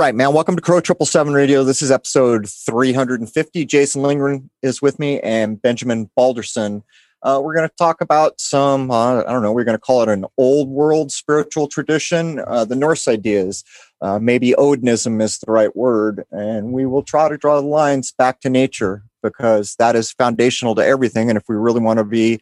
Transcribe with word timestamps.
right, 0.00 0.14
man. 0.14 0.32
Welcome 0.32 0.56
to 0.56 0.62
Crow 0.62 0.80
Triple 0.80 1.04
Seven 1.04 1.34
Radio. 1.34 1.62
This 1.62 1.82
is 1.82 1.90
episode 1.90 2.48
350. 2.48 3.66
Jason 3.66 4.00
Lingren 4.00 4.48
is 4.62 4.80
with 4.80 4.98
me 4.98 5.20
and 5.20 5.60
Benjamin 5.60 6.08
Balderson. 6.16 6.82
Uh, 7.22 7.38
we're 7.44 7.54
going 7.54 7.68
to 7.68 7.74
talk 7.76 8.00
about 8.00 8.40
some, 8.40 8.90
uh, 8.90 9.18
I 9.18 9.30
don't 9.30 9.42
know, 9.42 9.52
we're 9.52 9.64
going 9.64 9.76
to 9.76 9.78
call 9.78 10.00
it 10.00 10.08
an 10.08 10.24
old 10.38 10.70
world 10.70 11.12
spiritual 11.12 11.68
tradition, 11.68 12.40
uh, 12.46 12.64
the 12.64 12.76
Norse 12.76 13.08
ideas. 13.08 13.62
Uh, 14.00 14.18
maybe 14.18 14.54
Odinism 14.56 15.20
is 15.20 15.38
the 15.38 15.52
right 15.52 15.76
word. 15.76 16.24
And 16.30 16.72
we 16.72 16.86
will 16.86 17.02
try 17.02 17.28
to 17.28 17.36
draw 17.36 17.60
the 17.60 17.66
lines 17.66 18.10
back 18.10 18.40
to 18.40 18.48
nature 18.48 19.02
because 19.22 19.76
that 19.78 19.96
is 19.96 20.12
foundational 20.12 20.74
to 20.76 20.82
everything. 20.82 21.28
And 21.28 21.36
if 21.36 21.44
we 21.46 21.56
really 21.56 21.80
want 21.80 21.98
to 21.98 22.04
be 22.04 22.40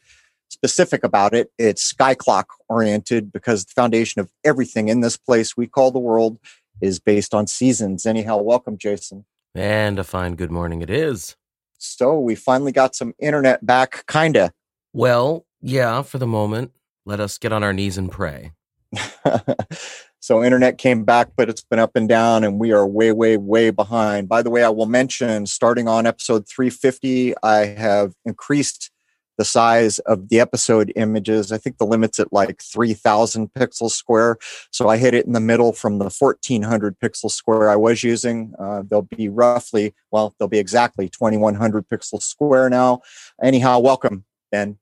specific 0.49 1.03
about 1.03 1.35
it, 1.35 1.51
it's 1.59 1.83
sky 1.83 2.15
clock 2.15 2.51
oriented 2.69 3.33
because 3.33 3.65
the 3.65 3.73
foundation 3.73 4.21
of 4.21 4.31
everything 4.45 4.89
in 4.89 5.01
this 5.01 5.17
place 5.17 5.57
we 5.57 5.67
call 5.67 5.91
the 5.91 5.99
world 5.99 6.39
is 6.81 6.99
based 6.99 7.35
on 7.35 7.47
seasons. 7.47 8.07
Anyhow, 8.07 8.39
welcome, 8.39 8.79
Jason. 8.79 9.25
And 9.55 9.99
a 9.99 10.05
fine 10.05 10.35
good 10.35 10.51
morning 10.51 10.83
it 10.83 10.91
is. 10.91 11.37
So 11.79 12.19
we 12.19 12.35
finally 12.35 12.73
got 12.73 12.95
some 12.95 13.15
internet 13.19 13.65
back, 13.65 14.07
kinda. 14.07 14.53
Well, 14.93 15.47
yeah, 15.61 16.03
for 16.03 16.19
the 16.19 16.27
moment. 16.27 16.73
Let 17.05 17.21
us 17.21 17.39
get 17.39 17.53
on 17.53 17.63
our 17.63 17.73
knees 17.73 17.97
and 17.97 18.11
pray. 18.11 18.53
so 20.21 20.45
internet 20.45 20.79
came 20.79 21.05
back, 21.05 21.31
but 21.37 21.49
it's 21.49 21.63
been 21.63 21.79
up 21.79 21.97
and 21.97 22.09
down, 22.09 22.45
and 22.45 22.59
we 22.59 22.73
are 22.73 22.87
way, 22.87 23.13
way, 23.13 23.37
way 23.37 23.71
behind. 23.71 24.29
By 24.29 24.43
the 24.43 24.51
way, 24.51 24.63
I 24.63 24.69
will 24.69 24.87
mention 24.87 25.47
starting 25.47 25.89
on 25.89 26.07
episode 26.07 26.47
350, 26.49 27.35
I 27.43 27.67
have 27.67 28.13
increased 28.25 28.91
the 29.39 29.45
size 29.45 30.01
of 30.01 30.29
the 30.29 30.41
episode 30.41 30.93
images. 30.97 31.53
I 31.53 31.59
think 31.59 31.79
the 31.79 31.87
limit's 31.87 32.19
at 32.19 32.33
like 32.33 32.61
3000 32.61 33.55
pixels 33.55 33.93
square. 33.93 34.37
So 34.71 34.89
I 34.89 34.99
hit 34.99 35.15
it 35.15 35.25
in 35.25 35.33
the 35.33 35.41
middle 35.41 35.73
from 35.73 35.99
the 35.99 36.11
1400 36.11 36.99
pixel 36.99 37.31
square 37.31 37.71
I 37.71 37.77
was 37.77 38.03
using. 38.03 38.53
Uh, 38.59 38.83
they'll 38.89 39.03
be 39.03 39.29
roughly, 39.29 39.95
well, 40.11 40.35
they'll 40.39 40.49
be 40.49 40.59
exactly 40.59 41.09
2100 41.09 41.89
pixels 41.89 42.23
square 42.23 42.69
now. 42.69 43.01
Anyhow, 43.43 43.79
welcome, 43.79 44.25
Ben. 44.51 44.79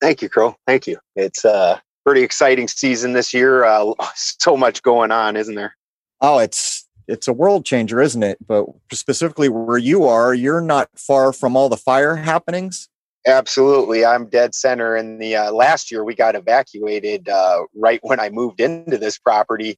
Thank 0.00 0.22
you, 0.22 0.28
Crow. 0.28 0.56
Thank 0.66 0.86
you. 0.86 0.98
It's 1.16 1.44
a 1.44 1.82
pretty 2.04 2.22
exciting 2.22 2.68
season 2.68 3.12
this 3.12 3.34
year. 3.34 3.64
Uh, 3.64 3.92
so 4.14 4.56
much 4.56 4.82
going 4.82 5.10
on, 5.10 5.36
isn't 5.36 5.56
there? 5.56 5.76
Oh, 6.20 6.38
it's 6.38 6.86
it's 7.08 7.28
a 7.28 7.32
world 7.32 7.64
changer, 7.64 8.00
isn't 8.00 8.22
it? 8.22 8.38
But 8.46 8.66
specifically 8.92 9.48
where 9.48 9.78
you 9.78 10.04
are, 10.04 10.34
you're 10.34 10.60
not 10.60 10.88
far 10.96 11.32
from 11.32 11.56
all 11.56 11.68
the 11.68 11.76
fire 11.76 12.16
happenings. 12.16 12.88
Absolutely. 13.26 14.04
I'm 14.04 14.28
dead 14.28 14.54
center. 14.54 14.96
In 14.96 15.18
the 15.18 15.34
uh, 15.34 15.52
last 15.52 15.90
year, 15.90 16.04
we 16.04 16.14
got 16.14 16.36
evacuated 16.36 17.28
uh, 17.28 17.62
right 17.74 17.98
when 18.02 18.20
I 18.20 18.30
moved 18.30 18.60
into 18.60 18.98
this 18.98 19.18
property. 19.18 19.76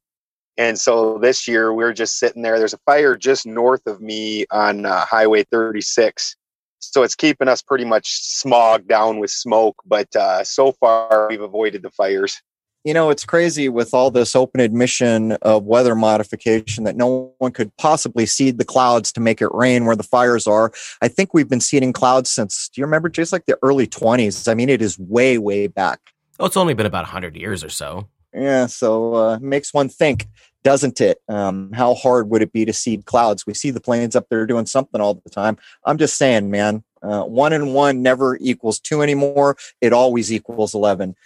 And 0.58 0.78
so 0.78 1.18
this 1.18 1.48
year, 1.48 1.72
we're 1.72 1.94
just 1.94 2.18
sitting 2.18 2.42
there. 2.42 2.58
There's 2.58 2.74
a 2.74 2.80
fire 2.84 3.16
just 3.16 3.46
north 3.46 3.86
of 3.86 4.02
me 4.02 4.44
on 4.50 4.84
uh, 4.84 5.06
Highway 5.06 5.44
36. 5.44 6.36
So 6.80 7.02
it's 7.02 7.14
keeping 7.14 7.48
us 7.48 7.62
pretty 7.62 7.86
much 7.86 8.20
smogged 8.22 8.86
down 8.86 9.18
with 9.18 9.30
smoke. 9.30 9.76
But 9.86 10.14
uh, 10.14 10.44
so 10.44 10.72
far, 10.72 11.28
we've 11.30 11.40
avoided 11.40 11.82
the 11.82 11.90
fires 11.90 12.42
you 12.84 12.94
know, 12.94 13.10
it's 13.10 13.24
crazy 13.24 13.68
with 13.68 13.92
all 13.92 14.10
this 14.10 14.36
open 14.36 14.60
admission 14.60 15.32
of 15.42 15.64
weather 15.64 15.94
modification 15.94 16.84
that 16.84 16.96
no 16.96 17.32
one 17.38 17.52
could 17.52 17.76
possibly 17.76 18.24
seed 18.24 18.58
the 18.58 18.64
clouds 18.64 19.12
to 19.12 19.20
make 19.20 19.42
it 19.42 19.52
rain 19.52 19.84
where 19.84 19.96
the 19.96 20.02
fires 20.02 20.46
are. 20.46 20.72
I 21.02 21.08
think 21.08 21.34
we've 21.34 21.48
been 21.48 21.60
seeding 21.60 21.92
clouds 21.92 22.30
since, 22.30 22.68
do 22.68 22.80
you 22.80 22.84
remember, 22.86 23.08
just 23.08 23.32
like 23.32 23.46
the 23.46 23.58
early 23.62 23.86
20s? 23.86 24.50
I 24.50 24.54
mean, 24.54 24.68
it 24.68 24.80
is 24.80 24.98
way, 24.98 25.38
way 25.38 25.66
back. 25.66 26.00
Oh, 26.40 26.46
it's 26.46 26.56
only 26.56 26.74
been 26.74 26.86
about 26.86 27.04
100 27.04 27.36
years 27.36 27.64
or 27.64 27.68
so. 27.68 28.08
Yeah, 28.32 28.66
so 28.66 29.14
uh, 29.14 29.38
makes 29.40 29.74
one 29.74 29.88
think, 29.88 30.28
doesn't 30.62 31.00
it? 31.00 31.18
Um, 31.28 31.72
how 31.72 31.94
hard 31.94 32.28
would 32.30 32.42
it 32.42 32.52
be 32.52 32.64
to 32.64 32.72
seed 32.72 33.06
clouds? 33.06 33.46
We 33.46 33.54
see 33.54 33.70
the 33.70 33.80
planes 33.80 34.14
up 34.14 34.26
there 34.30 34.46
doing 34.46 34.66
something 34.66 35.00
all 35.00 35.14
the 35.14 35.30
time. 35.30 35.56
I'm 35.84 35.98
just 35.98 36.16
saying, 36.16 36.50
man, 36.50 36.84
uh, 37.02 37.22
one 37.24 37.52
and 37.52 37.74
one 37.74 38.02
never 38.02 38.36
equals 38.40 38.78
two 38.78 39.02
anymore. 39.02 39.56
It 39.80 39.92
always 39.92 40.32
equals 40.32 40.74
11. 40.74 41.16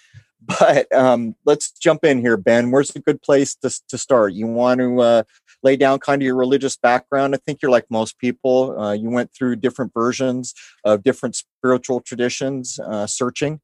But 0.46 0.92
um, 0.94 1.36
let's 1.44 1.70
jump 1.70 2.04
in 2.04 2.20
here, 2.20 2.36
Ben. 2.36 2.70
Where's 2.70 2.94
a 2.96 3.00
good 3.00 3.22
place 3.22 3.54
to, 3.56 3.70
to 3.88 3.98
start? 3.98 4.32
You 4.32 4.46
want 4.46 4.80
to 4.80 5.00
uh, 5.00 5.22
lay 5.62 5.76
down 5.76 6.00
kind 6.00 6.20
of 6.20 6.26
your 6.26 6.36
religious 6.36 6.76
background? 6.76 7.34
I 7.34 7.38
think 7.38 7.60
you're 7.62 7.70
like 7.70 7.86
most 7.90 8.18
people. 8.18 8.78
Uh, 8.78 8.92
you 8.92 9.10
went 9.10 9.32
through 9.32 9.56
different 9.56 9.92
versions 9.94 10.54
of 10.84 11.02
different 11.02 11.36
spiritual 11.36 12.00
traditions, 12.00 12.80
uh, 12.80 13.06
searching. 13.06 13.60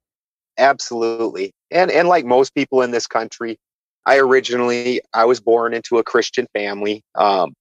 Absolutely, 0.56 1.52
and 1.70 1.90
and 1.90 2.08
like 2.08 2.24
most 2.24 2.54
people 2.54 2.82
in 2.82 2.90
this 2.90 3.06
country, 3.06 3.58
I 4.06 4.18
originally 4.18 5.00
I 5.14 5.24
was 5.24 5.40
born 5.40 5.74
into 5.74 5.98
a 5.98 6.04
Christian 6.04 6.46
family. 6.52 7.02
Um, 7.14 7.54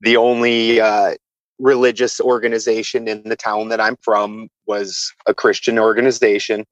the 0.00 0.16
only 0.16 0.80
uh, 0.80 1.14
religious 1.58 2.20
organization 2.20 3.08
in 3.08 3.28
the 3.28 3.36
town 3.36 3.68
that 3.68 3.80
I'm 3.80 3.96
from 4.02 4.48
was 4.66 5.12
a 5.26 5.34
Christian 5.34 5.78
organization 5.78 6.64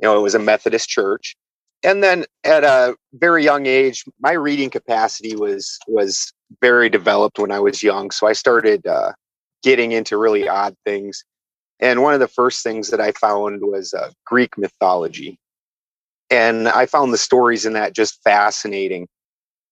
you 0.00 0.08
know, 0.08 0.18
it 0.18 0.22
was 0.22 0.34
a 0.34 0.38
Methodist 0.38 0.88
church. 0.88 1.36
And 1.82 2.02
then 2.02 2.24
at 2.44 2.64
a 2.64 2.96
very 3.12 3.44
young 3.44 3.66
age, 3.66 4.04
my 4.18 4.32
reading 4.32 4.70
capacity 4.70 5.36
was 5.36 5.78
was 5.86 6.32
very 6.60 6.88
developed 6.88 7.38
when 7.38 7.52
I 7.52 7.60
was 7.60 7.82
young. 7.82 8.10
So 8.10 8.26
I 8.26 8.32
started 8.32 8.86
uh, 8.86 9.12
getting 9.62 9.92
into 9.92 10.16
really 10.16 10.48
odd 10.48 10.74
things. 10.84 11.24
And 11.80 12.02
one 12.02 12.14
of 12.14 12.20
the 12.20 12.28
first 12.28 12.62
things 12.62 12.88
that 12.88 13.00
I 13.00 13.12
found 13.12 13.60
was 13.62 13.92
uh, 13.92 14.10
Greek 14.24 14.56
mythology. 14.56 15.38
And 16.30 16.68
I 16.68 16.86
found 16.86 17.12
the 17.12 17.18
stories 17.18 17.66
in 17.66 17.74
that 17.74 17.94
just 17.94 18.22
fascinating. 18.22 19.06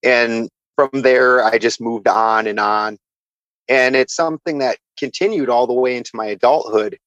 And 0.03 0.51
from 0.77 0.91
there, 0.93 1.45
I 1.45 1.59
just 1.59 1.81
moved 1.81 2.09
on 2.09 2.47
and 2.47 2.61
on. 2.61 2.99
And 3.69 3.97
it's 3.97 4.15
something 4.15 4.59
that 4.59 4.79
continued 4.99 5.49
all 5.49 5.67
the 5.67 5.73
way 5.73 5.97
into 5.97 6.11
my 6.15 6.27
adulthood, 6.27 6.99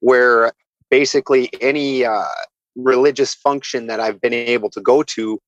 where 0.00 0.52
basically 0.90 1.50
any 1.60 2.04
uh, 2.04 2.24
religious 2.76 3.34
function 3.34 3.86
that 3.86 4.00
I've 4.00 4.20
been 4.20 4.34
able 4.34 4.70
to 4.70 4.80
go 4.80 5.02
to, 5.02 5.38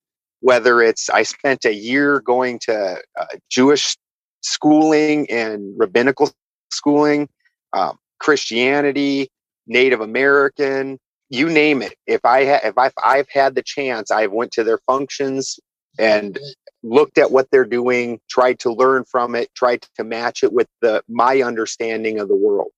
whether 0.41 0.83
it's 0.83 1.11
I 1.11 1.23
spent 1.23 1.65
a 1.65 1.75
year 1.75 2.21
going 2.21 2.59
to 2.61 3.01
uh, 3.19 3.27
Jewish 3.51 3.97
schooling 4.43 5.31
and 5.31 5.75
rabbinical 5.77 6.31
schooling, 6.71 7.29
um, 7.73 7.99
Christianity, 8.21 9.29
Native 9.67 10.01
American, 10.01 10.99
you 11.29 11.49
name 11.49 11.83
it. 11.83 11.95
If 12.07 12.25
I 12.25 12.45
ha- 12.45 12.61
if 12.65 12.79
I've, 12.79 12.93
I've 13.03 13.29
had 13.29 13.55
the 13.55 13.63
chance, 13.63 14.11
I've 14.11 14.33
went 14.33 14.53
to 14.53 14.65
their 14.65 14.79
functions 14.87 15.59
and 15.99 16.39
looked 16.83 17.19
at 17.19 17.31
what 17.31 17.49
they're 17.51 17.65
doing, 17.65 18.21
tried 18.31 18.59
to 18.61 18.73
learn 18.73 19.05
from 19.05 19.35
it, 19.35 19.53
tried 19.55 19.85
to 19.97 20.05
match 20.05 20.45
it 20.45 20.53
with 20.53 20.69
the 20.83 21.03
my 21.09 21.43
understanding 21.43 22.21
of 22.21 22.29
the 22.29 22.37
world. 22.37 22.71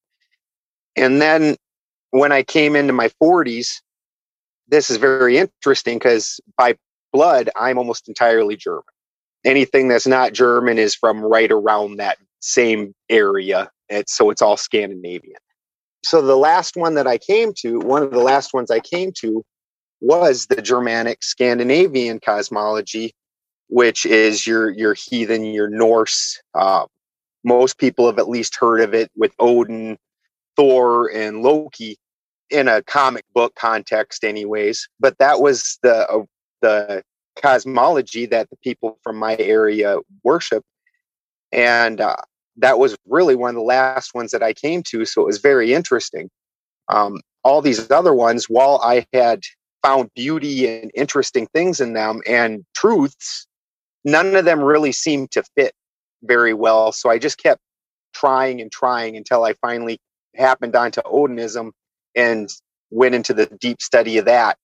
And 0.96 1.20
then 1.20 1.56
when 2.10 2.32
I 2.32 2.42
came 2.42 2.74
into 2.74 2.92
my 2.92 3.10
40s, 3.22 3.80
this 4.68 4.90
is 4.90 4.98
very 4.98 5.38
interesting 5.38 5.96
because 5.96 6.40
by 6.56 6.76
blood, 7.12 7.50
I'm 7.56 7.78
almost 7.78 8.08
entirely 8.08 8.56
German. 8.56 8.82
Anything 9.44 9.88
that's 9.88 10.06
not 10.06 10.32
German 10.32 10.78
is 10.78 10.94
from 10.94 11.20
right 11.20 11.50
around 11.50 11.96
that 11.96 12.18
same 12.40 12.94
area. 13.08 13.70
It's, 13.88 14.14
so 14.16 14.30
it's 14.30 14.42
all 14.42 14.56
Scandinavian. 14.56 15.36
So 16.04 16.22
the 16.22 16.36
last 16.36 16.76
one 16.76 16.94
that 16.94 17.06
I 17.06 17.18
came 17.18 17.52
to, 17.58 17.80
one 17.80 18.02
of 18.02 18.10
the 18.10 18.20
last 18.20 18.52
ones 18.52 18.70
I 18.70 18.80
came 18.80 19.12
to 19.18 19.44
was 20.00 20.46
the 20.46 20.62
Germanic 20.62 21.22
Scandinavian 21.22 22.20
cosmology, 22.20 23.14
which 23.68 24.06
is 24.06 24.46
your 24.46 24.70
your 24.70 24.94
heathen, 24.94 25.44
your 25.44 25.68
Norse. 25.68 26.40
Uh, 26.54 26.86
most 27.44 27.78
people 27.78 28.06
have 28.06 28.18
at 28.18 28.28
least 28.28 28.56
heard 28.56 28.80
of 28.80 28.94
it 28.94 29.10
with 29.16 29.32
Odin, 29.38 29.98
Thor, 30.56 31.10
and 31.10 31.42
Loki 31.42 31.96
in 32.50 32.68
a 32.68 32.82
comic 32.82 33.24
book 33.34 33.54
context 33.54 34.24
anyways 34.24 34.88
but 35.00 35.16
that 35.18 35.40
was 35.40 35.78
the 35.82 36.08
uh, 36.08 36.22
the 36.60 37.02
cosmology 37.40 38.26
that 38.26 38.50
the 38.50 38.56
people 38.56 38.98
from 39.02 39.16
my 39.16 39.36
area 39.38 39.98
worship. 40.24 40.64
And 41.52 42.00
uh, 42.00 42.16
that 42.56 42.78
was 42.78 42.96
really 43.06 43.34
one 43.34 43.50
of 43.50 43.54
the 43.54 43.62
last 43.62 44.14
ones 44.14 44.32
that 44.32 44.42
i 44.42 44.52
came 44.52 44.82
to 44.82 45.04
so 45.04 45.22
it 45.22 45.26
was 45.26 45.38
very 45.38 45.72
interesting. 45.72 46.28
Um, 46.88 47.20
all 47.44 47.62
these 47.62 47.90
other 47.90 48.12
ones 48.12 48.46
while 48.48 48.80
i 48.82 49.06
had 49.12 49.42
found 49.82 50.10
beauty 50.14 50.66
and 50.66 50.90
interesting 50.94 51.46
things 51.54 51.80
in 51.80 51.92
them 51.92 52.20
and 52.26 52.64
truths 52.74 53.46
none 54.04 54.34
of 54.34 54.44
them 54.44 54.60
really 54.60 54.90
seemed 54.90 55.30
to 55.30 55.44
fit 55.56 55.72
very 56.24 56.52
well 56.52 56.90
so 56.90 57.08
i 57.08 57.16
just 57.16 57.38
kept 57.38 57.60
trying 58.12 58.60
and 58.60 58.72
trying 58.72 59.16
until 59.16 59.44
i 59.44 59.52
finally 59.54 60.00
happened 60.34 60.74
onto 60.74 61.00
odinism 61.02 61.70
and 62.18 62.50
went 62.90 63.14
into 63.14 63.32
the 63.32 63.46
deep 63.46 63.80
study 63.80 64.18
of 64.18 64.26
that. 64.26 64.58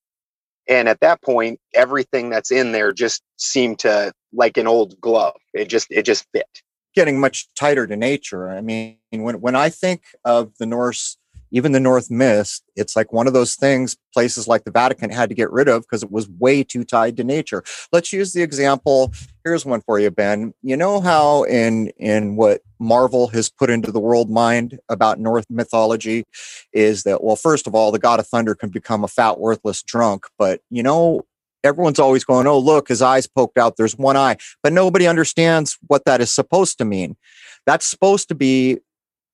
And 0.69 0.89
at 0.89 1.01
that 1.01 1.23
point, 1.23 1.61
everything 1.75 2.31
that's 2.31 2.51
in 2.51 2.73
there 2.73 2.93
just 2.93 3.23
seemed 3.39 3.79
to 3.81 4.13
like 4.33 4.57
an 4.57 4.67
old 4.67 5.01
glove. 5.01 5.37
It 5.53 5.69
just 5.69 5.87
it 5.91 6.05
just 6.05 6.27
fit. 6.33 6.49
Getting 6.95 7.21
much 7.21 7.49
tighter 7.55 7.87
to 7.87 7.97
nature. 7.97 8.49
I 8.51 8.61
mean, 8.61 8.99
when 9.11 9.41
when 9.41 9.55
I 9.55 9.69
think 9.69 10.03
of 10.25 10.53
the 10.59 10.67
Norse 10.67 11.17
even 11.55 11.71
the 11.71 11.79
North 11.79 12.11
Mist, 12.11 12.65
it's 12.75 12.97
like 12.97 13.13
one 13.13 13.29
of 13.29 13.33
those 13.33 13.55
things 13.55 13.97
places 14.13 14.49
like 14.49 14.65
the 14.65 14.73
Vatican 14.73 15.09
had 15.09 15.29
to 15.29 15.37
get 15.37 15.53
rid 15.53 15.69
of 15.69 15.83
because 15.83 16.03
it 16.03 16.11
was 16.11 16.29
way 16.29 16.65
too 16.65 16.83
tied 16.83 17.17
to 17.17 17.23
nature. 17.23 17.63
Let's 17.93 18.13
use 18.13 18.33
the 18.33 18.43
example. 18.43 19.13
Here's 19.45 19.65
one 19.65 19.81
for 19.81 20.01
you, 20.01 20.11
Ben. 20.11 20.53
You 20.63 20.77
know 20.77 21.01
how 21.01 21.45
in 21.45 21.89
in 21.97 22.35
what 22.35 22.63
Marvel 22.81 23.29
has 23.29 23.51
put 23.51 23.71
into 23.71 23.93
the 23.93 24.01
world 24.01 24.31
mind 24.31 24.81
about 24.89 25.21
Norse 25.21 25.45
mythology 25.49 26.25
is 26.73 27.05
that 27.05 27.23
well, 27.23 27.37
first 27.37 27.69
of 27.69 27.75
all, 27.75 27.93
the 27.93 28.01
god 28.01 28.19
of 28.19 28.27
thunder 28.27 28.57
can 28.57 28.71
become 28.71 29.05
a 29.05 29.09
fat, 29.09 29.39
worthless 29.39 29.81
drunk, 29.81 30.27
but 30.37 30.61
you 30.71 30.83
know 30.83 31.23
everyone's 31.63 32.01
always 32.01 32.25
going, 32.25 32.47
oh, 32.47 32.59
look, 32.59 32.89
his 32.89 33.01
eyes 33.01 33.27
poked 33.27 33.57
out. 33.57 33.77
There's 33.79 33.97
one 33.97 34.19
eye. 34.19 34.37
But 34.63 34.75
nobody 34.75 35.07
understands 35.07 35.79
what 35.87 36.05
that 36.05 36.21
is 36.21 36.31
supposed 36.31 36.77
to 36.79 36.85
mean. 36.85 37.17
That's 37.65 37.87
supposed 37.87 38.29
to 38.29 38.35
be 38.35 38.81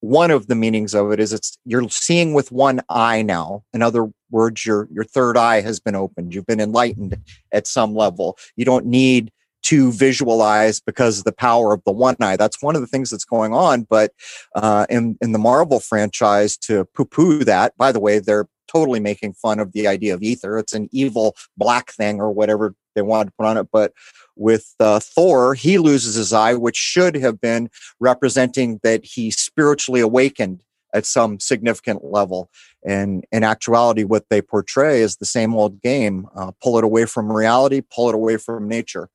one 0.01 0.31
of 0.31 0.47
the 0.47 0.55
meanings 0.55 0.95
of 0.95 1.13
it 1.13 1.21
is 1.21 1.33
it's 1.33 1.59
you're 1.65 1.89
seeing 1.89 2.33
with 2.33 2.51
one 2.51 2.81
eye 2.89 3.23
now. 3.23 3.63
In 3.73 3.83
other 3.83 4.11
words 4.31 4.65
your 4.65 4.89
your 4.91 5.05
third 5.05 5.37
eye 5.37 5.61
has 5.61 5.79
been 5.79 5.95
opened. 5.95 6.35
You've 6.35 6.47
been 6.47 6.61
enlightened 6.61 7.19
at 7.53 7.67
some 7.67 7.95
level. 7.95 8.39
You 8.57 8.65
don't 8.65 8.87
need 8.87 9.31
to 9.63 9.93
visualize 9.93 10.81
because 10.81 11.19
of 11.19 11.25
the 11.25 11.33
power 11.33 11.75
of 11.75 11.85
the 11.85 11.93
one 11.93 12.17
eye. 12.21 12.37
That's 12.37 12.63
one 12.63 12.75
of 12.75 12.81
the 12.81 12.87
things 12.87 13.11
that's 13.11 13.27
going 13.27 13.53
on 13.53 13.83
but 13.83 14.13
uh, 14.55 14.87
in 14.89 15.19
in 15.21 15.33
the 15.33 15.39
marvel 15.39 15.81
franchise 15.81 16.57
to 16.59 16.87
poo-poo 16.95 17.45
that 17.45 17.77
by 17.77 17.93
the 17.93 18.01
way 18.01 18.19
they're 18.19 18.49
totally 18.69 19.01
making 19.01 19.35
fun 19.35 19.59
of 19.59 19.73
the 19.73 19.87
idea 19.87 20.15
of 20.15 20.23
ether. 20.23 20.57
It's 20.57 20.73
an 20.73 20.89
evil 20.93 21.35
black 21.57 21.91
thing 21.93 22.21
or 22.21 22.31
whatever 22.31 22.75
they 22.95 23.03
wanted 23.03 23.27
to 23.27 23.35
put 23.39 23.47
on 23.47 23.59
it 23.59 23.69
but 23.71 23.93
with 24.37 24.75
uh, 24.81 25.01
Thor, 25.01 25.55
he 25.55 25.79
loses 25.79 26.15
his 26.15 26.33
eye, 26.33 26.55
which 26.55 26.77
should 26.77 27.15
have 27.17 27.41
been 27.41 27.71
representing 27.99 28.81
that 28.83 29.05
he 29.05 29.31
spiritually 29.31 30.01
awakened 30.01 30.63
at 30.93 31.07
some 31.07 31.39
significant 31.39 32.05
level. 32.05 32.51
And 32.85 33.25
in 33.31 33.45
actuality, 33.45 34.05
what 34.05 34.25
they 34.31 34.43
portray 34.43 35.01
is 35.01 35.17
the 35.17 35.27
same 35.27 35.55
old 35.55 35.81
game 35.81 36.27
uh, 36.35 36.53
pull 36.63 36.79
it 36.79 36.85
away 36.85 37.05
from 37.07 37.31
reality, 37.31 37.83
pull 37.95 38.09
it 38.09 38.15
away 38.15 38.37
from 38.37 38.69
nature. 38.69 39.09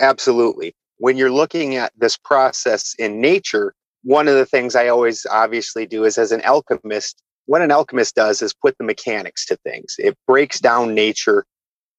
Absolutely. 0.00 0.74
When 0.98 1.16
you're 1.16 1.30
looking 1.30 1.76
at 1.76 1.92
this 1.96 2.16
process 2.16 2.94
in 2.98 3.20
nature, 3.20 3.74
one 4.04 4.28
of 4.28 4.34
the 4.34 4.46
things 4.46 4.74
I 4.74 4.88
always 4.88 5.26
obviously 5.30 5.86
do 5.86 6.04
is 6.04 6.18
as 6.18 6.32
an 6.32 6.42
alchemist, 6.42 7.22
what 7.46 7.62
an 7.62 7.70
alchemist 7.70 8.14
does 8.14 8.42
is 8.42 8.52
put 8.52 8.76
the 8.78 8.84
mechanics 8.84 9.46
to 9.46 9.56
things. 9.56 9.96
It 9.98 10.16
breaks 10.26 10.60
down 10.60 10.94
nature 10.94 11.44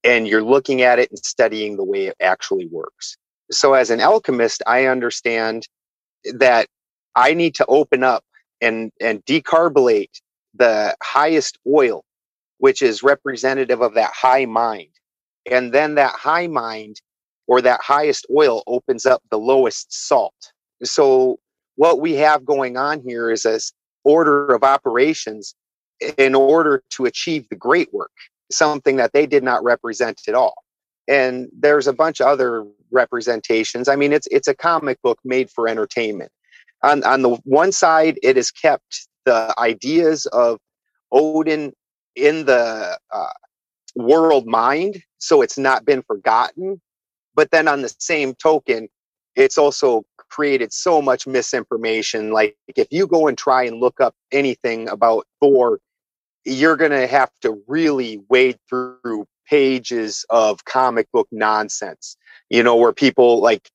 and 0.03 0.27
you're 0.27 0.43
looking 0.43 0.81
at 0.81 0.99
it 0.99 1.09
and 1.09 1.19
studying 1.19 1.77
the 1.77 1.83
way 1.83 2.07
it 2.07 2.15
actually 2.21 2.67
works. 2.67 3.17
So, 3.51 3.73
as 3.73 3.89
an 3.89 4.01
alchemist, 4.01 4.61
I 4.67 4.85
understand 4.85 5.67
that 6.33 6.67
I 7.15 7.33
need 7.33 7.55
to 7.55 7.65
open 7.67 8.03
up 8.03 8.23
and, 8.61 8.91
and 9.01 9.23
decarbonate 9.25 10.21
the 10.53 10.95
highest 11.03 11.57
oil, 11.67 12.03
which 12.57 12.81
is 12.81 13.03
representative 13.03 13.81
of 13.81 13.93
that 13.95 14.11
high 14.13 14.45
mind. 14.45 14.89
And 15.49 15.73
then 15.73 15.95
that 15.95 16.15
high 16.15 16.47
mind 16.47 17.01
or 17.47 17.61
that 17.61 17.81
highest 17.81 18.25
oil 18.33 18.63
opens 18.67 19.05
up 19.05 19.21
the 19.29 19.37
lowest 19.37 20.07
salt. 20.07 20.35
So, 20.83 21.39
what 21.75 21.99
we 21.99 22.13
have 22.13 22.45
going 22.45 22.77
on 22.77 23.01
here 23.01 23.31
is 23.31 23.45
a 23.45 23.59
order 24.03 24.53
of 24.53 24.63
operations 24.63 25.55
in 26.17 26.35
order 26.35 26.83
to 26.91 27.05
achieve 27.05 27.47
the 27.49 27.55
great 27.55 27.93
work 27.93 28.11
something 28.55 28.97
that 28.97 29.13
they 29.13 29.25
did 29.25 29.43
not 29.43 29.63
represent 29.63 30.21
at 30.27 30.35
all. 30.35 30.55
And 31.07 31.49
there's 31.57 31.87
a 31.87 31.93
bunch 31.93 32.21
of 32.21 32.27
other 32.27 32.65
representations. 32.91 33.87
I 33.87 33.95
mean, 33.95 34.13
it's 34.13 34.27
it's 34.31 34.47
a 34.47 34.55
comic 34.55 35.01
book 35.01 35.19
made 35.25 35.49
for 35.49 35.67
entertainment. 35.67 36.31
On 36.83 37.03
on 37.03 37.21
the 37.21 37.35
one 37.43 37.71
side, 37.71 38.19
it 38.23 38.35
has 38.37 38.51
kept 38.51 39.07
the 39.25 39.53
ideas 39.57 40.25
of 40.27 40.59
Odin 41.11 41.73
in 42.15 42.45
the 42.45 42.97
uh, 43.11 43.33
world 43.95 44.45
mind, 44.45 45.01
so 45.17 45.41
it's 45.41 45.57
not 45.57 45.85
been 45.85 46.03
forgotten. 46.03 46.81
But 47.35 47.51
then 47.51 47.67
on 47.67 47.81
the 47.81 47.93
same 47.99 48.35
token, 48.35 48.87
it's 49.35 49.57
also 49.57 50.03
created 50.29 50.73
so 50.73 51.01
much 51.01 51.27
misinformation. 51.27 52.31
Like 52.31 52.55
if 52.75 52.87
you 52.91 53.07
go 53.07 53.27
and 53.27 53.37
try 53.37 53.63
and 53.63 53.79
look 53.79 53.99
up 54.01 54.15
anything 54.31 54.89
about 54.89 55.25
Thor 55.39 55.79
you're 56.45 56.77
going 56.77 56.91
to 56.91 57.07
have 57.07 57.31
to 57.41 57.61
really 57.67 58.21
wade 58.29 58.57
through 58.69 59.25
pages 59.49 60.25
of 60.29 60.65
comic 60.65 61.11
book 61.11 61.27
nonsense, 61.31 62.17
you 62.49 62.63
know, 62.63 62.75
where 62.75 62.93
people 62.93 63.41
like 63.41 63.69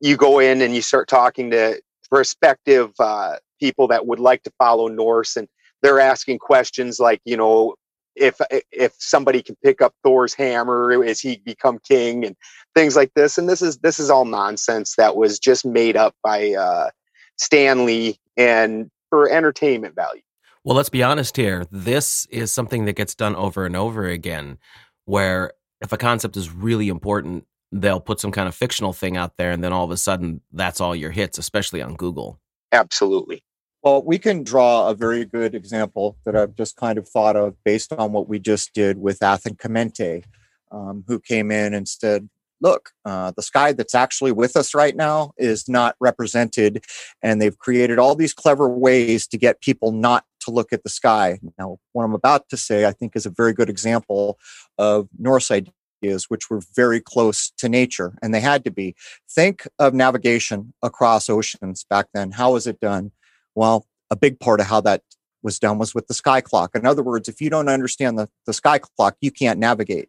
you 0.00 0.16
go 0.16 0.38
in 0.38 0.62
and 0.62 0.74
you 0.74 0.82
start 0.82 1.08
talking 1.08 1.50
to 1.50 1.80
prospective 2.10 2.92
uh, 2.98 3.36
people 3.60 3.88
that 3.88 4.06
would 4.06 4.20
like 4.20 4.42
to 4.42 4.52
follow 4.58 4.88
Norse 4.88 5.36
and 5.36 5.48
they're 5.82 6.00
asking 6.00 6.38
questions 6.38 6.98
like, 6.98 7.20
you 7.24 7.36
know, 7.36 7.74
if 8.16 8.40
if 8.70 8.94
somebody 8.98 9.42
can 9.42 9.56
pick 9.62 9.82
up 9.82 9.92
Thor's 10.04 10.34
hammer, 10.34 11.02
is 11.02 11.20
he 11.20 11.42
become 11.44 11.80
king 11.80 12.24
and 12.24 12.36
things 12.74 12.94
like 12.94 13.12
this? 13.14 13.38
And 13.38 13.48
this 13.48 13.60
is 13.60 13.78
this 13.78 13.98
is 13.98 14.08
all 14.08 14.24
nonsense 14.24 14.94
that 14.96 15.16
was 15.16 15.38
just 15.38 15.66
made 15.66 15.96
up 15.96 16.14
by 16.22 16.52
uh, 16.52 16.90
Stan 17.36 17.84
Lee 17.84 18.18
and 18.36 18.90
for 19.10 19.28
entertainment 19.28 19.96
value. 19.96 20.22
Well, 20.64 20.76
let's 20.76 20.88
be 20.88 21.02
honest 21.02 21.36
here. 21.36 21.66
This 21.70 22.26
is 22.30 22.50
something 22.50 22.86
that 22.86 22.94
gets 22.96 23.14
done 23.14 23.36
over 23.36 23.66
and 23.66 23.76
over 23.76 24.06
again, 24.06 24.56
where 25.04 25.52
if 25.82 25.92
a 25.92 25.98
concept 25.98 26.38
is 26.38 26.50
really 26.50 26.88
important, 26.88 27.46
they'll 27.70 28.00
put 28.00 28.18
some 28.18 28.32
kind 28.32 28.48
of 28.48 28.54
fictional 28.54 28.94
thing 28.94 29.18
out 29.18 29.36
there, 29.36 29.50
and 29.50 29.62
then 29.62 29.74
all 29.74 29.84
of 29.84 29.90
a 29.90 29.98
sudden, 29.98 30.40
that's 30.52 30.80
all 30.80 30.96
your 30.96 31.10
hits, 31.10 31.36
especially 31.36 31.82
on 31.82 31.96
Google. 31.96 32.40
Absolutely. 32.72 33.44
Well, 33.82 34.02
we 34.02 34.18
can 34.18 34.42
draw 34.42 34.88
a 34.88 34.94
very 34.94 35.26
good 35.26 35.54
example 35.54 36.16
that 36.24 36.34
I've 36.34 36.54
just 36.54 36.76
kind 36.76 36.96
of 36.96 37.06
thought 37.06 37.36
of 37.36 37.62
based 37.64 37.92
on 37.92 38.12
what 38.12 38.26
we 38.26 38.38
just 38.38 38.72
did 38.72 38.96
with 38.96 39.22
Athen 39.22 39.56
Kamente, 39.56 40.24
um, 40.72 41.04
who 41.06 41.20
came 41.20 41.50
in 41.50 41.74
and 41.74 41.86
said, 41.86 42.30
look, 42.62 42.92
uh, 43.04 43.32
the 43.36 43.42
sky 43.42 43.72
that's 43.72 43.94
actually 43.94 44.32
with 44.32 44.56
us 44.56 44.74
right 44.74 44.96
now 44.96 45.32
is 45.36 45.68
not 45.68 45.96
represented. 46.00 46.82
And 47.20 47.42
they've 47.42 47.58
created 47.58 47.98
all 47.98 48.14
these 48.14 48.32
clever 48.32 48.68
ways 48.70 49.26
to 49.26 49.36
get 49.36 49.60
people 49.60 49.92
not 49.92 50.24
to 50.44 50.50
look 50.50 50.72
at 50.72 50.82
the 50.82 50.88
sky. 50.88 51.38
Now, 51.58 51.78
what 51.92 52.04
I'm 52.04 52.14
about 52.14 52.48
to 52.50 52.56
say, 52.56 52.84
I 52.84 52.92
think, 52.92 53.16
is 53.16 53.26
a 53.26 53.30
very 53.30 53.52
good 53.52 53.68
example 53.68 54.38
of 54.78 55.08
Norse 55.18 55.50
ideas, 55.50 56.26
which 56.28 56.50
were 56.50 56.60
very 56.74 57.00
close 57.00 57.50
to 57.58 57.68
nature, 57.68 58.16
and 58.22 58.34
they 58.34 58.40
had 58.40 58.64
to 58.64 58.70
be. 58.70 58.94
Think 59.30 59.66
of 59.78 59.94
navigation 59.94 60.74
across 60.82 61.28
oceans 61.28 61.84
back 61.88 62.06
then. 62.14 62.32
How 62.32 62.52
was 62.52 62.66
it 62.66 62.80
done? 62.80 63.12
Well, 63.54 63.86
a 64.10 64.16
big 64.16 64.38
part 64.40 64.60
of 64.60 64.66
how 64.66 64.80
that 64.82 65.02
was 65.42 65.58
done 65.58 65.78
was 65.78 65.94
with 65.94 66.06
the 66.06 66.14
sky 66.14 66.40
clock. 66.40 66.70
In 66.74 66.86
other 66.86 67.02
words, 67.02 67.28
if 67.28 67.40
you 67.40 67.50
don't 67.50 67.68
understand 67.68 68.18
the, 68.18 68.28
the 68.46 68.52
sky 68.52 68.78
clock, 68.78 69.16
you 69.20 69.30
can't 69.30 69.58
navigate. 69.58 70.08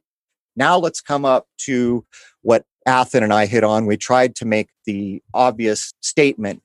Now 0.55 0.77
let's 0.77 1.01
come 1.01 1.25
up 1.25 1.47
to 1.65 2.05
what 2.41 2.63
Athen 2.85 3.23
and 3.23 3.33
I 3.33 3.45
hit 3.45 3.63
on. 3.63 3.85
We 3.85 3.97
tried 3.97 4.35
to 4.37 4.45
make 4.45 4.69
the 4.85 5.21
obvious 5.33 5.93
statement 6.01 6.61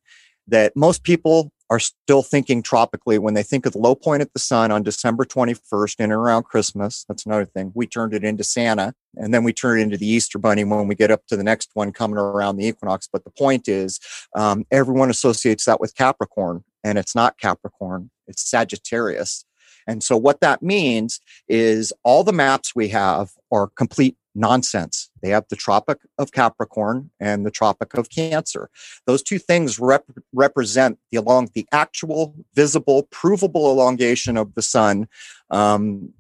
that 0.47 0.77
most 0.77 1.03
people 1.03 1.50
are 1.71 1.79
still 1.79 2.23
thinking 2.23 2.62
tropically 2.62 3.17
when 3.17 3.35
they 3.35 3.45
think 3.45 3.65
of 3.65 3.73
the 3.73 3.79
low 3.79 3.95
point 3.95 4.21
at 4.21 4.33
the 4.33 4.41
sun 4.41 4.73
on 4.73 4.83
December 4.83 5.25
21st 5.25 6.00
in 6.00 6.05
and 6.05 6.12
around 6.12 6.43
Christmas. 6.43 7.05
That's 7.09 7.25
another 7.25 7.45
thing. 7.45 7.71
We 7.75 7.87
turned 7.87 8.12
it 8.12 8.25
into 8.25 8.43
Santa 8.43 8.93
and 9.17 9.33
then 9.33 9.45
we 9.45 9.53
turn 9.53 9.79
it 9.79 9.83
into 9.83 9.97
the 9.97 10.07
Easter 10.07 10.39
Bunny 10.39 10.65
when 10.65 10.89
we 10.89 10.97
get 10.97 11.12
up 11.12 11.27
to 11.29 11.37
the 11.37 11.45
next 11.45 11.71
one 11.75 11.93
coming 11.93 12.19
around 12.19 12.57
the 12.57 12.67
equinox. 12.67 13.09
But 13.11 13.23
the 13.23 13.31
point 13.31 13.69
is, 13.69 14.00
um, 14.35 14.67
everyone 14.73 15.11
associates 15.11 15.65
that 15.67 15.81
with 15.81 15.95
Capricorn 15.95 16.65
and 16.83 16.99
it's 16.99 17.15
not 17.15 17.39
Capricorn, 17.39 18.11
it's 18.27 18.50
Sagittarius. 18.50 19.45
And 19.87 20.03
so 20.03 20.17
what 20.17 20.41
that 20.41 20.62
means 20.62 21.21
is 21.49 21.93
all 22.03 22.25
the 22.25 22.33
maps 22.33 22.75
we 22.75 22.89
have 22.89 23.31
are 23.53 23.69
complete 23.69 24.17
nonsense. 24.35 25.10
They 25.23 25.31
have 25.31 25.45
the 25.49 25.57
Tropic 25.57 25.99
of 26.19 26.33
Capricorn 26.33 27.11
and 27.21 27.45
the 27.45 27.50
Tropic 27.50 27.95
of 27.95 28.11
Cancer. 28.11 28.71
Those 29.07 29.23
two 29.23 29.39
things 29.39 29.79
rep- 29.79 30.05
represent 30.33 30.99
the 31.11 31.19
along 31.19 31.50
the 31.55 31.67
actual, 31.73 32.35
visible, 32.55 33.09
provable 33.11 33.71
elongation 33.71 34.37
of 34.37 34.55
the 34.55 34.62
sun 34.62 35.09
um, 35.50 36.12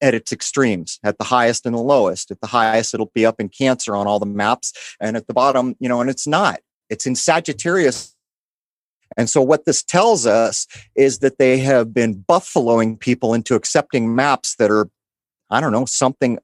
at 0.00 0.14
its 0.14 0.32
extremes, 0.32 0.98
at 1.02 1.18
the 1.18 1.24
highest 1.24 1.66
and 1.66 1.74
the 1.74 1.80
lowest. 1.80 2.30
At 2.30 2.40
the 2.40 2.46
highest, 2.46 2.94
it'll 2.94 3.12
be 3.14 3.26
up 3.26 3.40
in 3.40 3.48
Cancer 3.48 3.96
on 3.96 4.06
all 4.06 4.18
the 4.18 4.26
maps, 4.26 4.72
and 5.00 5.16
at 5.16 5.26
the 5.26 5.34
bottom, 5.34 5.76
you 5.80 5.88
know, 5.88 6.00
and 6.00 6.10
it's 6.10 6.26
not. 6.26 6.60
It's 6.88 7.06
in 7.06 7.14
Sagittarius. 7.14 8.14
And 9.16 9.28
so, 9.28 9.42
what 9.42 9.64
this 9.64 9.82
tells 9.82 10.26
us 10.26 10.66
is 10.94 11.18
that 11.20 11.38
they 11.38 11.58
have 11.58 11.92
been 11.92 12.24
buffaloing 12.28 12.98
people 12.98 13.34
into 13.34 13.54
accepting 13.54 14.14
maps 14.14 14.54
that 14.56 14.70
are, 14.70 14.88
I 15.50 15.60
don't 15.60 15.72
know, 15.72 15.86
something 15.86 16.38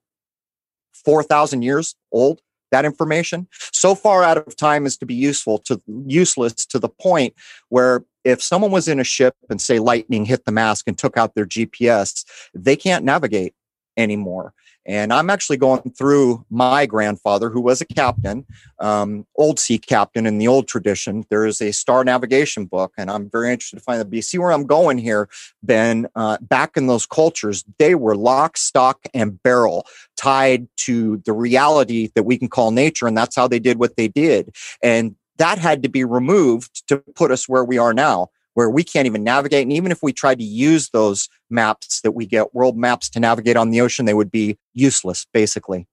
4,000 1.05 1.63
years 1.63 1.95
old, 2.13 2.41
that 2.71 2.85
information 2.85 3.47
so 3.73 3.95
far 3.95 4.23
out 4.25 4.37
of 4.37 4.57
time 4.57 4.85
as 4.85 4.97
to 4.97 5.07
be 5.07 5.15
useful 5.15 5.59
to 5.59 5.81
useless 6.07 6.67
to 6.67 6.79
the 6.79 6.89
point 6.89 7.35
where 7.69 8.05
if 8.25 8.43
someone 8.43 8.71
was 8.71 8.89
in 8.89 8.99
a 8.99 9.05
ship 9.05 9.35
and 9.49 9.61
say 9.61 9.79
lightning 9.79 10.25
hit 10.25 10.45
the 10.45 10.53
mask 10.53 10.89
and 10.89 10.99
took 10.99 11.17
out 11.17 11.35
their 11.35 11.47
GPS, 11.47 12.25
they 12.55 12.75
can't 12.75 13.05
navigate 13.05 13.55
anymore. 13.97 14.55
And 14.87 15.13
I'm 15.13 15.31
actually 15.31 15.57
going 15.57 15.91
through 15.97 16.45
my 16.51 16.87
grandfather, 16.87 17.51
who 17.51 17.61
was 17.61 17.81
a 17.81 17.87
captain, 17.87 18.45
um, 18.79 19.27
old 19.37 19.59
sea 19.59 19.79
captain 19.79 20.27
in 20.27 20.39
the 20.39 20.49
old 20.49 20.69
tradition. 20.69 21.25
There 21.31 21.47
is 21.47 21.61
a 21.61 21.73
star 21.73 22.05
navigation 22.05 22.67
book, 22.67 22.93
and 22.99 23.11
I'm 23.11 23.31
very 23.31 23.51
interested 23.51 23.77
to 23.77 23.83
find 23.83 24.01
that. 24.01 24.07
But 24.07 24.17
you 24.17 24.23
see 24.23 24.39
where 24.39 24.53
I'm 24.53 24.67
going 24.67 24.99
here, 24.99 25.29
Ben? 25.63 26.07
Uh, 26.15 26.39
back 26.41 26.77
in 26.77 26.87
those 26.87 27.07
cultures, 27.07 27.65
they 27.79 27.95
were 27.95 28.15
lock, 28.15 28.57
stock, 28.57 29.07
and 29.15 29.43
barrel 29.43 29.87
tied 30.17 30.69
to 30.77 31.23
the 31.25 31.33
reality 31.33 32.11
that 32.15 32.25
we 32.25 32.39
can 32.39 32.49
call 32.49 32.71
nature, 32.71 33.07
and 33.07 33.17
that's 33.17 33.37
how 33.37 33.49
they 33.49 33.59
did 33.59 33.79
what 33.79 33.97
they 33.97 34.09
did. 34.09 34.55
And 34.83 35.17
that 35.39 35.59
had 35.59 35.83
to 35.83 35.89
be 35.89 36.05
removed 36.05 36.87
to 36.89 36.99
put 37.15 37.31
us 37.31 37.49
where 37.49 37.65
we 37.65 37.79
are 37.79 37.93
now 37.93 38.29
where 38.55 38.71
we 38.71 38.83
can't 38.83 39.07
even 39.07 39.23
navigate. 39.23 39.63
And 39.63 39.73
even 39.73 39.93
if 39.93 40.03
we 40.03 40.13
tried 40.13 40.39
to 40.39 40.45
use 40.45 40.91
those 40.91 41.29
maps 41.51 42.01
that 42.01 42.13
we 42.13 42.27
get, 42.27 42.55
world 42.55 42.77
maps 42.77 43.11
to 43.11 43.21
navigate 43.21 43.57
on 43.57 43.71
the 43.71 43.81
ocean, 43.81 44.07
they 44.07 44.15
would 44.15 44.31
be 44.31 44.57
useless, 44.73 45.27
basically. 45.33 45.87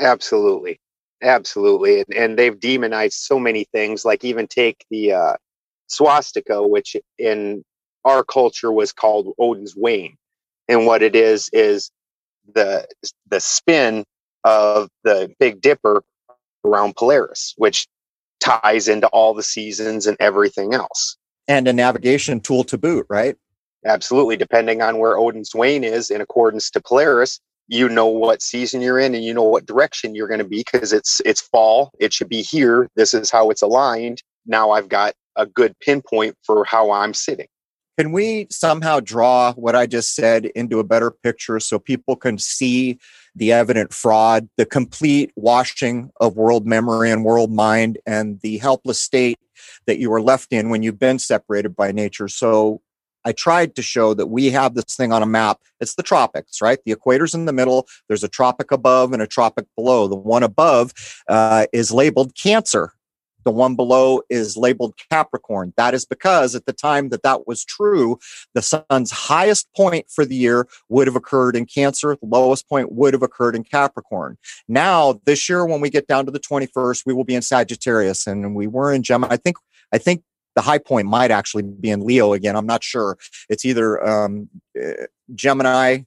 Absolutely. 0.00 0.80
Absolutely. 1.22 2.00
And, 2.00 2.14
and 2.14 2.38
they've 2.38 2.58
demonized 2.58 3.14
so 3.14 3.38
many 3.38 3.64
things, 3.64 4.04
like 4.04 4.24
even 4.24 4.46
take 4.46 4.84
the 4.90 5.12
uh, 5.12 5.36
swastika, 5.86 6.66
which 6.66 6.96
in 7.18 7.64
our 8.04 8.24
culture 8.24 8.72
was 8.72 8.92
called 8.92 9.32
Odin's 9.38 9.74
Wain. 9.76 10.16
And 10.68 10.86
what 10.86 11.02
it 11.02 11.14
is, 11.14 11.48
is 11.52 11.90
the, 12.54 12.86
the 13.30 13.40
spin 13.40 14.04
of 14.44 14.88
the 15.04 15.32
Big 15.38 15.60
Dipper 15.60 16.02
around 16.64 16.96
Polaris, 16.96 17.54
which 17.56 17.86
ties 18.40 18.88
into 18.88 19.06
all 19.08 19.34
the 19.34 19.42
seasons 19.42 20.06
and 20.06 20.16
everything 20.20 20.74
else 20.74 21.16
and 21.48 21.68
a 21.68 21.72
navigation 21.72 22.40
tool 22.40 22.64
to 22.64 22.78
boot, 22.78 23.06
right? 23.08 23.36
Absolutely. 23.84 24.36
Depending 24.36 24.82
on 24.82 24.98
where 24.98 25.16
Odin's 25.16 25.54
Wain 25.54 25.84
is 25.84 26.10
in 26.10 26.20
accordance 26.20 26.70
to 26.70 26.80
Polaris, 26.80 27.40
you 27.68 27.88
know 27.88 28.06
what 28.06 28.42
season 28.42 28.80
you're 28.80 28.98
in 28.98 29.14
and 29.14 29.24
you 29.24 29.34
know 29.34 29.42
what 29.42 29.66
direction 29.66 30.14
you're 30.14 30.28
going 30.28 30.38
to 30.38 30.44
be 30.44 30.58
because 30.58 30.92
it's 30.92 31.20
it's 31.24 31.40
fall. 31.40 31.90
It 31.98 32.12
should 32.12 32.28
be 32.28 32.42
here. 32.42 32.88
This 32.96 33.14
is 33.14 33.30
how 33.30 33.50
it's 33.50 33.62
aligned. 33.62 34.22
Now 34.46 34.70
I've 34.70 34.88
got 34.88 35.14
a 35.36 35.46
good 35.46 35.78
pinpoint 35.80 36.36
for 36.44 36.64
how 36.64 36.90
I'm 36.90 37.14
sitting. 37.14 37.48
Can 37.98 38.12
we 38.12 38.46
somehow 38.50 39.00
draw 39.00 39.54
what 39.54 39.74
I 39.74 39.86
just 39.86 40.14
said 40.14 40.46
into 40.46 40.78
a 40.78 40.84
better 40.84 41.10
picture 41.10 41.58
so 41.58 41.78
people 41.78 42.14
can 42.14 42.36
see 42.36 42.98
the 43.34 43.52
evident 43.52 43.92
fraud, 43.92 44.48
the 44.58 44.66
complete 44.66 45.32
washing 45.34 46.10
of 46.20 46.36
world 46.36 46.66
memory 46.66 47.10
and 47.10 47.24
world 47.24 47.50
mind, 47.50 47.98
and 48.06 48.38
the 48.42 48.58
helpless 48.58 49.00
state 49.00 49.38
that 49.86 49.98
you 49.98 50.12
are 50.12 50.20
left 50.20 50.52
in 50.52 50.70
when 50.70 50.82
you've 50.82 50.98
been 50.98 51.18
separated 51.18 51.76
by 51.76 51.92
nature? 51.92 52.28
So 52.28 52.80
I 53.26 53.32
tried 53.32 53.74
to 53.74 53.82
show 53.82 54.14
that 54.14 54.28
we 54.28 54.52
have 54.52 54.74
this 54.74 54.96
thing 54.96 55.12
on 55.12 55.22
a 55.22 55.26
map. 55.26 55.58
It's 55.80 55.96
the 55.96 56.04
tropics, 56.04 56.62
right? 56.62 56.78
The 56.86 56.94
equator's 56.94 57.34
in 57.34 57.46
the 57.46 57.52
middle. 57.52 57.88
There's 58.06 58.22
a 58.22 58.28
tropic 58.28 58.70
above 58.70 59.12
and 59.12 59.20
a 59.20 59.26
tropic 59.26 59.66
below. 59.76 60.06
The 60.06 60.14
one 60.14 60.44
above 60.44 60.92
uh, 61.28 61.66
is 61.72 61.90
labeled 61.90 62.36
Cancer. 62.36 62.92
The 63.46 63.52
one 63.52 63.76
below 63.76 64.22
is 64.28 64.56
labeled 64.56 64.94
Capricorn. 65.08 65.72
That 65.76 65.94
is 65.94 66.04
because 66.04 66.56
at 66.56 66.66
the 66.66 66.72
time 66.72 67.10
that 67.10 67.22
that 67.22 67.46
was 67.46 67.64
true, 67.64 68.18
the 68.54 68.60
sun's 68.60 69.12
highest 69.12 69.68
point 69.76 70.06
for 70.10 70.24
the 70.24 70.34
year 70.34 70.66
would 70.88 71.06
have 71.06 71.14
occurred 71.14 71.54
in 71.54 71.64
Cancer. 71.64 72.16
The 72.20 72.26
lowest 72.26 72.68
point 72.68 72.90
would 72.90 73.14
have 73.14 73.22
occurred 73.22 73.54
in 73.54 73.62
Capricorn. 73.62 74.36
Now, 74.66 75.20
this 75.26 75.48
year, 75.48 75.64
when 75.64 75.80
we 75.80 75.90
get 75.90 76.08
down 76.08 76.26
to 76.26 76.32
the 76.32 76.40
21st, 76.40 77.04
we 77.06 77.14
will 77.14 77.22
be 77.22 77.36
in 77.36 77.42
Sagittarius 77.42 78.26
and 78.26 78.56
we 78.56 78.66
were 78.66 78.92
in 78.92 79.04
Gemini. 79.04 79.34
I 79.34 79.36
think, 79.36 79.58
I 79.92 79.98
think 79.98 80.24
the 80.56 80.62
high 80.62 80.78
point 80.78 81.06
might 81.06 81.30
actually 81.30 81.62
be 81.62 81.90
in 81.90 82.04
Leo 82.04 82.32
again. 82.32 82.56
I'm 82.56 82.66
not 82.66 82.82
sure. 82.82 83.16
It's 83.48 83.64
either 83.64 84.04
um, 84.04 84.48
Gemini. 85.36 85.98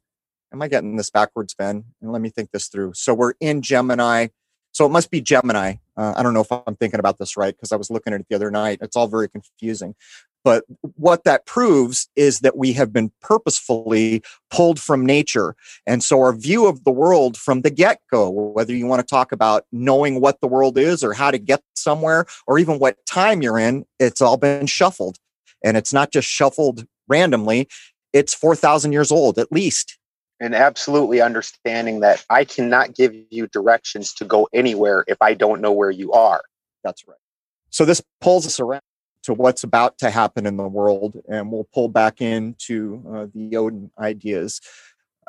Am 0.52 0.62
I 0.62 0.68
getting 0.68 0.98
this 0.98 1.10
backwards, 1.10 1.54
Ben? 1.54 1.86
Let 2.02 2.22
me 2.22 2.32
think 2.32 2.52
this 2.52 2.68
through. 2.68 2.96
So 2.96 3.14
we're 3.14 3.36
in 3.40 3.62
Gemini. 3.62 4.28
So 4.72 4.86
it 4.86 4.90
must 4.90 5.12
be 5.12 5.22
Gemini. 5.22 5.76
Uh, 5.98 6.14
I 6.16 6.24
don't 6.24 6.34
know 6.34 6.42
if 6.42 6.52
I'm 6.52 6.76
thinking 6.76 7.00
about 7.00 7.18
this 7.18 7.36
right 7.36 7.56
because 7.56 7.72
I 7.72 7.76
was 7.76 7.90
looking 7.90 8.14
at 8.14 8.22
it 8.22 8.28
the 8.30 8.36
other 8.36 8.52
night. 8.52 8.80
It's 8.82 8.96
all 8.96 9.08
very 9.08 9.28
confusing. 9.28 9.96
But 10.44 10.64
what 10.96 11.26
that 11.26 11.46
proves 11.46 12.10
is 12.16 12.40
that 12.40 12.58
we 12.58 12.74
have 12.74 12.94
been 12.94 13.12
purposefully 13.22 14.24
pulled 14.50 14.80
from 14.80 15.06
nature. 15.06 15.56
And 15.86 16.04
so 16.04 16.22
our 16.22 16.34
view 16.34 16.66
of 16.66 16.86
the 16.86 16.92
world 16.92 17.36
from 17.36 17.62
the 17.62 17.70
get 17.70 18.00
go, 18.10 18.30
whether 18.30 18.74
you 18.74 18.86
want 18.86 19.02
to 19.02 19.06
talk 19.06 19.32
about 19.32 19.66
knowing 19.72 20.22
what 20.22 20.40
the 20.40 20.48
world 20.48 20.78
is 20.78 21.04
or 21.04 21.14
how 21.14 21.30
to 21.32 21.38
get 21.38 21.62
somewhere 21.76 22.26
or 22.48 22.58
even 22.58 22.80
what 22.80 23.06
time 23.06 23.42
you're 23.42 23.60
in, 23.60 23.86
it's 24.00 24.22
all 24.22 24.38
been 24.38 24.66
shuffled. 24.66 25.18
And 25.64 25.76
it's 25.76 25.92
not 25.92 26.12
just 26.12 26.28
shuffled 26.28 26.86
randomly, 27.10 27.68
it's 28.14 28.34
4,000 28.34 28.92
years 28.92 29.12
old 29.12 29.38
at 29.38 29.52
least 29.52 29.99
and 30.40 30.56
absolutely 30.56 31.22
understanding 31.22 32.00
that 32.00 32.24
I 32.30 32.46
cannot 32.46 32.96
give 32.96 33.14
you 33.30 33.48
directions 33.48 34.14
to 34.16 34.26
go 34.26 34.48
anywhere 34.54 35.04
if 35.08 35.18
I 35.22 35.34
don't 35.34 35.62
know 35.62 35.72
where 35.72 35.92
you 35.92 36.12
are. 36.14 36.42
That's 36.84 37.08
right. 37.08 37.18
So 37.70 37.86
this 37.86 38.02
pulls 38.22 38.46
us 38.48 38.60
around 38.60 38.82
to 39.24 39.34
what's 39.34 39.64
about 39.64 39.98
to 40.00 40.10
happen 40.10 40.46
in 40.46 40.58
the 40.58 40.68
world, 40.68 41.18
and 41.30 41.52
we'll 41.52 41.68
pull 41.74 41.90
back 41.90 42.22
into 42.22 43.04
uh, 43.14 43.28
the 43.34 43.56
Odin 43.58 43.92
ideas. 44.00 44.62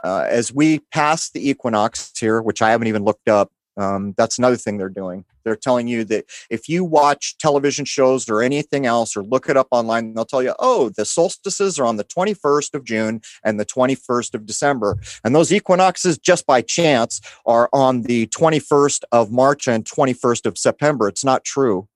Uh, 0.03 0.25
as 0.29 0.53
we 0.53 0.79
pass 0.93 1.31
the 1.31 1.51
equinox 1.51 2.13
here, 2.19 2.41
which 2.41 2.63
I 2.63 2.71
haven't 2.71 2.89
even 2.89 3.05
looked 3.05 3.29
up, 3.29 3.51
um, 3.81 4.15
that's 4.19 4.37
another 4.37 4.57
thing 4.57 4.77
they're 4.77 4.91
doing. 4.91 5.25
They're 5.43 5.57
telling 5.57 5.89
you 5.89 6.05
that 6.05 6.27
if 6.51 6.69
you 6.69 6.85
watch 6.85 7.39
television 7.39 7.87
shows 7.87 8.29
or 8.29 8.43
anything 8.43 8.85
else 8.85 9.17
or 9.17 9.23
look 9.23 9.49
it 9.49 9.57
up 9.57 9.69
online, 9.71 10.13
they'll 10.13 10.27
tell 10.27 10.43
you, 10.43 10.55
oh, 10.59 10.91
the 10.91 11.07
solstices 11.07 11.79
are 11.79 11.87
on 11.87 11.97
the 11.97 12.05
21st 12.05 12.75
of 12.75 12.85
June 12.85 13.23
and 13.43 13.59
the 13.59 13.65
21st 13.65 14.35
of 14.35 14.45
December. 14.45 14.99
And 15.25 15.35
those 15.35 15.51
equinoxes, 15.51 16.19
just 16.19 16.47
by 16.47 16.61
chance, 16.61 17.23
are 17.47 17.71
on 17.73 18.03
the 18.03 18.27
21st 18.27 19.05
of 19.13 19.31
March 19.31 19.67
and 19.67 19.85
21st 19.87 20.45
of 20.45 20.59
September. 20.59 21.09
It's 21.09 21.25
not 21.25 21.43
true. 21.43 21.89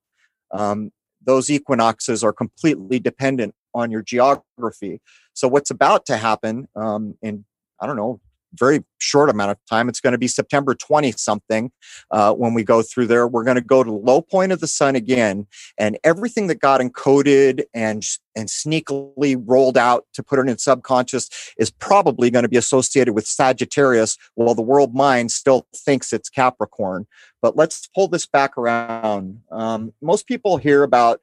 Um, 0.53 0.91
those 1.23 1.51
equinoxes 1.51 2.25
are 2.25 2.33
completely 2.33 2.99
dependent 2.99 3.55
on 3.75 3.91
your 3.91 4.03
geography. 4.03 5.03
So, 5.35 5.49
what's 5.49 5.71
about 5.71 6.07
to 6.07 6.17
happen 6.17 6.67
um, 6.77 7.17
in 7.21 7.45
I 7.81 7.87
don't 7.87 7.97
know, 7.97 8.21
very 8.59 8.85
short 8.99 9.31
amount 9.31 9.51
of 9.51 9.59
time. 9.69 9.89
It's 9.89 10.01
going 10.01 10.13
to 10.13 10.19
be 10.19 10.29
September 10.29 10.75
20 10.75 11.13
something 11.13 11.71
uh, 12.11 12.33
when 12.33 12.55
we 12.55 12.65
go 12.65 12.83
through 12.83 13.07
there. 13.07 13.27
We're 13.27 13.45
going 13.45 13.57
to 13.57 13.61
go 13.61 13.85
to 13.85 13.93
low 13.93 14.23
point 14.23 14.53
of 14.53 14.61
the 14.61 14.67
sun 14.67 14.97
again, 14.97 15.47
and 15.79 15.99
everything 16.05 16.47
that 16.49 16.61
got 16.61 16.81
encoded 16.81 17.65
and 17.75 18.05
and 18.37 18.49
sneakily 18.49 19.41
rolled 19.45 19.79
out 19.79 20.07
to 20.15 20.23
put 20.23 20.41
it 20.41 20.49
in 20.49 20.59
subconscious 20.59 21.29
is 21.57 21.71
probably 21.71 22.31
going 22.31 22.43
to 22.43 22.49
be 22.49 22.57
associated 22.57 23.15
with 23.15 23.27
Sagittarius, 23.27 24.17
while 24.35 24.55
the 24.55 24.63
world 24.63 24.95
mind 24.95 25.31
still 25.31 25.67
thinks 25.75 26.13
it's 26.13 26.29
Capricorn. 26.29 27.07
But 27.41 27.57
let's 27.57 27.89
pull 27.95 28.09
this 28.09 28.27
back 28.27 28.57
around. 28.59 29.41
Um, 29.51 29.93
most 30.01 30.27
people 30.27 30.57
hear 30.57 30.83
about 30.83 31.21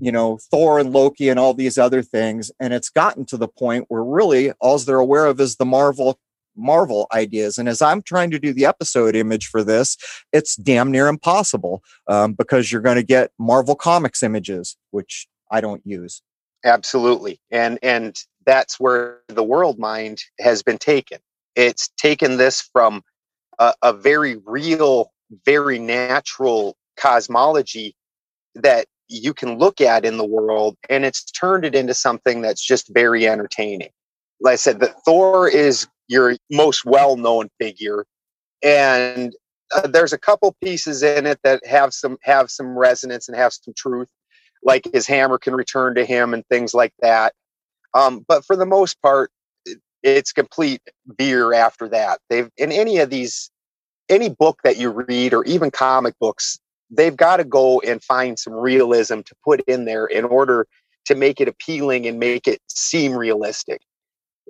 you 0.00 0.10
know 0.10 0.38
thor 0.50 0.78
and 0.78 0.92
loki 0.92 1.28
and 1.28 1.38
all 1.38 1.54
these 1.54 1.78
other 1.78 2.02
things 2.02 2.50
and 2.58 2.72
it's 2.74 2.90
gotten 2.90 3.24
to 3.24 3.36
the 3.36 3.48
point 3.48 3.84
where 3.88 4.02
really 4.02 4.50
all 4.60 4.78
they're 4.78 4.98
aware 4.98 5.26
of 5.26 5.40
is 5.40 5.56
the 5.56 5.64
marvel 5.64 6.18
Marvel 6.56 7.06
ideas. 7.12 7.58
And 7.58 7.68
as 7.68 7.82
I'm 7.82 8.02
trying 8.02 8.30
to 8.30 8.38
do 8.38 8.52
the 8.52 8.66
episode 8.66 9.16
image 9.16 9.46
for 9.46 9.62
this, 9.62 9.96
it's 10.32 10.56
damn 10.56 10.90
near 10.90 11.08
impossible 11.08 11.82
um, 12.06 12.34
because 12.34 12.70
you're 12.70 12.80
going 12.80 12.96
to 12.96 13.02
get 13.02 13.30
Marvel 13.38 13.74
Comics 13.74 14.22
images, 14.22 14.76
which 14.90 15.26
I 15.50 15.60
don't 15.60 15.82
use. 15.84 16.22
Absolutely, 16.64 17.40
and 17.50 17.78
and 17.82 18.16
that's 18.46 18.80
where 18.80 19.20
the 19.28 19.42
world 19.42 19.78
mind 19.78 20.22
has 20.40 20.62
been 20.62 20.78
taken. 20.78 21.18
It's 21.54 21.88
taken 21.98 22.36
this 22.38 22.62
from 22.72 23.02
a, 23.58 23.74
a 23.82 23.92
very 23.92 24.36
real, 24.46 25.12
very 25.44 25.78
natural 25.78 26.76
cosmology 26.96 27.94
that 28.54 28.86
you 29.08 29.34
can 29.34 29.58
look 29.58 29.80
at 29.80 30.04
in 30.04 30.16
the 30.16 30.24
world, 30.24 30.76
and 30.88 31.04
it's 31.04 31.24
turned 31.24 31.64
it 31.64 31.74
into 31.74 31.94
something 31.94 32.40
that's 32.40 32.64
just 32.64 32.92
very 32.94 33.28
entertaining. 33.28 33.90
Like 34.40 34.54
I 34.54 34.56
said, 34.56 34.80
that 34.80 34.94
Thor 35.04 35.48
is 35.48 35.86
your 36.08 36.36
most 36.50 36.84
well-known 36.84 37.48
figure 37.58 38.04
and 38.62 39.34
uh, 39.74 39.86
there's 39.86 40.12
a 40.12 40.18
couple 40.18 40.54
pieces 40.62 41.02
in 41.02 41.26
it 41.26 41.38
that 41.42 41.64
have 41.66 41.92
some 41.92 42.16
have 42.22 42.50
some 42.50 42.76
resonance 42.78 43.28
and 43.28 43.36
have 43.36 43.52
some 43.52 43.74
truth 43.76 44.08
like 44.62 44.88
his 44.92 45.06
hammer 45.06 45.38
can 45.38 45.54
return 45.54 45.94
to 45.94 46.04
him 46.04 46.34
and 46.34 46.44
things 46.46 46.74
like 46.74 46.92
that 47.00 47.32
um, 47.94 48.24
but 48.26 48.44
for 48.44 48.56
the 48.56 48.66
most 48.66 49.00
part 49.02 49.30
it's 50.04 50.32
complete 50.32 50.82
beer 51.16 51.54
after 51.54 51.88
that. 51.88 52.20
They've 52.28 52.50
in 52.56 52.70
any 52.70 52.98
of 52.98 53.10
these 53.10 53.50
any 54.10 54.28
book 54.28 54.60
that 54.62 54.76
you 54.76 54.90
read 54.90 55.32
or 55.32 55.42
even 55.44 55.70
comic 55.70 56.14
books 56.20 56.58
they've 56.90 57.16
got 57.16 57.38
to 57.38 57.44
go 57.44 57.80
and 57.80 58.04
find 58.04 58.38
some 58.38 58.52
realism 58.52 59.20
to 59.20 59.34
put 59.42 59.62
in 59.66 59.86
there 59.86 60.04
in 60.04 60.26
order 60.26 60.66
to 61.06 61.14
make 61.14 61.40
it 61.40 61.48
appealing 61.48 62.06
and 62.06 62.20
make 62.20 62.46
it 62.46 62.60
seem 62.68 63.14
realistic 63.14 63.80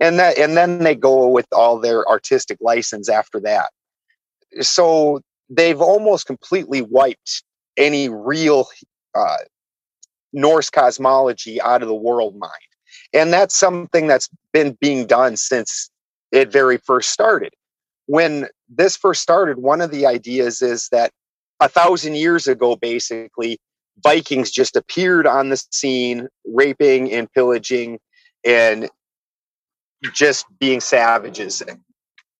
and 0.00 0.18
that 0.18 0.38
and 0.38 0.56
then 0.56 0.78
they 0.78 0.94
go 0.94 1.28
with 1.28 1.46
all 1.52 1.78
their 1.78 2.06
artistic 2.08 2.58
license 2.60 3.08
after 3.08 3.40
that. 3.40 3.70
So 4.60 5.20
they've 5.48 5.80
almost 5.80 6.26
completely 6.26 6.82
wiped 6.82 7.42
any 7.76 8.08
real 8.08 8.66
uh, 9.14 9.38
norse 10.32 10.70
cosmology 10.70 11.60
out 11.60 11.82
of 11.82 11.88
the 11.88 11.94
world 11.94 12.36
mind. 12.36 12.52
And 13.12 13.32
that's 13.32 13.56
something 13.56 14.06
that's 14.06 14.28
been 14.52 14.76
being 14.80 15.06
done 15.06 15.36
since 15.36 15.90
it 16.32 16.50
very 16.50 16.78
first 16.78 17.10
started. 17.10 17.52
When 18.06 18.48
this 18.68 18.96
first 18.96 19.22
started, 19.22 19.58
one 19.58 19.80
of 19.80 19.90
the 19.90 20.06
ideas 20.06 20.62
is 20.62 20.88
that 20.90 21.12
a 21.60 21.68
thousand 21.68 22.16
years 22.16 22.46
ago, 22.46 22.76
basically, 22.76 23.58
Vikings 24.02 24.50
just 24.50 24.76
appeared 24.76 25.26
on 25.26 25.50
the 25.50 25.64
scene, 25.70 26.28
raping 26.44 27.12
and 27.12 27.30
pillaging 27.32 28.00
and 28.44 28.90
just 30.12 30.46
being 30.58 30.80
savages. 30.80 31.62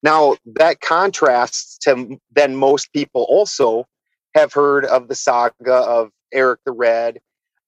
Now, 0.03 0.37
that 0.47 0.81
contrasts 0.81 1.79
to 1.79 2.19
then 2.35 2.57
most 2.57 2.93
people 2.93 3.27
also 3.29 3.87
have 4.35 4.53
heard 4.53 4.85
of 4.85 5.09
the 5.09 5.15
saga 5.15 5.75
of 5.75 6.11
Eric 6.33 6.61
the 6.67 6.73
Red, 6.73 7.21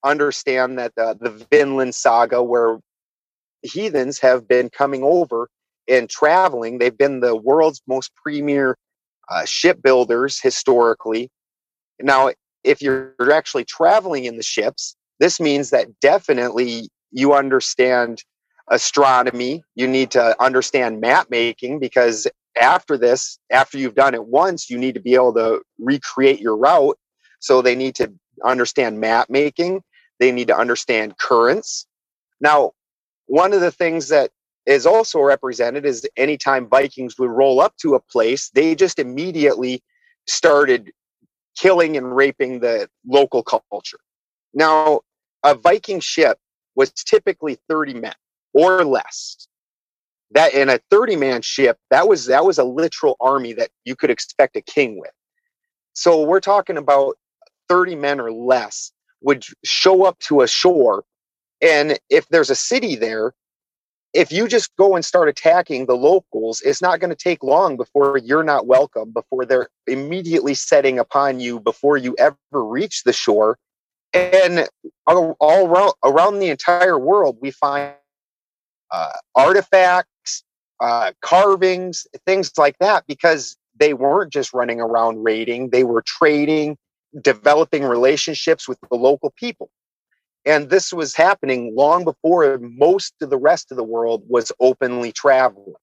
understand 0.05 0.79
that 0.79 0.95
the, 0.97 1.17
the 1.21 1.47
Vinland 1.51 1.95
saga, 1.95 2.43
where 2.43 2.79
heathens 3.63 4.19
have 4.19 4.47
been 4.47 4.69
coming 4.69 5.03
over 5.03 5.49
and 5.89 6.11
traveling. 6.11 6.79
They've 6.79 6.97
been 6.97 7.21
the 7.21 7.37
world's 7.37 7.81
most 7.87 8.13
premier 8.23 8.77
uh, 9.31 9.45
shipbuilders 9.45 10.41
historically. 10.41 11.31
Now, 12.01 12.31
if 12.65 12.83
you're 12.83 13.15
actually 13.33 13.65
traveling 13.65 14.25
in 14.25 14.37
the 14.37 14.43
ships, 14.43 14.97
this 15.21 15.41
means 15.41 15.71
that 15.71 16.01
definitely 16.01 16.89
you 17.13 17.33
understand 17.33 18.23
astronomy. 18.69 19.63
You 19.75 19.87
need 19.87 20.11
to 20.13 20.41
understand 20.43 21.01
map 21.01 21.29
making 21.31 21.79
because 21.79 22.27
after 22.61 22.97
this, 22.97 23.39
after 23.51 23.79
you've 23.79 23.95
done 23.95 24.15
it 24.15 24.27
once, 24.27 24.71
you 24.71 24.79
need 24.79 24.95
to 24.95 25.01
be 25.01 25.15
able 25.15 25.35
to 25.35 25.63
recreate 25.79 26.41
your 26.41 26.57
route. 26.57 26.99
So 27.41 27.63
they 27.63 27.75
need 27.75 27.95
to 27.97 28.13
understand 28.45 29.01
map 29.01 29.29
making. 29.29 29.83
They 30.19 30.33
need 30.33 30.49
to 30.49 30.57
understand 30.57 31.19
currents. 31.19 31.87
Now, 32.41 32.73
one 33.27 33.53
of 33.53 33.61
the 33.61 33.71
things 33.71 34.09
that 34.09 34.31
is 34.65 34.87
also 34.87 35.21
represented 35.21 35.85
is 35.85 36.07
anytime 36.17 36.69
Vikings 36.69 37.19
would 37.19 37.31
roll 37.31 37.61
up 37.61 37.77
to 37.79 37.95
a 37.95 38.01
place, 38.01 38.51
they 38.51 38.75
just 38.75 38.99
immediately 38.99 39.83
started 40.27 40.91
killing 41.57 41.97
and 41.97 42.15
raping 42.15 42.61
the 42.61 42.89
local 43.07 43.43
culture. 43.43 44.01
Now, 44.53 45.03
a 45.43 45.55
Viking 45.55 46.01
ship 46.01 46.39
was 46.75 46.91
typically 46.91 47.59
30 47.69 47.95
men 47.95 48.15
or 48.57 48.85
less. 48.85 49.47
That 50.33 50.55
in 50.55 50.69
a 50.69 50.81
30 50.91 51.17
man 51.17 51.43
ship, 51.43 51.79
that 51.91 52.09
was 52.09 52.27
that 52.27 52.45
was 52.45 52.59
a 52.59 52.65
literal 52.65 53.17
army 53.21 53.53
that 53.53 53.71
you 53.85 53.95
could 53.95 54.11
expect 54.11 54.57
a 54.57 54.61
king 54.61 54.99
with. 54.99 55.13
So 55.93 56.25
we're 56.25 56.41
talking 56.41 56.77
about 56.77 57.17
30 57.69 57.95
men 57.95 58.21
or 58.21 58.33
less 58.33 58.93
would 59.21 59.45
show 59.65 60.05
up 60.05 60.19
to 60.21 60.43
a 60.43 60.49
shore 60.49 61.05
and 61.61 61.99
if 62.11 62.29
there's 62.29 62.51
a 62.51 62.55
city 62.55 62.97
there, 62.97 63.33
if 64.13 64.33
you 64.33 64.49
just 64.49 64.75
go 64.77 64.95
and 64.95 65.05
start 65.05 65.29
attacking 65.29 65.87
the 65.87 65.97
locals, 65.97 66.61
it's 66.63 66.81
not 66.81 67.01
going 67.01 67.11
to 67.11 67.17
take 67.17 67.43
long 67.43 67.77
before 67.77 68.19
you're 68.19 68.45
not 68.45 68.67
welcome, 68.67 69.11
before 69.13 69.45
they're 69.45 69.69
immediately 69.87 70.55
setting 70.55 70.99
upon 70.99 71.41
you 71.41 71.61
before 71.61 71.97
you 71.97 72.15
ever 72.19 72.37
reach 72.53 73.05
the 73.05 73.13
shore. 73.13 73.59
And 74.15 74.67
all, 75.07 75.37
around, 75.67 75.93
around 76.05 76.39
the 76.39 76.49
entire 76.49 76.99
world, 76.99 77.37
we 77.43 77.51
find 77.51 77.93
uh, 78.91 79.13
artifacts, 79.35 80.45
uh, 80.81 81.13
carvings, 81.23 82.07
things 82.27 82.53
like 82.57 82.79
that, 82.79 83.05
because 83.07 83.57
they 83.79 83.95
weren't 83.95 84.33
just 84.33 84.53
running 84.53 84.81
around 84.81 85.23
raiding, 85.23 85.71
they 85.71 85.85
were 85.85 86.03
trading, 86.03 86.77
developing 87.21 87.85
relationships 87.85 88.69
with 88.69 88.79
the 88.91 88.97
local 88.97 89.33
people. 89.37 89.71
And 90.45 90.71
this 90.71 90.93
was 90.93 91.15
happening 91.15 91.75
long 91.75 92.05
before 92.05 92.59
most 92.59 93.15
of 93.21 93.31
the 93.31 93.39
rest 93.39 93.71
of 93.71 93.77
the 93.77 93.85
world 93.85 94.23
was 94.29 94.53
openly 94.61 95.13
traveling. 95.13 95.75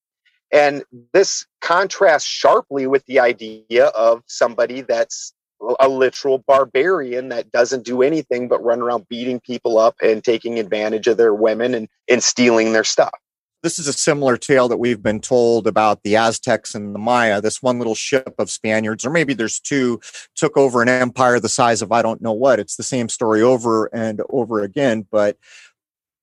And 0.54 0.84
this 1.14 1.46
contrasts 1.62 2.28
sharply 2.28 2.88
with 2.88 3.06
the 3.06 3.20
idea 3.20 3.88
of 3.88 4.24
somebody 4.28 4.82
that's 4.82 5.34
a 5.80 5.88
literal 5.88 6.40
barbarian 6.40 7.30
that 7.30 7.52
doesn't 7.52 7.86
do 7.86 8.02
anything 8.02 8.48
but 8.48 8.64
run 8.64 8.82
around 8.82 9.08
beating 9.08 9.40
people 9.40 9.78
up 9.78 9.96
and 10.02 10.24
taking 10.24 10.60
advantage 10.60 11.08
of 11.08 11.18
their 11.18 11.34
women 11.34 11.74
and, 11.74 11.88
and 12.10 12.24
stealing 12.24 12.74
their 12.74 12.84
stuff 12.84 13.14
this 13.64 13.80
is 13.80 13.88
a 13.88 13.94
similar 13.94 14.36
tale 14.36 14.68
that 14.68 14.78
we've 14.78 15.02
been 15.02 15.22
told 15.22 15.68
about 15.68 16.04
the 16.04 16.18
Aztecs 16.18 16.76
and 16.76 16.94
the 16.94 17.00
Maya. 17.00 17.40
This 17.40 17.64
one 17.64 17.78
little 17.78 17.96
ship 17.96 18.36
of 18.38 18.52
Spaniards, 18.52 19.06
or 19.06 19.10
maybe 19.10 19.34
there's 19.34 19.60
two, 19.60 20.02
took 20.36 20.58
over 20.58 20.82
an 20.82 20.90
empire 20.90 21.40
the 21.40 21.48
size 21.48 21.82
of 21.82 21.92
I 21.92 22.02
don't 22.02 22.22
know 22.22 22.34
what. 22.34 22.60
It's 22.60 22.76
the 22.76 22.84
same 22.84 23.08
story 23.08 23.42
over 23.42 23.86
and 23.96 24.22
over 24.30 24.62
again. 24.62 25.08
But 25.10 25.38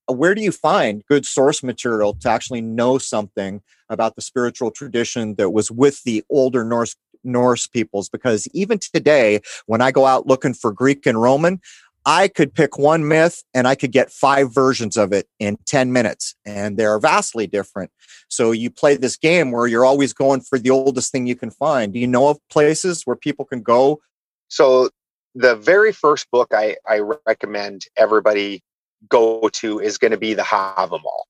uh, 0.09 0.13
where 0.13 0.35
do 0.35 0.43
you 0.43 0.53
find 0.53 1.03
good 1.07 1.25
source 1.25 1.63
material 1.63 2.13
to 2.21 2.29
actually 2.29 2.61
know 2.61 2.99
something 2.99 3.63
about 3.89 4.17
the 4.17 4.23
spiritual 4.23 4.71
tradition 4.71 5.37
that 5.37 5.51
was 5.51 5.71
with 5.71 6.03
the 6.05 6.23
older 6.29 6.63
Norse 6.63 6.95
Norse 7.25 7.67
peoples 7.67 8.09
because 8.09 8.47
even 8.55 8.79
today, 8.79 9.41
when 9.67 9.81
I 9.81 9.91
go 9.91 10.07
out 10.07 10.27
looking 10.27 10.55
for 10.55 10.73
Greek 10.73 11.07
and 11.07 11.21
Roman, 11.21 11.61
I 12.07 12.29
could 12.29 12.55
pick 12.55 12.79
one 12.79 13.07
myth 13.07 13.43
and 13.53 13.69
I 13.69 13.75
could 13.75 13.93
get 13.93 14.11
five 14.11 14.55
versions 14.55 14.97
of 14.97 15.13
it 15.13 15.29
in 15.39 15.59
10 15.67 15.93
minutes, 15.93 16.35
and 16.47 16.77
they're 16.77 16.99
vastly 16.99 17.47
different. 17.47 17.91
So 18.29 18.53
you 18.53 18.71
play 18.71 18.97
this 18.97 19.17
game 19.17 19.51
where 19.51 19.67
you're 19.67 19.85
always 19.85 20.13
going 20.13 20.41
for 20.41 20.59
the 20.59 20.71
oldest 20.71 21.13
thing 21.13 21.27
you 21.27 21.37
can 21.37 21.51
find. 21.51 21.93
Do 21.93 21.99
you 21.99 22.07
know 22.07 22.29
of 22.29 22.39
places 22.49 23.03
where 23.05 23.17
people 23.17 23.45
can 23.45 23.63
go? 23.63 24.01
So 24.49 24.91
the 25.35 25.57
very 25.57 25.93
first 25.93 26.31
book 26.31 26.53
I, 26.53 26.77
I 26.89 27.01
recommend 27.27 27.85
everybody 27.97 28.63
go 29.09 29.49
to 29.55 29.79
is 29.79 29.99
going 29.99 30.11
to 30.11 30.19
be 30.19 30.35
the 30.35 30.43
Havamal. 30.43 31.25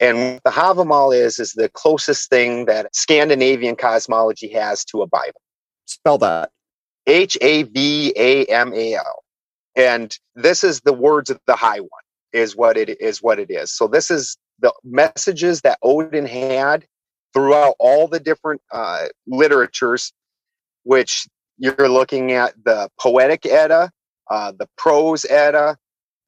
And 0.00 0.40
the 0.44 0.50
Havamal 0.50 1.14
is 1.14 1.38
is 1.38 1.52
the 1.52 1.68
closest 1.68 2.30
thing 2.30 2.64
that 2.64 2.94
Scandinavian 2.94 3.76
cosmology 3.76 4.48
has 4.48 4.84
to 4.86 5.02
a 5.02 5.06
Bible. 5.06 5.40
Spell 5.84 6.18
that. 6.18 6.50
H 7.06 7.36
A 7.40 7.64
V 7.64 8.12
A 8.16 8.44
M 8.46 8.72
A 8.74 8.94
L 8.94 9.24
and 9.76 10.16
this 10.34 10.64
is 10.64 10.80
the 10.80 10.92
words 10.92 11.30
of 11.30 11.40
the 11.46 11.56
high 11.56 11.80
one 11.80 12.02
is 12.32 12.56
what 12.56 12.76
it 12.76 13.00
is 13.00 13.22
what 13.22 13.38
it 13.38 13.50
is 13.50 13.72
so 13.72 13.86
this 13.86 14.10
is 14.10 14.36
the 14.60 14.72
messages 14.84 15.62
that 15.62 15.78
odin 15.82 16.26
had 16.26 16.84
throughout 17.32 17.74
all 17.78 18.08
the 18.08 18.20
different 18.20 18.60
uh, 18.72 19.06
literatures 19.26 20.12
which 20.82 21.26
you're 21.58 21.88
looking 21.88 22.32
at 22.32 22.52
the 22.64 22.88
poetic 22.98 23.46
edda 23.46 23.90
uh, 24.30 24.52
the 24.58 24.68
prose 24.76 25.24
edda 25.24 25.76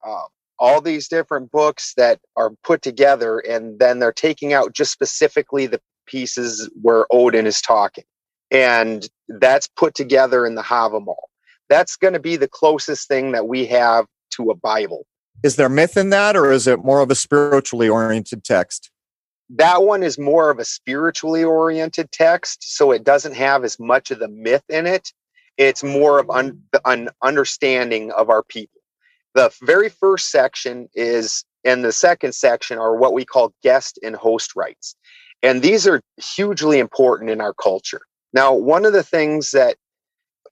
um, 0.07 0.27
all 0.63 0.81
these 0.81 1.09
different 1.09 1.51
books 1.51 1.93
that 1.97 2.21
are 2.37 2.53
put 2.63 2.81
together 2.83 3.41
and 3.41 3.79
then 3.79 3.99
they're 3.99 4.13
taking 4.13 4.53
out 4.53 4.73
just 4.73 4.93
specifically 4.93 5.67
the 5.67 5.81
pieces 6.07 6.71
where 6.81 7.05
odin 7.11 7.47
is 7.47 7.61
talking 7.61 8.05
and 8.51 9.09
that's 9.29 9.69
put 9.69 9.95
together 9.95 10.47
in 10.47 10.55
the 10.55 10.63
havamal 10.63 11.17
that's 11.73 11.97
going 11.97 12.13
to 12.13 12.21
be 12.21 12.37
the 12.37 12.49
closest 12.49 13.09
thing 13.09 13.33
that 13.33 13.49
we 13.49 13.65
have 13.65 14.05
to 14.33 14.51
a 14.51 14.55
Bible. 14.55 15.07
Is 15.43 15.57
there 15.57 15.71
myth 15.71 15.97
in 15.97 16.11
that, 16.11 16.37
or 16.37 16.53
is 16.53 16.67
it 16.67 16.85
more 16.85 17.01
of 17.01 17.11
a 17.11 17.15
spiritually 17.15 17.89
oriented 17.89 18.45
text? 18.45 18.91
That 19.49 19.83
one 19.83 20.03
is 20.03 20.19
more 20.19 20.51
of 20.51 20.59
a 20.59 20.67
spiritually 20.67 21.43
oriented 21.43 22.13
text, 22.13 22.77
so 22.77 22.93
it 22.93 23.05
doesn't 23.05 23.37
have 23.37 23.65
as 23.65 23.81
much 23.81 24.11
of 24.11 24.19
the 24.19 24.29
myth 24.29 24.65
in 24.69 24.87
it. 24.87 25.15
It's 25.57 25.83
more 25.83 26.19
of 26.19 26.29
un- 26.29 26.63
an 26.85 27.09
understanding 27.23 28.11
of 28.13 28.29
our 28.29 28.43
people. 28.43 28.82
The 29.35 29.53
very 29.63 29.89
first 29.89 30.31
section 30.31 30.89
is, 30.95 31.45
and 31.65 31.85
the 31.85 31.93
second 31.93 32.35
section 32.35 32.79
are 32.79 32.97
what 32.97 33.15
we 33.15 33.25
call 33.25 33.55
guest 33.63 33.99
and 34.03 34.15
host 34.15 34.55
rights. 34.55 34.95
And 35.43 35.63
these 35.63 35.87
are 35.87 36.01
hugely 36.37 36.79
important 36.79 37.31
in 37.31 37.41
our 37.41 37.55
culture. 37.55 38.03
Now, 38.33 38.55
one 38.55 38.85
of 38.85 38.93
the 38.93 39.03
things 39.03 39.51
that 39.51 39.77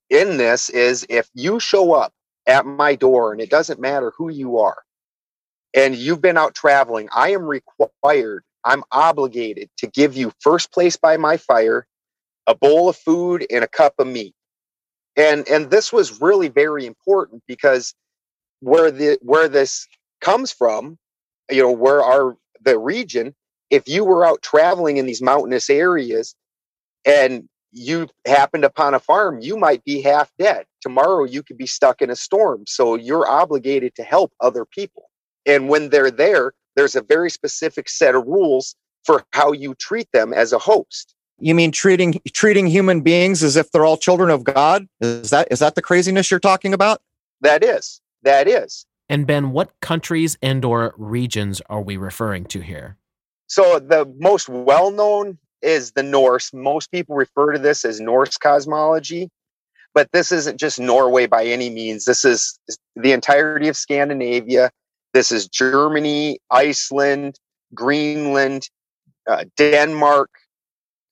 in 0.09 0.37
this 0.37 0.69
is 0.69 1.07
if 1.09 1.29
you 1.35 1.61
show 1.61 1.93
up 1.93 2.13
at 2.47 2.67
my 2.67 2.97
door 2.97 3.33
and 3.33 3.41
it 3.41 3.51
doesn't 3.51 3.81
matter 3.81 4.13
who 4.17 4.29
you 4.31 4.59
are 4.59 4.79
and 5.75 5.95
you've 5.95 6.21
been 6.21 6.37
out 6.37 6.55
traveling, 6.55 7.09
I 7.15 7.31
am 7.31 7.45
required, 7.45 8.43
I'm 8.65 8.83
obligated 8.91 9.71
to 9.79 9.87
give 9.87 10.17
you 10.17 10.33
first 10.41 10.73
place 10.73 10.97
by 10.97 11.17
my 11.17 11.37
fire, 11.37 11.87
a 12.47 12.55
bowl 12.55 12.89
of 12.89 12.97
food 12.97 13.47
and 13.51 13.63
a 13.63 13.69
cup 13.69 13.95
of 13.99 14.07
meat. 14.07 14.35
And 15.17 15.47
and 15.49 15.71
this 15.71 15.93
was 15.93 16.21
really 16.21 16.49
very 16.49 16.87
important 16.87 17.43
because 17.47 17.95
where 18.61 18.91
the 18.91 19.19
where 19.23 19.49
this 19.49 19.87
comes 20.21 20.53
from, 20.53 20.99
you 21.51 21.63
know, 21.63 21.73
where 21.73 22.03
our 22.03 22.37
the 22.63 22.79
region, 22.79 23.35
if 23.71 23.89
you 23.89 24.05
were 24.05 24.25
out 24.25 24.43
traveling 24.43 24.99
in 24.99 25.07
these 25.07 25.23
mountainous 25.23 25.71
areas 25.71 26.35
and 27.05 27.49
you 27.73 28.09
happened 28.27 28.65
upon 28.65 28.95
a 28.95 29.01
farm, 29.01 29.41
you 29.41 29.57
might 29.57 29.85
be 29.85 30.03
half 30.03 30.31
dead. 30.39 30.65
Tomorrow, 30.81 31.25
you 31.25 31.43
could 31.43 31.57
be 31.57 31.67
stuck 31.67 32.03
in 32.03 32.11
a 32.11 32.17
storm. 32.17 32.65
So 32.67 32.97
you're 32.97 33.29
obligated 33.29 33.95
to 33.97 34.03
help 34.03 34.33
other 34.41 34.65
people. 34.65 35.05
And 35.47 35.69
when 35.69 35.91
they're 35.91 36.11
there, 36.11 36.53
there's 36.77 36.97
a 36.97 37.03
very 37.03 37.31
specific 37.31 37.89
set 37.89 38.15
of 38.15 38.27
rules 38.27 38.75
for 39.05 39.25
how 39.33 39.53
you 39.53 39.75
treat 39.75 40.09
them 40.13 40.33
as 40.33 40.53
a 40.53 40.59
host. 40.59 41.15
You 41.39 41.55
mean 41.55 41.73
treating 41.73 42.21
treating 42.33 42.67
human 42.67 43.01
beings 43.01 43.43
as 43.43 43.57
if 43.57 43.71
they're 43.71 43.85
all 43.85 43.97
children 43.97 44.31
of 44.31 44.45
God? 44.45 44.87
Is 45.01 45.31
that 45.31 45.49
is 45.51 45.61
that 45.61 45.75
the 45.75 45.83
craziness 45.83 46.31
you're 46.31 46.41
talking 46.41 46.75
about? 46.75 47.01
That 47.41 47.65
is. 47.65 48.01
That 48.23 48.49
is. 48.49 48.87
And 49.09 49.27
Ben, 49.27 49.51
what 49.51 49.73
countries 49.81 50.39
and 50.41 50.65
or 50.65 50.95
regions 50.97 51.61
are 51.69 51.83
we 51.83 51.97
referring 51.97 52.45
to 52.47 52.61
here? 52.61 52.97
So 53.49 53.81
the 53.81 54.13
most 54.19 54.49
well-known 54.49 55.39
is 55.63 55.93
the 55.93 56.03
Norse. 56.03 56.53
Most 56.53 56.91
people 56.93 57.17
refer 57.17 57.53
to 57.53 57.59
this 57.59 57.85
as 57.85 58.01
Norse 58.01 58.37
cosmology, 58.37 59.29
but 59.95 60.13
this 60.13 60.31
isn't 60.31 60.59
just 60.59 60.79
Norway 60.79 61.27
by 61.27 61.45
any 61.45 61.71
means. 61.71 62.05
This 62.05 62.25
is 62.25 62.59
the 62.95 63.13
entirety 63.13 63.69
of 63.69 63.77
Scandinavia. 63.77 64.71
This 65.13 65.33
is 65.33 65.49
Germany, 65.49 66.39
Iceland, 66.51 67.41
Greenland, 67.75 68.69
uh, 69.29 69.45
Denmark, 69.57 70.31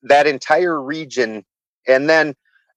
that 0.03 0.27
entire 0.27 0.81
region. 0.81 1.45
And 1.89 2.09
then 2.09 2.35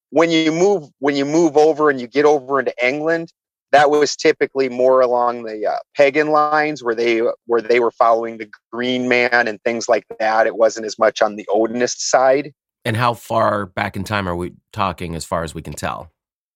when 0.10 0.32
you 0.32 0.52
move 0.52 0.90
when 1.00 1.16
you 1.16 1.26
move 1.26 1.58
over 1.58 1.90
and 1.90 2.02
you 2.02 2.08
get 2.08 2.26
over 2.26 2.60
into 2.60 2.74
England, 2.84 3.32
that 3.72 3.90
was 3.90 4.16
typically 4.16 4.70
more 4.70 5.02
along 5.02 5.44
the 5.44 5.66
uh, 5.66 5.78
pagan 5.96 6.30
lines 6.30 6.84
where 6.84 6.96
they 6.96 7.22
where 7.46 7.62
they 7.62 7.80
were 7.80 7.92
following 7.92 8.38
the 8.38 8.50
green 8.72 9.08
man 9.08 9.48
and 9.48 9.62
things 9.64 9.88
like 9.88 10.06
that. 10.20 10.48
It 10.48 10.56
wasn't 10.56 10.86
as 10.86 11.00
much 11.00 11.22
on 11.22 11.36
the 11.36 11.48
odinist 11.50 12.00
side. 12.00 12.54
And 12.84 12.98
how 12.98 13.14
far 13.14 13.66
back 13.66 13.96
in 13.96 14.04
time 14.04 14.28
are 14.28 14.36
we 14.36 14.54
talking 14.74 15.16
as 15.16 15.24
far 15.24 15.44
as 15.44 15.54
we 15.54 15.62
can 15.62 15.74
tell? 15.74 16.12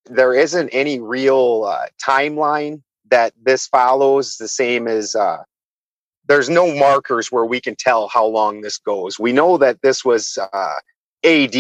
There 0.06 0.34
isn't 0.34 0.69
any 0.69 0.99
real 0.99 1.65
uh, 1.67 1.86
timeline 2.06 2.82
that 3.10 3.34
this 3.41 3.67
follows 3.67 4.38
the 4.38 4.47
same 4.47 4.88
as 4.88 5.15
uh, 5.15 5.43
there's 6.28 6.49
no 6.49 6.73
markers 6.75 7.32
where 7.32 7.45
we 7.45 7.62
can 7.62 7.75
tell 7.75 8.08
how 8.08 8.25
long 8.25 8.62
this 8.62 8.78
goes. 8.78 9.19
We 9.19 9.32
know 9.32 9.58
that 9.58 9.82
this 9.82 10.04
was 10.04 10.38
uh, 10.38 10.73
ad 11.23 11.56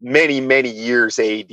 many 0.00 0.40
many 0.40 0.70
years 0.70 1.18
ad 1.18 1.50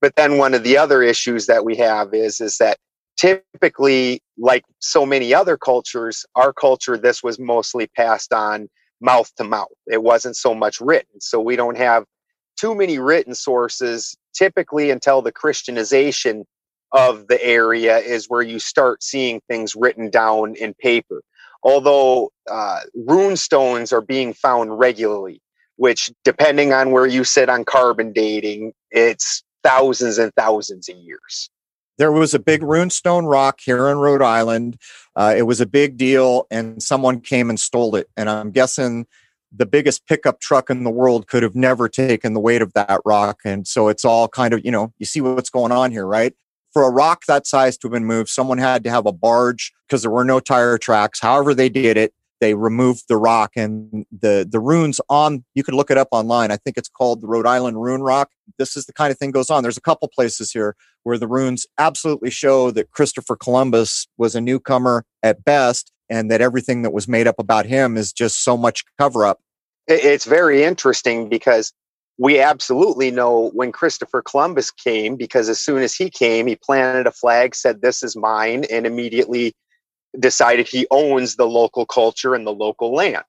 but 0.00 0.14
then 0.16 0.38
one 0.38 0.54
of 0.54 0.62
the 0.62 0.76
other 0.76 1.02
issues 1.02 1.46
that 1.46 1.64
we 1.64 1.76
have 1.76 2.14
is 2.14 2.40
is 2.40 2.58
that 2.58 2.78
typically, 3.16 4.20
like 4.38 4.64
so 4.78 5.06
many 5.06 5.32
other 5.32 5.56
cultures, 5.56 6.24
our 6.34 6.52
culture 6.52 6.98
this 6.98 7.22
was 7.22 7.38
mostly 7.38 7.86
passed 7.96 8.32
on 8.32 8.68
mouth 9.00 9.30
to 9.36 9.44
mouth. 9.44 9.68
It 9.86 10.02
wasn't 10.02 10.36
so 10.36 10.54
much 10.54 10.80
written. 10.80 11.20
So 11.20 11.40
we 11.40 11.56
don't 11.56 11.76
have 11.76 12.04
too 12.58 12.74
many 12.74 12.98
written 12.98 13.34
sources 13.34 14.16
typically 14.34 14.90
until 14.90 15.22
the 15.22 15.32
Christianization 15.32 16.44
of 16.92 17.26
the 17.28 17.42
area 17.44 17.98
is 17.98 18.26
where 18.28 18.42
you 18.42 18.58
start 18.58 19.02
seeing 19.02 19.40
things 19.48 19.74
written 19.74 20.10
down 20.10 20.54
in 20.56 20.74
paper. 20.74 21.22
Although 21.62 22.30
uh, 22.50 22.80
rune 22.94 23.36
stones 23.36 23.92
are 23.92 24.00
being 24.00 24.32
found 24.32 24.78
regularly, 24.78 25.40
which, 25.76 26.10
depending 26.24 26.72
on 26.72 26.92
where 26.92 27.06
you 27.06 27.24
sit 27.24 27.48
on 27.48 27.64
carbon 27.64 28.12
dating, 28.12 28.72
it's 28.90 29.42
thousands 29.66 30.18
and 30.18 30.32
thousands 30.36 30.88
of 30.88 30.96
years. 30.96 31.50
There 31.98 32.12
was 32.12 32.34
a 32.34 32.38
big 32.38 32.60
runestone 32.60 33.28
rock 33.28 33.60
here 33.64 33.88
in 33.88 33.98
Rhode 33.98 34.22
Island. 34.22 34.76
Uh, 35.16 35.34
it 35.36 35.42
was 35.42 35.60
a 35.60 35.66
big 35.66 35.96
deal, 35.96 36.46
and 36.50 36.82
someone 36.82 37.20
came 37.20 37.48
and 37.48 37.58
stole 37.58 37.96
it. 37.96 38.08
And 38.16 38.28
I'm 38.28 38.50
guessing 38.50 39.06
the 39.50 39.66
biggest 39.66 40.06
pickup 40.06 40.40
truck 40.40 40.68
in 40.68 40.84
the 40.84 40.90
world 40.90 41.26
could 41.26 41.42
have 41.42 41.54
never 41.54 41.88
taken 41.88 42.34
the 42.34 42.40
weight 42.40 42.60
of 42.60 42.72
that 42.74 43.00
rock. 43.06 43.40
And 43.44 43.66
so 43.66 43.88
it's 43.88 44.04
all 44.04 44.28
kind 44.28 44.52
of, 44.52 44.64
you 44.64 44.70
know, 44.70 44.92
you 44.98 45.06
see 45.06 45.20
what's 45.20 45.50
going 45.50 45.72
on 45.72 45.90
here, 45.90 46.06
right? 46.06 46.34
For 46.72 46.82
a 46.82 46.90
rock 46.90 47.24
that 47.26 47.46
size 47.46 47.78
to 47.78 47.88
have 47.88 47.92
been 47.92 48.04
moved, 48.04 48.28
someone 48.28 48.58
had 48.58 48.84
to 48.84 48.90
have 48.90 49.06
a 49.06 49.12
barge 49.12 49.72
because 49.88 50.02
there 50.02 50.10
were 50.10 50.24
no 50.24 50.40
tire 50.40 50.76
tracks. 50.76 51.20
However, 51.20 51.54
they 51.54 51.70
did 51.70 51.96
it 51.96 52.12
they 52.40 52.54
removed 52.54 53.04
the 53.08 53.16
rock 53.16 53.52
and 53.56 54.04
the 54.10 54.46
the 54.50 54.60
runes 54.60 55.00
on 55.08 55.44
you 55.54 55.64
can 55.64 55.74
look 55.74 55.90
it 55.90 55.98
up 55.98 56.08
online. 56.10 56.50
I 56.50 56.56
think 56.56 56.76
it's 56.76 56.88
called 56.88 57.20
the 57.20 57.26
rhode 57.26 57.46
island 57.46 57.82
rune 57.82 58.02
rock. 58.02 58.30
This 58.58 58.76
is 58.76 58.86
the 58.86 58.92
kind 58.92 59.10
of 59.10 59.18
thing 59.18 59.30
goes 59.30 59.50
on. 59.50 59.62
There's 59.62 59.76
a 59.76 59.82
couple 59.82 60.08
places 60.08 60.50
here 60.50 60.76
where 61.06 61.18
the 61.18 61.28
runes 61.28 61.66
absolutely 61.78 62.30
show 62.30 62.72
that 62.72 62.90
christopher 62.90 63.36
columbus 63.36 64.08
was 64.18 64.34
a 64.34 64.40
newcomer 64.40 65.04
at 65.22 65.44
best 65.44 65.92
and 66.10 66.30
that 66.32 66.40
everything 66.40 66.82
that 66.82 66.92
was 66.92 67.06
made 67.06 67.28
up 67.28 67.36
about 67.38 67.64
him 67.64 67.96
is 67.96 68.12
just 68.12 68.42
so 68.42 68.56
much 68.56 68.84
cover 68.98 69.24
up 69.24 69.38
it's 69.86 70.24
very 70.24 70.64
interesting 70.64 71.28
because 71.28 71.72
we 72.18 72.40
absolutely 72.40 73.10
know 73.10 73.50
when 73.52 73.72
Christopher 73.72 74.22
Columbus 74.22 74.70
came 74.70 75.16
because 75.16 75.48
as 75.48 75.60
soon 75.60 75.82
as 75.82 75.94
he 75.94 76.08
came, 76.08 76.46
he 76.46 76.56
planted 76.56 77.06
a 77.06 77.12
flag, 77.12 77.54
said, 77.54 77.82
This 77.82 78.02
is 78.02 78.16
mine, 78.16 78.64
and 78.70 78.86
immediately 78.86 79.52
decided 80.18 80.68
he 80.68 80.86
owns 80.90 81.36
the 81.36 81.46
local 81.46 81.86
culture 81.86 82.34
and 82.34 82.46
the 82.46 82.52
local 82.52 82.94
land. 82.94 83.24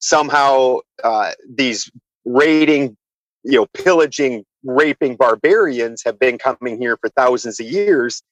Somehow, 0.00 0.78
uh, 1.02 1.32
these 1.48 1.90
raiding, 2.24 2.96
you 3.42 3.58
know, 3.58 3.66
pillaging, 3.74 4.44
raping 4.64 5.16
barbarians 5.16 6.02
have 6.04 6.18
been 6.18 6.38
coming 6.38 6.78
here 6.78 6.96
for 6.96 7.08
thousands 7.10 7.60
of 7.60 7.66
years. 7.66 8.22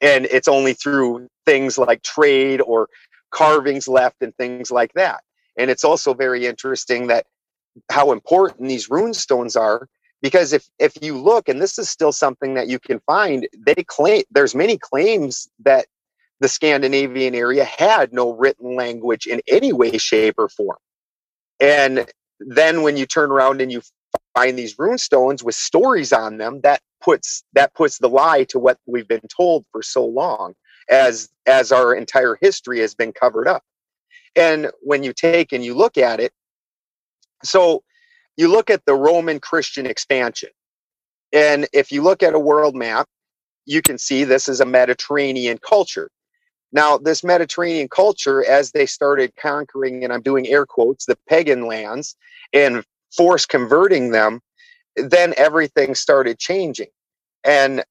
And 0.00 0.26
it's 0.26 0.48
only 0.48 0.72
through 0.72 1.28
things 1.44 1.76
like 1.76 2.02
trade 2.02 2.60
or 2.60 2.88
carvings 3.30 3.86
left 3.86 4.16
and 4.22 4.34
things 4.36 4.70
like 4.70 4.92
that. 4.94 5.20
And 5.58 5.70
it's 5.70 5.84
also 5.84 6.14
very 6.14 6.46
interesting 6.46 7.08
that 7.08 7.26
how 7.90 8.12
important 8.12 8.68
these 8.68 8.90
rune 8.90 9.14
stones 9.14 9.56
are 9.56 9.88
because 10.22 10.52
if 10.52 10.68
if 10.78 10.96
you 11.02 11.16
look 11.16 11.48
and 11.48 11.60
this 11.60 11.78
is 11.78 11.88
still 11.88 12.12
something 12.12 12.54
that 12.54 12.68
you 12.68 12.78
can 12.78 13.00
find 13.06 13.48
they 13.56 13.84
claim 13.86 14.22
there's 14.30 14.54
many 14.54 14.76
claims 14.76 15.48
that 15.60 15.86
the 16.40 16.48
Scandinavian 16.48 17.34
area 17.34 17.64
had 17.64 18.12
no 18.12 18.32
written 18.32 18.74
language 18.74 19.26
in 19.26 19.40
any 19.46 19.72
way, 19.72 19.98
shape, 19.98 20.36
or 20.38 20.48
form. 20.48 20.78
And 21.60 22.10
then 22.40 22.82
when 22.82 22.96
you 22.96 23.06
turn 23.06 23.30
around 23.30 23.60
and 23.60 23.70
you 23.70 23.82
find 24.34 24.58
these 24.58 24.78
rune 24.78 24.98
stones 24.98 25.44
with 25.44 25.54
stories 25.54 26.12
on 26.12 26.38
them, 26.38 26.60
that 26.62 26.80
puts 27.02 27.44
that 27.52 27.74
puts 27.74 27.98
the 27.98 28.08
lie 28.08 28.44
to 28.44 28.58
what 28.58 28.78
we've 28.86 29.08
been 29.08 29.26
told 29.34 29.64
for 29.70 29.82
so 29.82 30.04
long, 30.04 30.54
as 30.88 31.28
as 31.46 31.72
our 31.72 31.94
entire 31.94 32.38
history 32.40 32.80
has 32.80 32.94
been 32.94 33.12
covered 33.12 33.46
up. 33.46 33.62
And 34.34 34.70
when 34.80 35.02
you 35.02 35.12
take 35.12 35.52
and 35.52 35.64
you 35.64 35.74
look 35.74 35.98
at 35.98 36.20
it, 36.20 36.32
so 37.44 37.82
you 38.36 38.48
look 38.48 38.70
at 38.70 38.84
the 38.86 38.94
Roman 38.94 39.40
Christian 39.40 39.86
expansion. 39.86 40.50
And 41.32 41.68
if 41.72 41.92
you 41.92 42.02
look 42.02 42.22
at 42.22 42.34
a 42.34 42.38
world 42.38 42.74
map, 42.74 43.06
you 43.66 43.82
can 43.82 43.98
see 43.98 44.24
this 44.24 44.48
is 44.48 44.60
a 44.60 44.66
Mediterranean 44.66 45.58
culture. 45.58 46.10
Now, 46.72 46.98
this 46.98 47.24
Mediterranean 47.24 47.88
culture, 47.88 48.44
as 48.44 48.72
they 48.72 48.86
started 48.86 49.32
conquering, 49.36 50.04
and 50.04 50.12
I'm 50.12 50.22
doing 50.22 50.46
air 50.46 50.66
quotes, 50.66 51.06
the 51.06 51.18
pagan 51.28 51.66
lands 51.66 52.14
and 52.52 52.84
force 53.14 53.44
converting 53.44 54.10
them, 54.12 54.40
then 54.96 55.34
everything 55.36 55.94
started 55.94 56.38
changing. 56.38 56.88
And 57.44 57.84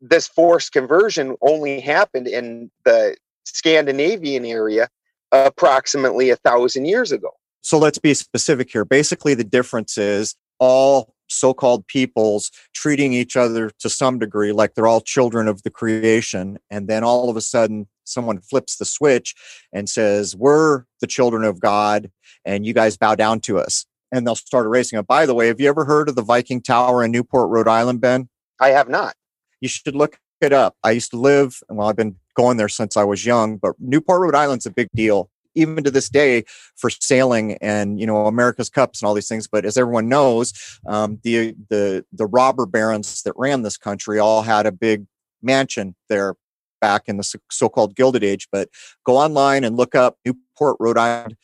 this 0.00 0.26
forced 0.26 0.72
conversion 0.72 1.36
only 1.42 1.80
happened 1.80 2.28
in 2.28 2.70
the 2.84 3.16
Scandinavian 3.44 4.44
area 4.44 4.88
approximately 5.32 6.30
a 6.30 6.36
thousand 6.36 6.86
years 6.86 7.12
ago. 7.12 7.30
So 7.62 7.78
let's 7.78 7.98
be 7.98 8.14
specific 8.14 8.70
here. 8.70 8.84
Basically, 8.84 9.34
the 9.34 9.44
difference 9.44 9.98
is 9.98 10.36
all 10.58 11.14
so-called 11.28 11.86
peoples 11.86 12.50
treating 12.74 13.12
each 13.12 13.36
other 13.36 13.70
to 13.80 13.88
some 13.88 14.18
degree 14.18 14.52
like 14.52 14.74
they're 14.74 14.86
all 14.86 15.00
children 15.00 15.48
of 15.48 15.62
the 15.62 15.70
creation 15.70 16.58
and 16.70 16.86
then 16.86 17.02
all 17.02 17.30
of 17.30 17.36
a 17.36 17.40
sudden 17.40 17.88
someone 18.04 18.40
flips 18.40 18.76
the 18.76 18.84
switch 18.84 19.34
and 19.72 19.88
says 19.88 20.36
we're 20.36 20.84
the 21.00 21.06
children 21.06 21.44
of 21.44 21.60
god 21.60 22.10
and 22.44 22.66
you 22.66 22.72
guys 22.72 22.96
bow 22.96 23.14
down 23.14 23.40
to 23.40 23.58
us. 23.58 23.86
And 24.12 24.24
they'll 24.24 24.36
start 24.36 24.66
erasing 24.66 24.98
it. 24.98 25.06
By 25.08 25.26
the 25.26 25.34
way 25.34 25.48
have 25.48 25.60
you 25.60 25.68
ever 25.68 25.84
heard 25.84 26.08
of 26.08 26.14
the 26.14 26.22
viking 26.22 26.62
tower 26.62 27.02
in 27.02 27.10
newport 27.10 27.50
rhode 27.50 27.68
island 27.68 28.00
ben? 28.00 28.28
I 28.60 28.68
have 28.68 28.88
not. 28.88 29.16
You 29.60 29.68
should 29.68 29.96
look 29.96 30.18
it 30.40 30.52
up. 30.52 30.76
I 30.84 30.92
used 30.92 31.10
to 31.10 31.16
live 31.16 31.60
well 31.68 31.88
i've 31.88 31.96
been 31.96 32.16
going 32.34 32.56
there 32.56 32.68
since 32.68 32.96
i 32.96 33.04
was 33.04 33.24
young 33.24 33.56
but 33.56 33.74
newport 33.78 34.20
rhode 34.20 34.34
island's 34.34 34.66
a 34.66 34.70
big 34.70 34.88
deal 34.92 35.30
even 35.54 35.82
to 35.84 35.90
this 35.90 36.08
day 36.08 36.44
for 36.76 36.90
sailing 36.90 37.56
and 37.60 38.00
you 38.00 38.06
know 38.06 38.26
America's 38.26 38.68
Cups 38.68 39.00
and 39.00 39.06
all 39.06 39.14
these 39.14 39.28
things. 39.28 39.46
But 39.46 39.64
as 39.64 39.76
everyone 39.76 40.08
knows, 40.08 40.52
um, 40.86 41.18
the 41.22 41.54
the 41.70 42.04
the 42.12 42.26
robber 42.26 42.66
barons 42.66 43.22
that 43.22 43.34
ran 43.36 43.62
this 43.62 43.76
country 43.76 44.18
all 44.18 44.42
had 44.42 44.66
a 44.66 44.72
big 44.72 45.06
mansion 45.42 45.94
there 46.08 46.34
back 46.80 47.04
in 47.06 47.16
the 47.16 47.34
so-called 47.50 47.94
Gilded 47.94 48.24
Age. 48.24 48.48
But 48.52 48.68
go 49.04 49.16
online 49.16 49.64
and 49.64 49.76
look 49.76 49.94
up 49.94 50.16
Newport, 50.24 50.76
Rhode 50.80 50.98
Island 50.98 51.36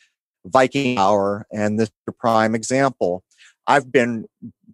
Viking 0.47 0.97
Tower, 0.97 1.47
and 1.53 1.79
this 1.79 1.89
is 1.89 1.95
a 2.09 2.13
prime 2.13 2.55
example. 2.55 3.23
I've 3.67 3.93
been 3.93 4.27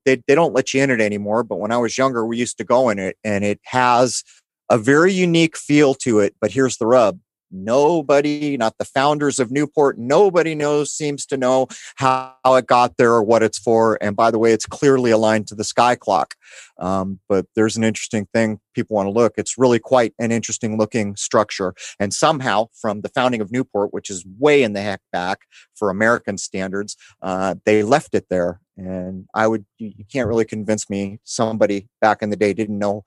they, 0.05 0.23
they 0.29 0.35
don't 0.35 0.55
let 0.55 0.73
you 0.73 0.83
in 0.83 0.91
it 0.91 1.01
anymore, 1.01 1.43
but 1.43 1.57
when 1.57 1.73
I 1.73 1.79
was 1.79 1.99
younger, 1.99 2.25
we 2.25 2.39
used 2.39 2.59
to 2.59 2.65
go 2.65 2.89
in 2.89 2.99
it, 2.99 3.17
and 3.25 3.45
it 3.45 3.61
has 3.65 4.23
a 4.71 4.79
very 4.79 5.13
unique 5.13 5.57
feel 5.57 5.95
to 5.95 6.21
it. 6.21 6.35
But 6.41 6.53
here's 6.53 6.77
the 6.79 6.87
rub 6.87 7.19
Nobody, 7.51 8.57
not 8.57 8.79
the 8.79 8.85
founders 8.85 9.39
of 9.39 9.51
Newport, 9.51 9.99
nobody 9.99 10.55
knows, 10.55 10.91
seems 10.91 11.27
to 11.27 11.37
know 11.37 11.69
how 11.97 12.35
it 12.45 12.67
got 12.67 12.97
there 12.97 13.13
or 13.13 13.23
what 13.23 13.43
it's 13.43 13.59
for. 13.59 13.99
And 14.01 14.17
by 14.17 14.31
the 14.31 14.39
way, 14.39 14.53
it's 14.53 14.67
clearly 14.67 15.11
aligned 15.11 15.47
to 15.49 15.55
the 15.55 15.65
sky 15.65 15.95
clock. 15.95 16.35
Um, 16.79 17.21
but 17.29 17.47
there's 17.55 17.77
an 17.77 17.85
interesting 17.85 18.27
thing 18.35 18.61
people 18.75 18.97
want 18.97 19.07
to 19.07 19.11
look. 19.11 19.35
It's 19.37 19.57
really 19.57 19.79
quite 19.79 20.15
an 20.19 20.33
interesting 20.33 20.79
looking 20.79 21.17
structure. 21.17 21.75
And 21.99 22.13
somehow, 22.13 22.69
from 22.75 23.01
the 23.01 23.09
founding 23.09 23.41
of 23.41 23.53
Newport, 23.53 23.93
which 23.93 24.11
is 24.11 24.25
way 24.39 24.63
in 24.63 24.73
the 24.73 24.83
heck 24.83 25.01
back 25.13 25.41
for 25.75 25.91
American 25.91 26.39
standards, 26.39 26.97
uh, 27.23 27.55
they 27.65 27.83
left 27.83 28.15
it 28.15 28.27
there. 28.29 28.61
And 28.77 29.27
I 29.33 29.47
would, 29.47 29.65
you, 29.79 30.05
can't 30.13 30.29
really 30.29 30.45
convince 30.45 30.91
me 30.91 31.19
somebody 31.25 31.89
back 32.01 32.23
in 32.23 32.29
the 32.31 32.37
day 32.37 32.53
didn't 32.53 32.79
know 32.79 33.05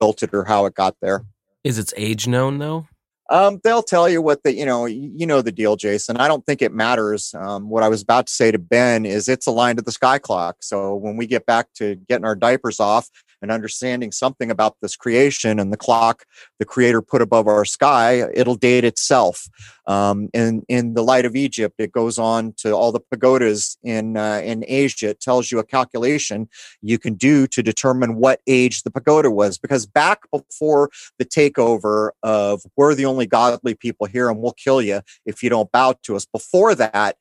built 0.00 0.22
it 0.24 0.34
or 0.34 0.44
how 0.44 0.66
it 0.66 0.74
got 0.74 0.96
there. 1.00 1.24
Is 1.62 1.78
its 1.78 1.94
age 1.96 2.26
known 2.26 2.58
though? 2.58 2.88
Um, 3.32 3.60
they'll 3.64 3.82
tell 3.82 4.10
you 4.10 4.20
what 4.20 4.42
the 4.42 4.54
you 4.54 4.66
know 4.66 4.84
you 4.84 5.24
know 5.26 5.40
the 5.40 5.50
deal, 5.50 5.74
Jason. 5.74 6.18
I 6.18 6.28
don't 6.28 6.44
think 6.44 6.60
it 6.60 6.72
matters. 6.74 7.34
Um, 7.34 7.70
what 7.70 7.82
I 7.82 7.88
was 7.88 8.02
about 8.02 8.26
to 8.26 8.32
say 8.32 8.50
to 8.50 8.58
Ben 8.58 9.06
is 9.06 9.26
it's 9.26 9.46
aligned 9.46 9.78
to 9.78 9.84
the 9.84 9.90
sky 9.90 10.18
clock. 10.18 10.56
So 10.60 10.94
when 10.94 11.16
we 11.16 11.26
get 11.26 11.46
back 11.46 11.68
to 11.76 11.96
getting 12.10 12.26
our 12.26 12.36
diapers 12.36 12.78
off 12.78 13.08
and 13.42 13.50
understanding 13.50 14.12
something 14.12 14.50
about 14.50 14.76
this 14.80 14.96
creation 14.96 15.58
and 15.58 15.72
the 15.72 15.76
clock 15.76 16.24
the 16.58 16.64
creator 16.64 17.02
put 17.02 17.20
above 17.20 17.48
our 17.48 17.64
sky, 17.64 18.24
it'll 18.34 18.54
date 18.54 18.84
itself. 18.84 19.48
Um, 19.86 20.28
in 20.32 20.62
in 20.68 20.94
the 20.94 21.02
light 21.02 21.24
of 21.24 21.34
Egypt, 21.34 21.74
it 21.78 21.90
goes 21.90 22.18
on 22.18 22.54
to 22.58 22.72
all 22.72 22.92
the 22.92 23.00
pagodas 23.00 23.76
in 23.82 24.16
uh, 24.16 24.40
in 24.44 24.64
Asia. 24.68 25.10
It 25.10 25.20
tells 25.20 25.50
you 25.50 25.58
a 25.58 25.64
calculation 25.64 26.48
you 26.80 26.98
can 26.98 27.14
do 27.14 27.48
to 27.48 27.62
determine 27.62 28.14
what 28.14 28.40
age 28.46 28.84
the 28.84 28.92
pagoda 28.92 29.30
was. 29.30 29.58
Because 29.58 29.86
back 29.86 30.20
before 30.30 30.90
the 31.18 31.24
takeover 31.24 32.10
of 32.22 32.62
we're 32.76 32.94
the 32.94 33.06
only 33.06 33.26
godly 33.26 33.74
people 33.74 34.06
here 34.06 34.30
and 34.30 34.38
we'll 34.38 34.52
kill 34.52 34.80
you 34.80 35.02
if 35.26 35.42
you 35.42 35.50
don't 35.50 35.72
bow 35.72 35.96
to 36.04 36.14
us. 36.14 36.26
Before 36.26 36.76
that, 36.76 37.16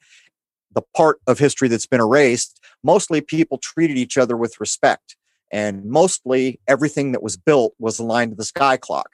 the 0.73 0.83
part 0.95 1.19
of 1.25 1.39
history 1.39 1.67
that's 1.67 1.87
been 1.87 1.99
erased, 1.99 2.59
mostly 2.83 3.21
people 3.21 3.57
treated 3.57 3.97
each 3.97 4.17
other 4.17 4.37
with 4.37 4.59
respect 4.59 5.15
and 5.51 5.85
mostly 5.85 6.59
everything 6.67 7.11
that 7.11 7.23
was 7.23 7.37
built 7.37 7.73
was 7.79 7.99
aligned 7.99 8.31
to 8.31 8.37
the 8.37 8.45
sky 8.45 8.77
clock. 8.77 9.09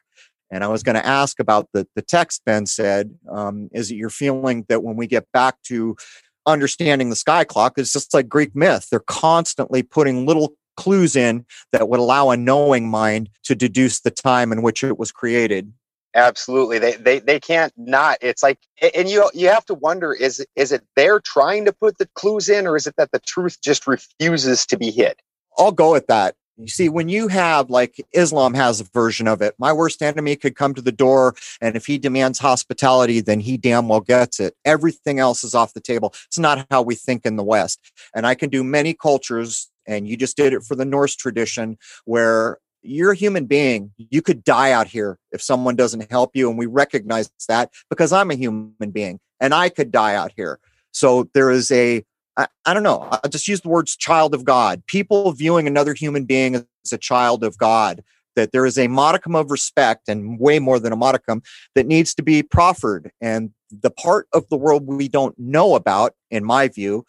And 0.50 0.64
I 0.64 0.68
was 0.68 0.84
going 0.84 0.96
to 0.96 1.06
ask 1.06 1.40
about 1.40 1.68
the, 1.74 1.88
the 1.96 2.02
text 2.02 2.44
Ben 2.46 2.66
said, 2.66 3.14
um, 3.30 3.70
is 3.74 3.92
it 3.92 3.96
your 3.96 4.10
feeling 4.10 4.66
that 4.70 4.84
when 4.84 4.96
we 4.96 5.08
get 5.08 5.30
back 5.34 5.62
to 5.64 5.98
understanding 6.46 7.10
the 7.10 7.16
sky 7.16 7.44
clock, 7.44 7.74
it's 7.78 7.92
just 7.92 8.14
like 8.14 8.30
Greek 8.30 8.56
myth. 8.56 8.88
They're 8.90 9.00
constantly 9.02 9.84
putting 9.84 10.26
little 10.26 10.54
clues 10.78 11.16
in 11.16 11.46
that 11.74 11.90
would 11.90 12.00
allow 12.00 12.30
a 12.30 12.38
knowing 12.38 12.88
mind 12.90 13.30
to 13.44 13.56
deduce 13.56 14.00
the 14.00 14.12
time 14.12 14.52
in 14.52 14.62
which 14.62 14.84
it 14.84 14.98
was 14.98 15.12
created. 15.12 15.74
Absolutely. 16.16 16.80
They, 16.80 16.94
they, 16.94 17.20
they 17.20 17.40
can't 17.40 17.74
not, 17.76 18.18
it's 18.22 18.42
like, 18.42 18.60
and 18.96 19.10
you, 19.10 19.30
you 19.34 19.50
have 19.50 19.66
to 19.66 19.74
wonder, 19.74 20.14
is, 20.14 20.44
is 20.56 20.72
it 20.72 20.84
they're 20.96 21.20
trying 21.20 21.66
to 21.66 21.74
put 21.74 21.98
the 21.98 22.08
clues 22.16 22.48
in 22.48 22.66
or 22.66 22.78
is 22.78 22.88
it 22.88 22.96
that 22.98 23.12
the 23.12 23.20
truth 23.20 23.58
just 23.62 23.86
refuses 23.86 24.66
to 24.68 24.78
be 24.78 24.92
hid? 24.92 25.16
I'll 25.58 25.72
go 25.72 25.92
with 25.92 26.08
that. 26.08 26.36
You 26.60 26.68
see, 26.68 26.90
when 26.90 27.08
you 27.08 27.28
have 27.28 27.70
like 27.70 28.04
Islam 28.14 28.56
has 28.56 28.82
a 28.82 28.84
version 28.86 29.28
of 29.28 29.44
it, 29.44 29.54
my 29.60 29.72
worst 29.72 30.02
enemy 30.02 30.36
could 30.36 30.56
come 30.56 30.74
to 30.74 30.82
the 30.82 30.92
door, 30.92 31.36
and 31.62 31.76
if 31.76 31.86
he 31.86 32.00
demands 32.00 32.40
hospitality, 32.40 33.22
then 33.22 33.40
he 33.40 33.58
damn 33.58 33.88
well 33.88 34.00
gets 34.00 34.40
it. 34.40 34.56
Everything 34.66 35.20
else 35.20 35.44
is 35.44 35.54
off 35.54 35.74
the 35.74 35.80
table. 35.80 36.14
It's 36.26 36.40
not 36.40 36.66
how 36.72 36.82
we 36.82 36.96
think 36.96 37.28
in 37.28 37.36
the 37.36 37.44
West. 37.44 37.80
And 38.16 38.26
I 38.26 38.34
can 38.34 38.50
do 38.50 38.64
many 38.64 38.96
cultures, 38.96 39.70
and 39.86 40.08
you 40.08 40.18
just 40.18 40.36
did 40.36 40.52
it 40.52 40.64
for 40.64 40.76
the 40.76 40.86
Norse 40.86 41.16
tradition, 41.16 41.78
where 42.06 42.58
you're 42.82 43.12
a 43.12 43.16
human 43.16 43.46
being. 43.46 43.92
You 43.98 44.22
could 44.22 44.44
die 44.44 44.72
out 44.72 44.88
here 44.88 45.20
if 45.32 45.42
someone 45.42 45.76
doesn't 45.76 46.10
help 46.10 46.32
you. 46.36 46.50
And 46.50 46.58
we 46.58 46.66
recognize 46.66 47.30
that 47.48 47.72
because 47.90 48.12
I'm 48.12 48.32
a 48.32 48.36
human 48.36 48.92
being 48.92 49.20
and 49.40 49.54
I 49.54 49.70
could 49.70 49.92
die 49.92 50.16
out 50.16 50.32
here. 50.36 50.60
So 50.92 51.30
there 51.34 51.52
is 51.52 51.70
a 51.72 52.04
I, 52.38 52.48
I 52.66 52.74
don't 52.74 52.84
know. 52.84 53.08
I'll 53.12 53.30
just 53.30 53.48
use 53.48 53.62
the 53.62 53.70
words 53.70 53.98
child 53.98 54.34
of 54.34 54.46
God. 54.46 54.84
People 54.86 55.32
viewing 55.32 55.68
another 55.68 55.94
human 55.94 56.26
being 56.26 56.56
as 56.56 56.94
a 56.94 56.98
child 56.98 57.44
of 57.44 57.58
God, 57.58 58.04
that 58.36 58.52
there 58.52 58.66
is 58.66 58.78
a 58.78 58.88
modicum 58.88 59.36
of 59.36 59.50
respect 59.50 60.08
and 60.08 60.40
way 60.40 60.60
more 60.60 60.80
than 60.80 60.94
a 60.94 60.98
modicum 60.98 61.42
that 61.74 61.88
needs 61.88 62.14
to 62.16 62.24
be 62.24 62.44
proffered. 62.44 63.12
And 63.20 63.52
the 63.72 63.90
part 63.90 64.28
of 64.34 64.48
the 64.50 64.58
world 64.58 64.86
we 64.86 65.08
don't 65.08 65.38
know 65.38 65.76
about, 65.76 66.14
in 66.30 66.46
my 66.46 66.68
view, 66.68 67.06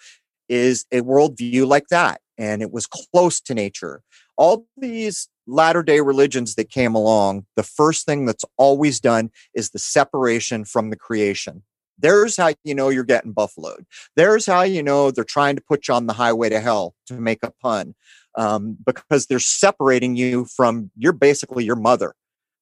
is 0.49 0.87
a 0.91 1.03
worldview 1.03 1.67
like 1.67 1.88
that. 1.88 2.23
And 2.38 2.62
it 2.62 2.73
was 2.73 2.87
close 2.87 3.41
to 3.43 3.55
nature. 3.55 4.03
All 4.37 4.67
these 4.77 5.29
latter 5.47 5.83
day 5.83 6.01
religions 6.01 6.55
that 6.55 6.71
came 6.71 6.95
along, 6.95 7.47
the 7.57 7.62
first 7.62 8.07
thing 8.07 8.25
that's 8.25 8.45
always 8.57 9.01
done 9.01 9.31
is 9.55 9.71
the 9.71 9.79
separation 9.79 10.64
from 10.64 10.91
the 10.91 10.97
creation. 10.97 11.62
There's 11.99 12.37
how 12.37 12.53
you 12.65 12.75
know 12.75 12.89
you're 12.89 13.05
getting 13.05 13.33
buffaloed. 13.33 13.85
There's 14.17 14.47
how 14.47 14.63
you 14.63 14.83
know 14.83 15.11
they're 15.11 15.25
trying 15.25 15.57
to 15.57 15.63
put 15.63 15.89
you 15.89 15.95
on 15.95 16.07
the 16.07 16.13
highway 16.13 16.49
to 16.49 16.61
hell 16.61 16.95
to 17.07 17.15
make 17.15 17.43
a 17.43 17.53
pun, 17.63 17.95
um, 18.37 18.77
because 18.85 19.27
they're 19.27 19.39
separating 19.39 20.17
you 20.17 20.45
from 20.45 20.91
you're 20.97 21.13
basically 21.13 21.65
your 21.65 21.77
mother. 21.77 22.15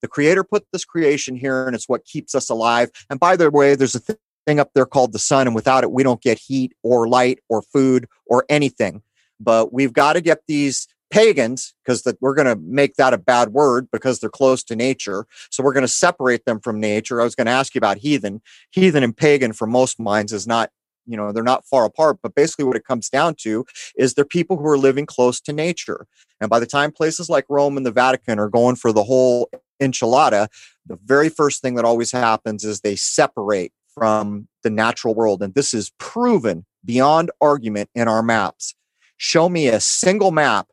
The 0.03 0.09
creator 0.09 0.45
put 0.45 0.67
this 0.73 0.85
creation 0.85 1.37
here, 1.37 1.67
and 1.67 1.75
it's 1.75 1.89
what 1.89 2.05
keeps 2.05 2.35
us 2.35 2.51
alive. 2.51 2.91
And 3.11 3.19
by 3.19 3.37
the 3.37 3.51
way, 3.51 3.75
there's 3.75 3.95
a 3.95 4.01
th- 4.01 4.19
thing 4.47 4.61
up 4.61 4.71
there 4.75 4.87
called 4.87 5.13
the 5.13 5.19
sun, 5.19 5.47
and 5.47 5.55
without 5.55 5.85
it, 5.85 5.91
we 5.91 6.03
don't 6.03 6.23
get 6.23 6.39
heat 6.39 6.73
or 6.83 7.09
light 7.09 7.41
or 7.49 7.63
food 7.63 8.07
or 8.27 8.45
anything. 8.49 9.03
But 9.41 9.73
we've 9.73 9.93
got 9.93 10.15
to 10.15 10.21
get 10.21 10.41
these 10.47 10.87
pagans 11.11 11.75
because 11.85 12.03
that 12.03 12.17
we're 12.21 12.35
going 12.35 12.47
to 12.47 12.57
make 12.57 12.97
that 12.97 13.15
a 13.15 13.19
bad 13.19 13.51
word 13.51 13.89
because 13.93 14.19
they're 14.19 14.29
close 14.29 14.63
to 14.65 14.75
nature 14.75 15.27
so 15.51 15.63
we're 15.63 15.73
going 15.73 15.83
to 15.83 15.89
separate 15.89 16.45
them 16.45 16.61
from 16.61 16.81
nature. 16.81 17.21
I 17.21 17.25
was 17.25 17.35
going 17.35 17.47
to 17.47 17.53
ask 17.53 17.75
you 17.75 17.79
about 17.79 17.99
heathen. 17.99 18.43
Heathen 18.71 19.03
and 19.03 19.17
pagan 19.17 19.53
for 19.53 19.67
most 19.67 20.01
minds 20.01 20.33
is 20.33 20.47
not 20.47 20.71
you 21.07 21.17
know 21.17 21.31
they're 21.31 21.45
not 21.45 21.65
far 21.65 21.85
apart 21.85 22.19
but 22.23 22.35
basically 22.35 22.65
what 22.65 22.77
it 22.77 22.85
comes 22.85 23.09
down 23.09 23.35
to 23.37 23.65
is 23.97 24.15
they're 24.15 24.25
people 24.25 24.57
who 24.57 24.67
are 24.67 24.79
living 24.79 25.07
close 25.07 25.41
to 25.43 25.53
nature. 25.53 26.07
And 26.41 26.51
by 26.51 26.59
the 26.59 26.67
time 26.67 26.93
places 26.93 27.31
like 27.31 27.47
rome 27.49 27.77
and 27.77 27.87
the 27.87 27.93
vatican 27.93 28.39
are 28.39 28.49
going 28.49 28.77
for 28.77 28.93
the 28.93 29.05
whole 29.05 29.49
enchilada 29.81 30.49
the 30.87 30.99
very 31.05 31.29
first 31.29 31.63
thing 31.63 31.75
that 31.75 31.85
always 31.85 32.13
happens 32.13 32.65
is 32.65 32.81
they 32.81 32.97
separate 32.97 33.73
from 33.93 34.47
the 34.63 34.71
natural 34.71 35.15
world. 35.15 35.43
And 35.43 35.55
this 35.55 35.75
is 35.75 35.91
proven 35.99 36.65
beyond 36.85 37.31
argument 37.41 37.91
in 37.95 38.09
our 38.09 38.23
maps. 38.23 38.75
Show 39.17 39.49
me 39.49 39.69
a 39.69 39.81
single 39.81 40.31
map 40.31 40.69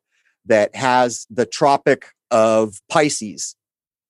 that 0.46 0.76
has 0.76 1.26
the 1.30 1.46
Tropic 1.46 2.08
of 2.32 2.82
Pisces 2.90 3.56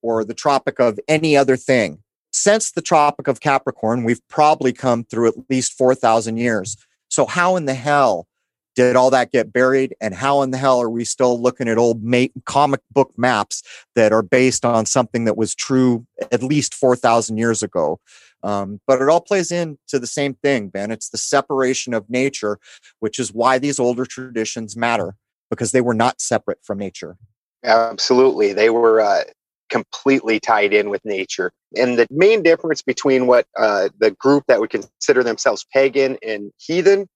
or 0.02 0.24
the 0.24 0.34
Tropic 0.34 0.80
of 0.80 1.00
any 1.08 1.36
other 1.36 1.58
thing. 1.58 2.00
Since 2.32 2.72
the 2.72 2.82
Tropic 2.82 3.28
of 3.28 3.40
Capricorn, 3.40 4.04
we've 4.04 4.28
probably 4.28 4.74
come 4.74 5.04
through 5.04 5.28
at 5.28 5.36
least 5.50 5.74
4,000 5.74 6.38
years. 6.38 6.78
So, 7.10 7.26
how 7.26 7.56
in 7.56 7.66
the 7.66 7.76
hell 7.76 8.28
did 8.76 8.96
all 8.96 9.12
that 9.12 9.32
get 9.32 9.54
buried? 9.54 9.96
And 10.02 10.16
how 10.16 10.42
in 10.42 10.50
the 10.50 10.58
hell 10.58 10.82
are 10.82 10.90
we 10.90 11.06
still 11.06 11.40
looking 11.40 11.68
at 11.68 11.78
old 11.78 12.04
comic 12.46 12.82
book 12.92 13.14
maps 13.18 13.62
that 13.96 14.12
are 14.12 14.24
based 14.24 14.66
on 14.66 14.88
something 14.88 15.26
that 15.26 15.38
was 15.38 15.54
true 15.54 16.08
at 16.32 16.42
least 16.42 16.74
4,000 16.74 17.38
years 17.38 17.62
ago? 17.62 18.00
Um, 18.42 18.82
but 18.88 19.02
it 19.02 19.10
all 19.10 19.22
plays 19.22 19.52
into 19.52 20.00
the 20.00 20.08
same 20.08 20.34
thing, 20.34 20.70
Ben. 20.70 20.92
It's 20.92 21.10
the 21.10 21.18
separation 21.18 21.94
of 21.94 22.10
nature, 22.10 22.58
which 23.00 23.20
is 23.20 23.32
why 23.32 23.60
these 23.60 23.80
older 23.80 24.06
traditions 24.06 24.76
matter 24.76 25.16
because 25.56 25.72
they 25.72 25.82
were 25.82 25.94
not 25.94 26.22
separate 26.22 26.60
from 26.64 26.78
nature. 26.78 27.18
Absolutely. 27.64 28.54
They 28.54 28.70
were 28.70 29.02
uh, 29.02 29.24
completely 29.70 30.40
tied 30.40 30.74
in 30.74 30.90
with 30.90 31.04
nature. 31.06 31.52
And 31.76 31.98
the 31.98 32.08
main 32.12 32.44
difference 32.44 32.82
between 32.82 33.26
what 33.26 33.48
uh, 33.58 33.90
the 33.98 34.12
group 34.12 34.44
that 34.48 34.60
would 34.60 34.70
consider 34.70 35.24
themselves 35.24 35.66
pagan 35.74 36.18
and 36.22 36.52
heathen, 36.58 37.08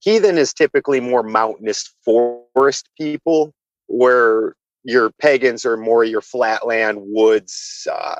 heathen 0.00 0.38
is 0.38 0.52
typically 0.52 1.00
more 1.00 1.22
mountainous 1.22 1.94
forest 2.04 2.88
people, 2.98 3.52
where 3.86 4.54
your 4.82 5.10
pagans 5.20 5.64
are 5.64 5.76
more 5.76 6.04
your 6.04 6.22
flatland 6.22 6.98
woods, 7.00 7.86
uh, 7.92 8.16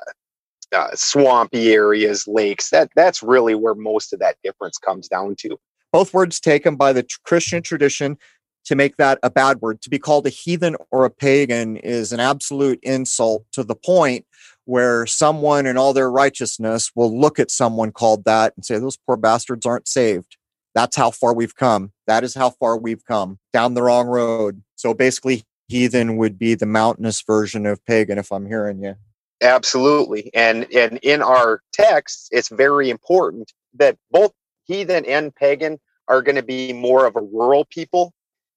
uh, 0.72 0.94
swampy 0.94 1.72
areas, 1.72 2.28
lakes. 2.28 2.70
That 2.70 2.90
that's 2.94 3.22
really 3.22 3.54
where 3.54 3.74
most 3.74 4.12
of 4.12 4.20
that 4.20 4.36
difference 4.44 4.78
comes 4.78 5.08
down 5.08 5.34
to. 5.40 5.58
Both 5.92 6.14
words 6.14 6.38
taken 6.38 6.76
by 6.76 6.92
the 6.92 7.04
Christian 7.24 7.62
tradition 7.62 8.18
to 8.64 8.74
make 8.74 8.96
that 8.96 9.18
a 9.22 9.30
bad 9.30 9.60
word. 9.60 9.80
To 9.82 9.90
be 9.90 9.98
called 9.98 10.26
a 10.26 10.30
heathen 10.30 10.76
or 10.90 11.04
a 11.04 11.10
pagan 11.10 11.76
is 11.76 12.12
an 12.12 12.20
absolute 12.20 12.78
insult 12.82 13.44
to 13.52 13.64
the 13.64 13.74
point 13.74 14.26
where 14.64 15.06
someone 15.06 15.66
in 15.66 15.76
all 15.76 15.92
their 15.92 16.10
righteousness 16.10 16.92
will 16.94 17.18
look 17.18 17.38
at 17.38 17.50
someone 17.50 17.92
called 17.92 18.24
that 18.24 18.52
and 18.56 18.64
say, 18.64 18.78
Those 18.78 18.96
poor 18.96 19.16
bastards 19.16 19.66
aren't 19.66 19.88
saved. 19.88 20.36
That's 20.74 20.96
how 20.96 21.10
far 21.10 21.34
we've 21.34 21.56
come. 21.56 21.92
That 22.06 22.22
is 22.22 22.34
how 22.34 22.50
far 22.50 22.76
we've 22.76 23.04
come 23.04 23.38
down 23.52 23.74
the 23.74 23.82
wrong 23.82 24.06
road. 24.06 24.62
So 24.76 24.94
basically, 24.94 25.44
heathen 25.68 26.16
would 26.16 26.38
be 26.38 26.54
the 26.54 26.66
mountainous 26.66 27.22
version 27.22 27.66
of 27.66 27.84
pagan, 27.84 28.18
if 28.18 28.30
I'm 28.30 28.46
hearing 28.46 28.82
you. 28.82 28.94
Absolutely. 29.42 30.30
And 30.34 30.66
and 30.74 30.98
in 31.02 31.22
our 31.22 31.62
texts, 31.72 32.28
it's 32.30 32.48
very 32.48 32.90
important 32.90 33.52
that 33.74 33.96
both 34.10 34.32
heathen 34.64 35.04
and 35.06 35.34
pagan 35.34 35.80
are 36.08 36.22
going 36.22 36.36
to 36.36 36.42
be 36.42 36.72
more 36.72 37.06
of 37.06 37.16
a 37.16 37.22
rural 37.22 37.64
people 37.64 38.12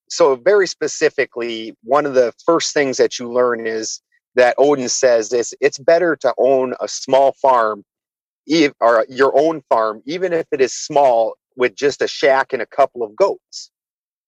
so 0.09 0.35
very 0.35 0.67
specifically 0.67 1.75
one 1.83 2.05
of 2.05 2.13
the 2.13 2.33
first 2.45 2.73
things 2.73 2.97
that 2.97 3.19
you 3.19 3.31
learn 3.31 3.65
is 3.65 4.01
that 4.35 4.55
odin 4.57 4.89
says 4.89 5.31
is 5.33 5.53
it's 5.61 5.77
better 5.79 6.15
to 6.15 6.33
own 6.37 6.73
a 6.79 6.87
small 6.87 7.33
farm 7.41 7.83
or 8.79 9.05
your 9.09 9.37
own 9.37 9.61
farm 9.69 10.01
even 10.05 10.33
if 10.33 10.45
it 10.51 10.61
is 10.61 10.73
small 10.73 11.35
with 11.55 11.75
just 11.75 12.01
a 12.01 12.07
shack 12.07 12.53
and 12.53 12.61
a 12.61 12.65
couple 12.65 13.03
of 13.03 13.15
goats. 13.15 13.71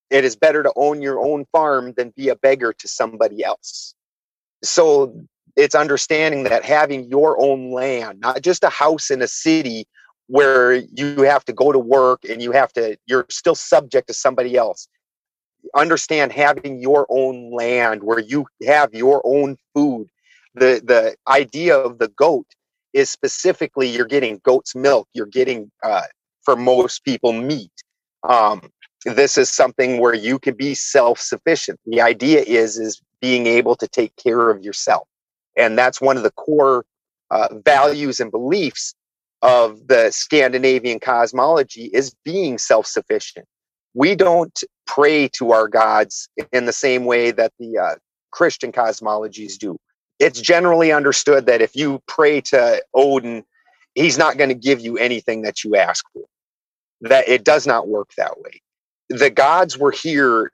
It 0.10 0.24
is 0.24 0.36
better 0.36 0.64
to 0.64 0.72
own 0.76 1.02
your 1.02 1.20
own 1.20 1.46
farm 1.52 1.94
than 1.98 2.14
be 2.16 2.30
a 2.30 2.36
beggar 2.36 2.74
to 2.74 2.88
somebody 2.88 3.44
else. 3.44 3.96
So 4.64 5.26
it's 5.56 5.76
understanding 5.76 6.44
that 6.44 6.64
having 6.64 7.10
your 7.10 7.42
own 7.42 7.72
land 7.72 8.20
not 8.20 8.42
just 8.42 8.64
a 8.64 8.70
house 8.70 9.10
in 9.10 9.22
a 9.22 9.28
city 9.28 9.88
where 10.28 10.74
you 10.74 11.22
have 11.22 11.46
to 11.46 11.54
go 11.54 11.72
to 11.72 11.80
work 11.80 12.24
and 12.30 12.42
you 12.42 12.52
have 12.52 12.74
to 12.74 12.98
you're 13.06 13.26
still 13.30 13.56
subject 13.56 14.08
to 14.08 14.14
somebody 14.14 14.58
else 14.58 14.88
understand 15.76 16.32
having 16.32 16.80
your 16.80 17.06
own 17.10 17.52
land 17.52 18.04
where 18.04 18.20
you 18.20 18.46
have 18.66 18.94
your 18.94 19.22
own 19.26 19.58
food. 19.74 20.08
The 20.54 20.82
the 20.84 21.16
idea 21.28 21.78
of 21.78 22.00
the 22.00 22.08
goat 22.10 22.48
is 22.94 23.10
specifically 23.10 23.88
you're 23.90 24.06
getting 24.06 24.40
goat's 24.44 24.76
milk, 24.76 25.08
you're 25.14 25.26
getting 25.26 25.72
uh, 25.84 26.04
for 26.44 26.56
most 26.56 27.04
people 27.04 27.34
meat. 27.34 27.72
Um, 28.28 28.70
this 29.06 29.38
is 29.38 29.52
something 29.52 30.00
where 30.00 30.14
you 30.14 30.40
can 30.40 30.56
be 30.56 30.74
self-sufficient. 30.74 31.80
The 31.86 32.02
idea 32.02 32.42
is 32.42 32.78
is 32.78 33.02
being 33.22 33.48
able 33.48 33.76
to 33.76 33.88
take 33.88 34.16
care 34.16 34.50
of 34.50 34.64
yourself, 34.64 35.08
and 35.58 35.78
that's 35.78 36.00
one 36.02 36.18
of 36.18 36.24
the 36.24 36.32
core 36.32 36.86
uh, 37.32 37.50
values 37.66 38.20
and 38.20 38.32
beliefs 38.32 38.96
of 39.42 39.88
the 39.88 40.12
Scandinavian 40.12 41.00
cosmology 41.00 41.86
is 41.86 42.16
being 42.24 42.58
self-sufficient. 42.58 43.46
We 43.96 44.14
don't 44.14 44.62
pray 44.86 45.30
to 45.30 45.54
our 45.54 45.68
gods 45.68 46.30
in 46.52 46.66
the 46.66 46.74
same 46.74 47.06
way 47.06 47.32
that 47.32 47.54
the 47.60 47.78
uh, 47.78 47.96
Christian 48.32 48.72
cosmologies 48.72 49.58
do. 49.58 49.78
It's 50.20 50.40
generally 50.40 50.92
understood 50.92 51.46
that 51.48 51.62
if 51.62 51.76
you 51.76 52.02
pray 52.08 52.42
to 52.42 52.84
Odin, 52.94 53.44
he's 53.96 54.18
not 54.18 54.38
going 54.38 54.50
to 54.50 54.56
give 54.56 54.82
you 54.82 54.98
anything 54.98 55.42
that 55.44 55.64
you 55.64 55.76
ask 55.78 56.06
for. 56.14 56.24
That 57.02 57.28
it 57.28 57.44
does 57.44 57.66
not 57.66 57.88
work 57.88 58.10
that 58.18 58.40
way. 58.40 58.62
The 59.10 59.30
gods 59.30 59.78
were 59.78 59.92
here 59.92 60.52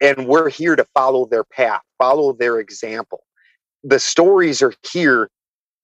and 0.00 0.28
we're 0.28 0.48
here 0.48 0.76
to 0.76 0.84
follow 0.94 1.26
their 1.26 1.44
path, 1.44 1.82
follow 1.98 2.32
their 2.32 2.60
example. 2.60 3.24
The 3.82 3.98
stories 3.98 4.62
are 4.62 4.74
here 4.92 5.28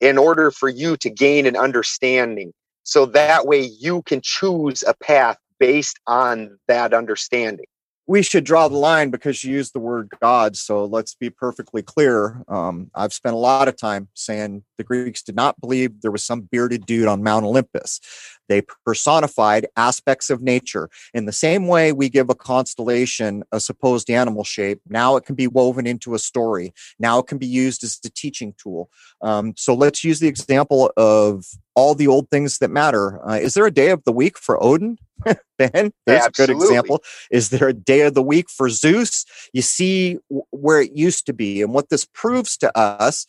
in 0.00 0.18
order 0.18 0.50
for 0.50 0.68
you 0.68 0.96
to 0.98 1.10
gain 1.10 1.46
an 1.46 1.56
understanding. 1.56 2.52
So 2.84 3.06
that 3.06 3.46
way 3.46 3.62
you 3.62 4.02
can 4.02 4.20
choose 4.22 4.84
a 4.86 4.94
path 4.94 5.38
based 5.58 5.98
on 6.06 6.58
that 6.68 6.94
understanding 6.94 7.66
we 8.06 8.22
should 8.22 8.44
draw 8.44 8.68
the 8.68 8.76
line 8.76 9.10
because 9.10 9.42
you 9.42 9.52
used 9.52 9.72
the 9.72 9.80
word 9.80 10.10
God. 10.20 10.56
So 10.56 10.84
let's 10.84 11.14
be 11.14 11.30
perfectly 11.30 11.82
clear. 11.82 12.42
Um, 12.48 12.90
I've 12.94 13.14
spent 13.14 13.34
a 13.34 13.38
lot 13.38 13.66
of 13.66 13.76
time 13.76 14.08
saying 14.14 14.64
the 14.76 14.84
Greeks 14.84 15.22
did 15.22 15.36
not 15.36 15.58
believe 15.60 16.02
there 16.02 16.10
was 16.10 16.22
some 16.22 16.42
bearded 16.42 16.84
dude 16.84 17.08
on 17.08 17.22
Mount 17.22 17.46
Olympus. 17.46 18.00
They 18.48 18.62
personified 18.84 19.66
aspects 19.76 20.30
of 20.30 20.42
nature. 20.42 20.88
In 21.12 21.26
the 21.26 21.32
same 21.32 21.66
way 21.66 21.92
we 21.92 22.08
give 22.08 22.30
a 22.30 22.34
constellation 22.34 23.42
a 23.52 23.60
supposed 23.60 24.10
animal 24.10 24.44
shape, 24.44 24.80
now 24.88 25.16
it 25.16 25.24
can 25.24 25.34
be 25.34 25.46
woven 25.46 25.86
into 25.86 26.14
a 26.14 26.18
story. 26.18 26.72
Now 26.98 27.18
it 27.18 27.26
can 27.26 27.38
be 27.38 27.46
used 27.46 27.84
as 27.84 27.98
a 28.04 28.10
teaching 28.10 28.54
tool. 28.58 28.90
Um, 29.22 29.54
so 29.56 29.74
let's 29.74 30.04
use 30.04 30.20
the 30.20 30.28
example 30.28 30.92
of 30.96 31.44
all 31.74 31.94
the 31.94 32.06
old 32.06 32.30
things 32.30 32.58
that 32.58 32.70
matter. 32.70 33.20
Uh, 33.28 33.34
is 33.34 33.54
there 33.54 33.66
a 33.66 33.70
day 33.70 33.90
of 33.90 34.04
the 34.04 34.12
week 34.12 34.38
for 34.38 34.62
Odin? 34.62 34.98
ben, 35.58 35.92
there's 36.06 36.24
Absolutely. 36.24 36.26
a 36.26 36.46
good 36.46 36.50
example. 36.50 37.02
Is 37.30 37.50
there 37.50 37.68
a 37.68 37.72
day 37.72 38.02
of 38.02 38.14
the 38.14 38.22
week 38.22 38.50
for 38.50 38.68
Zeus? 38.68 39.24
You 39.52 39.62
see 39.62 40.18
where 40.50 40.80
it 40.80 40.92
used 40.92 41.26
to 41.26 41.32
be. 41.32 41.62
And 41.62 41.72
what 41.72 41.88
this 41.88 42.04
proves 42.04 42.56
to 42.58 42.76
us 42.78 43.26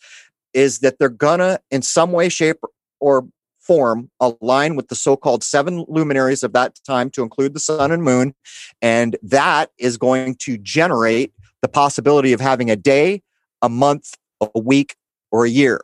is 0.52 0.80
that 0.80 0.98
they're 0.98 1.08
gonna, 1.08 1.58
in 1.70 1.82
some 1.82 2.12
way, 2.12 2.28
shape, 2.28 2.58
or 3.00 3.26
form, 3.66 4.10
align 4.20 4.76
with 4.76 4.88
the 4.88 4.94
so 4.94 5.16
called 5.16 5.42
seven 5.42 5.84
luminaries 5.88 6.42
of 6.42 6.52
that 6.52 6.78
time 6.86 7.10
to 7.10 7.22
include 7.22 7.54
the 7.54 7.60
sun 7.60 7.90
and 7.90 8.02
moon. 8.02 8.34
And 8.80 9.16
that 9.22 9.70
is 9.78 9.96
going 9.96 10.36
to 10.40 10.58
generate 10.58 11.32
the 11.62 11.68
possibility 11.68 12.32
of 12.32 12.40
having 12.40 12.70
a 12.70 12.76
day, 12.76 13.22
a 13.62 13.68
month, 13.68 14.14
a 14.40 14.58
week, 14.58 14.96
or 15.32 15.44
a 15.44 15.50
year. 15.50 15.80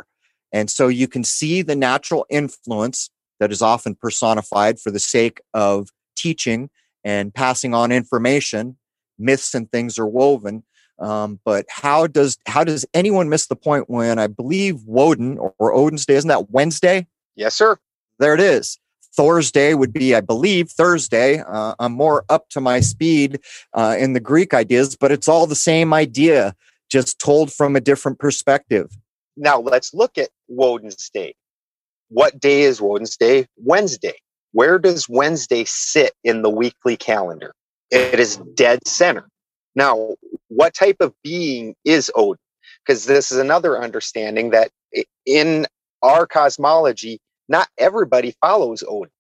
And 0.52 0.70
so 0.70 0.88
you 0.88 1.08
can 1.08 1.24
see 1.24 1.62
the 1.62 1.76
natural 1.76 2.26
influence 2.28 3.10
that 3.40 3.50
is 3.50 3.62
often 3.62 3.94
personified 3.94 4.78
for 4.78 4.90
the 4.90 5.00
sake 5.00 5.40
of 5.54 5.88
teaching 6.14 6.70
and 7.04 7.34
passing 7.34 7.74
on 7.74 7.90
information. 7.90 8.76
Myths 9.18 9.54
and 9.54 9.70
things 9.70 9.98
are 9.98 10.06
woven. 10.06 10.62
Um, 10.98 11.40
but 11.44 11.66
how 11.68 12.06
does 12.06 12.38
how 12.46 12.62
does 12.62 12.86
anyone 12.94 13.28
miss 13.28 13.46
the 13.46 13.56
point 13.56 13.90
when 13.90 14.18
I 14.18 14.28
believe 14.28 14.84
Woden 14.84 15.38
or, 15.38 15.54
or 15.58 15.72
Odin's 15.72 16.06
Day 16.06 16.14
isn't 16.14 16.28
that 16.28 16.50
Wednesday? 16.50 17.06
Yes, 17.36 17.54
sir. 17.54 17.76
There 18.18 18.34
it 18.34 18.40
is. 18.40 18.78
Thor's 19.14 19.52
Day 19.52 19.74
would 19.74 19.92
be, 19.92 20.14
I 20.14 20.20
believe, 20.20 20.70
Thursday. 20.70 21.40
Uh, 21.40 21.74
I'm 21.78 21.92
more 21.92 22.24
up 22.28 22.48
to 22.50 22.60
my 22.60 22.80
speed 22.80 23.40
uh, 23.74 23.96
in 23.98 24.14
the 24.14 24.20
Greek 24.20 24.54
ideas, 24.54 24.96
but 24.96 25.12
it's 25.12 25.28
all 25.28 25.46
the 25.46 25.54
same 25.54 25.92
idea, 25.92 26.54
just 26.90 27.18
told 27.18 27.52
from 27.52 27.76
a 27.76 27.80
different 27.80 28.18
perspective. 28.18 28.90
Now 29.36 29.60
let's 29.60 29.92
look 29.92 30.16
at 30.18 30.30
Woden's 30.48 31.10
Day. 31.10 31.34
What 32.08 32.40
day 32.40 32.62
is 32.62 32.80
Woden's 32.80 33.16
Day? 33.16 33.46
Wednesday. 33.56 34.14
Where 34.52 34.78
does 34.78 35.08
Wednesday 35.08 35.64
sit 35.64 36.12
in 36.24 36.42
the 36.42 36.50
weekly 36.50 36.96
calendar? 36.96 37.54
It 37.90 38.20
is 38.20 38.36
dead 38.54 38.86
center. 38.86 39.28
Now, 39.74 40.14
what 40.48 40.74
type 40.74 40.96
of 41.00 41.14
being 41.22 41.74
is 41.84 42.10
Odin? 42.14 42.38
Because 42.84 43.06
this 43.06 43.32
is 43.32 43.38
another 43.38 43.80
understanding 43.80 44.50
that 44.50 44.70
in 45.24 45.66
our 46.02 46.26
cosmology, 46.26 47.20
not 47.48 47.68
everybody 47.78 48.34
follows 48.40 48.84
Odin. 48.86 49.12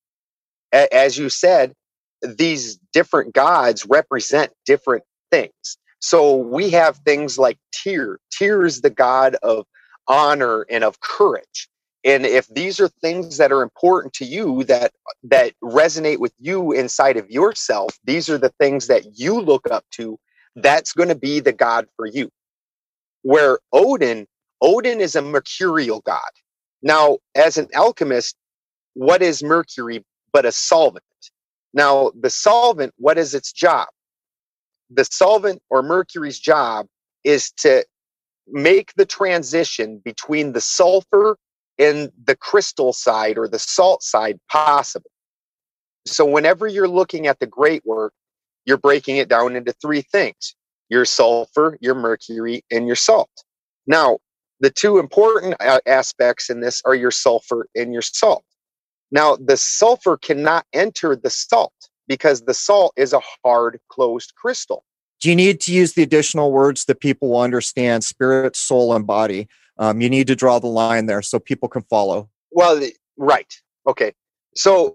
As 0.72 1.18
you 1.18 1.28
said, 1.28 1.74
these 2.22 2.78
different 2.92 3.34
gods 3.34 3.86
represent 3.86 4.52
different 4.66 5.04
things. 5.30 5.78
So 6.00 6.36
we 6.36 6.70
have 6.70 6.98
things 6.98 7.38
like 7.38 7.58
Tyr. 7.72 8.18
Tyr 8.36 8.64
is 8.64 8.80
the 8.80 8.90
god 8.90 9.36
of 9.42 9.66
honor 10.08 10.66
and 10.70 10.84
of 10.84 11.00
courage 11.00 11.68
and 12.04 12.26
if 12.26 12.46
these 12.48 12.80
are 12.80 12.88
things 12.88 13.36
that 13.36 13.52
are 13.52 13.62
important 13.62 14.12
to 14.14 14.24
you 14.24 14.64
that 14.64 14.92
that 15.22 15.52
resonate 15.62 16.18
with 16.18 16.32
you 16.38 16.72
inside 16.72 17.16
of 17.16 17.30
yourself 17.30 17.98
these 18.04 18.28
are 18.28 18.38
the 18.38 18.52
things 18.60 18.88
that 18.88 19.18
you 19.18 19.40
look 19.40 19.70
up 19.70 19.84
to 19.90 20.18
that's 20.56 20.92
going 20.92 21.08
to 21.08 21.14
be 21.14 21.40
the 21.40 21.52
god 21.52 21.86
for 21.96 22.06
you 22.06 22.28
where 23.22 23.58
odin 23.72 24.26
odin 24.60 25.00
is 25.00 25.14
a 25.14 25.22
mercurial 25.22 26.00
god 26.00 26.20
now 26.82 27.18
as 27.34 27.56
an 27.56 27.68
alchemist 27.74 28.36
what 28.94 29.22
is 29.22 29.42
mercury 29.42 30.04
but 30.32 30.44
a 30.44 30.52
solvent 30.52 31.04
now 31.74 32.10
the 32.20 32.30
solvent 32.30 32.92
what 32.96 33.18
is 33.18 33.34
its 33.34 33.52
job 33.52 33.88
the 34.90 35.04
solvent 35.04 35.60
or 35.70 35.82
mercury's 35.82 36.38
job 36.38 36.86
is 37.24 37.50
to 37.52 37.84
make 38.48 38.92
the 38.94 39.06
transition 39.06 40.00
between 40.04 40.52
the 40.52 40.60
sulfur 40.60 41.36
and 41.78 42.10
the 42.24 42.36
crystal 42.36 42.92
side 42.92 43.38
or 43.38 43.48
the 43.48 43.58
salt 43.58 44.02
side 44.02 44.38
possible. 44.50 45.10
So, 46.06 46.24
whenever 46.24 46.66
you're 46.66 46.88
looking 46.88 47.26
at 47.26 47.38
the 47.38 47.46
great 47.46 47.84
work, 47.84 48.12
you're 48.64 48.78
breaking 48.78 49.16
it 49.16 49.28
down 49.28 49.56
into 49.56 49.72
three 49.72 50.02
things 50.02 50.54
your 50.88 51.04
sulfur, 51.04 51.78
your 51.80 51.94
mercury, 51.94 52.64
and 52.70 52.86
your 52.86 52.96
salt. 52.96 53.30
Now, 53.86 54.18
the 54.62 54.70
two 54.70 54.98
important 54.98 55.56
aspects 55.86 56.48
in 56.48 56.60
this 56.60 56.80
are 56.84 56.94
your 56.94 57.10
sulfur 57.10 57.68
and 57.74 57.92
your 57.92 58.00
salt. 58.00 58.44
Now, 59.10 59.36
the 59.36 59.56
sulfur 59.56 60.16
cannot 60.16 60.64
enter 60.72 61.16
the 61.16 61.30
salt 61.30 61.74
because 62.06 62.42
the 62.42 62.54
salt 62.54 62.94
is 62.96 63.12
a 63.12 63.20
hard 63.44 63.80
closed 63.88 64.34
crystal. 64.36 64.84
Do 65.20 65.28
you 65.28 65.36
need 65.36 65.60
to 65.62 65.72
use 65.72 65.94
the 65.94 66.02
additional 66.02 66.52
words 66.52 66.84
that 66.84 67.00
people 67.00 67.30
will 67.30 67.40
understand 67.40 68.04
spirit 68.04 68.54
soul 68.54 68.94
and 68.94 69.04
body? 69.06 69.48
Um, 69.78 70.00
you 70.00 70.08
need 70.08 70.28
to 70.28 70.36
draw 70.36 70.60
the 70.60 70.68
line 70.68 71.06
there 71.06 71.22
so 71.22 71.40
people 71.40 71.68
can 71.68 71.82
follow. 71.82 72.30
Well 72.52 72.80
right. 73.16 73.52
Okay. 73.86 74.12
So 74.54 74.94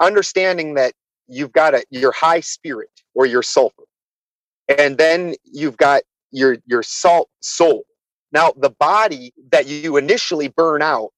understanding 0.00 0.74
that 0.74 0.92
you've 1.26 1.52
got 1.52 1.74
a 1.74 1.84
your 1.90 2.12
high 2.12 2.40
spirit 2.40 2.90
or 3.14 3.26
your 3.26 3.42
sulfur 3.42 3.84
and 4.68 4.98
then 4.98 5.34
you've 5.44 5.76
got 5.76 6.02
your 6.30 6.58
your 6.66 6.82
salt 6.82 7.28
soul 7.40 7.84
now 8.32 8.52
the 8.56 8.70
body 8.70 9.32
that 9.50 9.66
you 9.66 9.96
initially 9.96 10.48
burn 10.48 10.82
out 10.82 11.10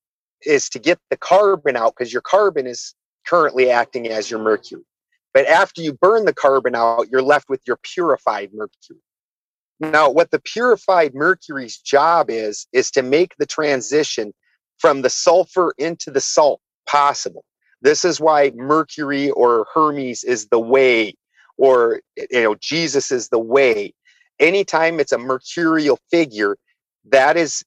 is 0.42 0.68
to 0.70 0.78
get 0.78 0.98
the 1.10 1.16
carbon 1.16 1.76
out 1.76 1.94
because 1.96 2.12
your 2.12 2.22
carbon 2.22 2.66
is 2.66 2.94
currently 3.26 3.70
acting 3.70 4.08
as 4.08 4.30
your 4.30 4.40
mercury 4.40 4.84
but 5.32 5.46
after 5.46 5.80
you 5.80 5.92
burn 5.92 6.24
the 6.24 6.34
carbon 6.34 6.74
out, 6.74 7.08
you're 7.10 7.22
left 7.22 7.48
with 7.48 7.60
your 7.66 7.78
purified 7.82 8.50
mercury. 8.52 9.00
Now, 9.78 10.10
what 10.10 10.30
the 10.30 10.40
purified 10.40 11.14
mercury's 11.14 11.78
job 11.78 12.30
is, 12.30 12.66
is 12.72 12.90
to 12.92 13.02
make 13.02 13.34
the 13.38 13.46
transition 13.46 14.32
from 14.78 15.02
the 15.02 15.10
sulfur 15.10 15.72
into 15.78 16.10
the 16.10 16.20
salt 16.20 16.60
possible. 16.86 17.44
This 17.80 18.04
is 18.04 18.20
why 18.20 18.50
Mercury 18.54 19.30
or 19.30 19.66
Hermes 19.72 20.22
is 20.22 20.48
the 20.48 20.58
way, 20.58 21.14
or 21.56 22.00
you 22.16 22.42
know, 22.42 22.56
Jesus 22.60 23.10
is 23.10 23.28
the 23.28 23.38
way. 23.38 23.94
Anytime 24.38 25.00
it's 25.00 25.12
a 25.12 25.18
mercurial 25.18 25.98
figure, 26.10 26.56
that 27.10 27.36
is 27.36 27.62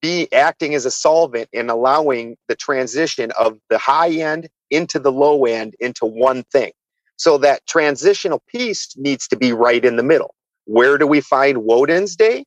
be 0.00 0.30
acting 0.32 0.74
as 0.74 0.84
a 0.84 0.90
solvent 0.90 1.48
and 1.52 1.70
allowing 1.70 2.36
the 2.48 2.56
transition 2.56 3.30
of 3.38 3.58
the 3.70 3.78
high 3.78 4.10
end 4.10 4.48
into 4.70 4.98
the 4.98 5.12
low 5.12 5.44
end 5.44 5.74
into 5.80 6.04
one 6.04 6.42
thing. 6.44 6.72
So 7.16 7.38
that 7.38 7.66
transitional 7.66 8.42
piece 8.48 8.94
needs 8.96 9.28
to 9.28 9.36
be 9.36 9.52
right 9.52 9.84
in 9.84 9.96
the 9.96 10.02
middle. 10.02 10.34
Where 10.64 10.98
do 10.98 11.06
we 11.06 11.20
find 11.20 11.64
Woden's 11.64 12.16
Day? 12.16 12.44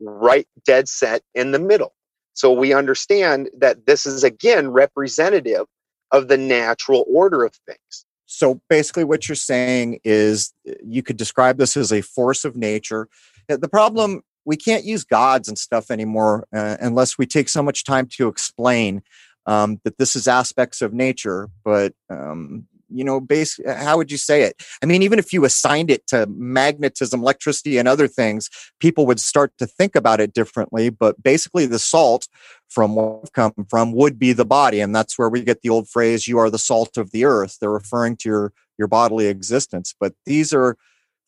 Right 0.00 0.46
dead 0.64 0.88
set 0.88 1.22
in 1.34 1.52
the 1.52 1.58
middle. 1.58 1.94
So 2.34 2.52
we 2.52 2.72
understand 2.72 3.50
that 3.58 3.86
this 3.86 4.06
is 4.06 4.24
again 4.24 4.70
representative 4.70 5.66
of 6.12 6.28
the 6.28 6.36
natural 6.36 7.04
order 7.12 7.44
of 7.44 7.52
things. 7.66 8.04
So 8.26 8.60
basically, 8.68 9.04
what 9.04 9.28
you're 9.28 9.36
saying 9.36 10.00
is 10.04 10.52
you 10.84 11.02
could 11.02 11.16
describe 11.16 11.58
this 11.58 11.76
as 11.76 11.92
a 11.92 12.02
force 12.02 12.44
of 12.44 12.56
nature. 12.56 13.08
The 13.48 13.68
problem 13.68 14.22
we 14.48 14.56
can't 14.56 14.86
use 14.86 15.04
gods 15.04 15.46
and 15.46 15.58
stuff 15.58 15.90
anymore 15.90 16.46
uh, 16.56 16.78
unless 16.80 17.18
we 17.18 17.26
take 17.26 17.50
so 17.50 17.62
much 17.62 17.84
time 17.84 18.06
to 18.06 18.28
explain 18.28 19.02
um, 19.44 19.78
that 19.84 19.98
this 19.98 20.16
is 20.16 20.26
aspects 20.26 20.80
of 20.80 20.94
nature. 20.94 21.50
But 21.64 21.92
um, 22.08 22.66
you 22.88 23.04
know, 23.04 23.20
base 23.20 23.60
how 23.66 23.98
would 23.98 24.10
you 24.10 24.16
say 24.16 24.44
it? 24.44 24.62
I 24.82 24.86
mean, 24.86 25.02
even 25.02 25.18
if 25.18 25.34
you 25.34 25.44
assigned 25.44 25.90
it 25.90 26.06
to 26.06 26.26
magnetism, 26.28 27.20
electricity, 27.20 27.76
and 27.76 27.86
other 27.86 28.08
things, 28.08 28.48
people 28.80 29.04
would 29.04 29.20
start 29.20 29.52
to 29.58 29.66
think 29.66 29.94
about 29.94 30.18
it 30.18 30.32
differently. 30.32 30.88
But 30.88 31.22
basically, 31.22 31.66
the 31.66 31.78
salt 31.78 32.26
from 32.70 32.94
where 32.96 33.18
we've 33.20 33.32
come 33.34 33.52
from 33.68 33.92
would 33.92 34.18
be 34.18 34.32
the 34.32 34.46
body, 34.46 34.80
and 34.80 34.96
that's 34.96 35.18
where 35.18 35.28
we 35.28 35.44
get 35.44 35.60
the 35.60 35.68
old 35.68 35.90
phrase 35.90 36.26
"you 36.26 36.38
are 36.38 36.48
the 36.48 36.58
salt 36.58 36.96
of 36.96 37.10
the 37.10 37.26
earth." 37.26 37.58
They're 37.60 37.70
referring 37.70 38.16
to 38.18 38.28
your 38.30 38.52
your 38.78 38.88
bodily 38.88 39.26
existence. 39.26 39.94
But 40.00 40.14
these 40.24 40.54
are 40.54 40.78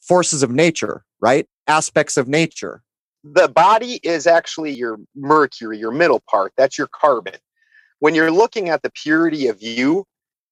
forces 0.01 0.43
of 0.43 0.51
nature, 0.51 1.05
right? 1.21 1.47
Aspects 1.67 2.17
of 2.17 2.27
nature. 2.27 2.83
The 3.23 3.49
body 3.49 4.01
is 4.03 4.27
actually 4.27 4.73
your 4.73 4.99
mercury, 5.15 5.79
your 5.79 5.91
middle 5.91 6.23
part. 6.31 6.53
That's 6.57 6.79
your 6.79 6.89
carbon. 6.89 7.37
When 7.99 8.15
you're 8.15 8.31
looking 8.31 8.71
at 8.71 8.83
the 8.83 8.91
purity 8.91 9.49
of 9.49 9.63
you, 9.63 10.05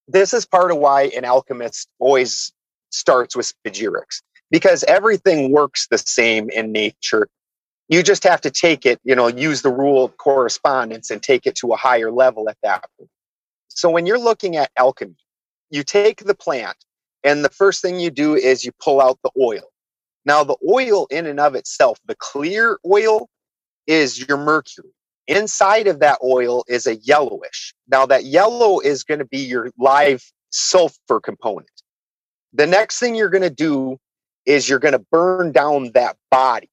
this 0.06 0.34
is 0.34 0.44
part 0.46 0.70
of 0.70 0.78
why 0.78 1.04
an 1.16 1.24
alchemist 1.24 1.88
always 1.98 2.52
starts 2.90 3.36
with 3.36 3.52
spagyrics 3.64 4.22
because 4.50 4.84
everything 4.84 5.50
works 5.50 5.86
the 5.90 5.98
same 5.98 6.50
in 6.50 6.72
nature. 6.72 7.28
You 7.88 8.02
just 8.02 8.24
have 8.24 8.40
to 8.42 8.50
take 8.50 8.84
it, 8.84 9.00
you 9.02 9.14
know, 9.14 9.28
use 9.28 9.62
the 9.62 9.72
rule 9.72 10.04
of 10.04 10.16
correspondence 10.18 11.10
and 11.10 11.22
take 11.22 11.46
it 11.46 11.54
to 11.56 11.72
a 11.72 11.76
higher 11.76 12.10
level 12.10 12.48
at 12.50 12.58
that 12.62 12.84
point. 12.98 13.10
So 13.68 13.88
when 13.88 14.04
you're 14.06 14.18
looking 14.18 14.56
at 14.56 14.70
alchemy, 14.76 15.16
you 15.70 15.82
take 15.84 16.24
the 16.24 16.34
plant 16.34 16.76
and 17.24 17.44
the 17.44 17.50
first 17.50 17.82
thing 17.82 17.98
you 17.98 18.10
do 18.10 18.34
is 18.34 18.64
you 18.64 18.72
pull 18.82 19.00
out 19.00 19.18
the 19.22 19.30
oil. 19.40 19.70
Now, 20.28 20.44
the 20.44 20.56
oil 20.68 21.06
in 21.10 21.24
and 21.24 21.40
of 21.40 21.54
itself, 21.54 21.98
the 22.04 22.14
clear 22.14 22.78
oil, 22.84 23.30
is 23.86 24.28
your 24.28 24.36
mercury. 24.36 24.90
Inside 25.26 25.86
of 25.86 26.00
that 26.00 26.18
oil 26.22 26.64
is 26.68 26.86
a 26.86 26.96
yellowish. 26.96 27.72
Now, 27.88 28.04
that 28.04 28.26
yellow 28.26 28.78
is 28.80 29.04
going 29.04 29.20
to 29.20 29.24
be 29.24 29.38
your 29.38 29.70
live 29.78 30.22
sulfur 30.50 31.18
component. 31.20 31.70
The 32.52 32.66
next 32.66 32.98
thing 32.98 33.14
you're 33.14 33.30
going 33.30 33.42
to 33.42 33.48
do 33.48 33.96
is 34.44 34.68
you're 34.68 34.78
going 34.78 34.92
to 34.92 35.06
burn 35.10 35.50
down 35.50 35.92
that 35.94 36.18
body. 36.30 36.68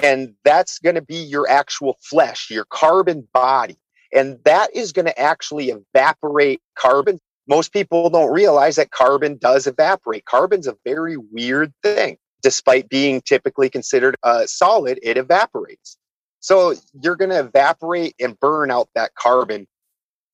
And 0.00 0.34
that's 0.44 0.78
going 0.78 0.94
to 0.94 1.02
be 1.02 1.16
your 1.16 1.48
actual 1.50 1.96
flesh, 2.00 2.50
your 2.50 2.66
carbon 2.66 3.26
body. 3.34 3.78
And 4.14 4.38
that 4.44 4.76
is 4.76 4.92
going 4.92 5.06
to 5.06 5.18
actually 5.18 5.70
evaporate 5.72 6.60
carbon 6.78 7.18
most 7.48 7.72
people 7.72 8.10
don't 8.10 8.32
realize 8.32 8.76
that 8.76 8.90
carbon 8.90 9.36
does 9.36 9.68
evaporate. 9.68 10.24
Carbon's 10.24 10.66
a 10.66 10.76
very 10.84 11.16
weird 11.16 11.72
thing. 11.82 12.16
Despite 12.46 12.88
being 12.88 13.22
typically 13.22 13.68
considered 13.68 14.14
a 14.22 14.46
solid, 14.46 15.00
it 15.02 15.16
evaporates. 15.16 15.96
So 16.38 16.74
you're 17.02 17.16
going 17.16 17.32
to 17.32 17.40
evaporate 17.40 18.14
and 18.20 18.38
burn 18.38 18.70
out 18.70 18.88
that 18.94 19.16
carbon. 19.16 19.66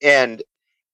And 0.03 0.43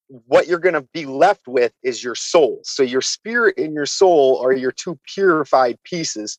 what 0.06 0.46
you're 0.46 0.60
going 0.60 0.76
to 0.76 0.86
be 0.92 1.06
left 1.06 1.48
with 1.48 1.72
is 1.82 2.04
your 2.04 2.14
soul. 2.14 2.60
So 2.62 2.84
your 2.84 3.00
spirit 3.00 3.58
and 3.58 3.74
your 3.74 3.84
soul 3.84 4.40
are 4.40 4.52
your 4.52 4.70
two 4.70 4.96
purified 5.12 5.76
pieces. 5.82 6.38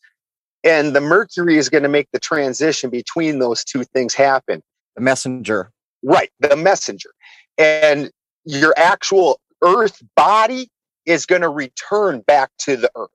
And 0.64 0.96
the 0.96 1.02
mercury 1.02 1.58
is 1.58 1.68
going 1.68 1.84
to 1.84 1.90
make 1.90 2.08
the 2.14 2.20
transition 2.20 2.90
between 2.90 3.40
those 3.40 3.66
two 3.66 3.84
things 3.84 4.14
happen. 4.14 4.64
The 4.96 5.02
messenger. 5.02 5.74
Right, 6.04 6.32
the 6.40 6.56
messenger. 6.56 7.10
And 7.58 8.12
your 8.46 8.74
actual 8.78 9.42
earth 9.62 10.02
body 10.16 10.70
is 11.06 11.26
going 11.26 11.42
to 11.42 11.50
return 11.50 12.22
back 12.22 12.52
to 12.60 12.78
the 12.78 12.90
earth. 12.96 13.10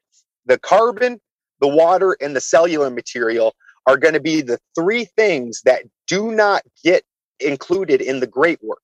The 0.45 0.59
carbon, 0.59 1.23
the 1.61 1.69
water, 1.69 2.17
and 2.21 2.35
the 2.35 2.41
cellular 2.41 2.91
material 2.91 3.55
are 3.87 3.97
going 3.97 4.15
to 4.15 4.21
be 4.21 4.41
the 4.41 4.59
three 4.75 5.05
things 5.05 5.63
that 5.65 5.83
do 6.07 6.33
not 6.33 6.63
get 6.83 7.05
included 7.41 8.01
in 8.01 8.21
the 8.21 8.27
great 8.27 8.63
work. 8.63 8.81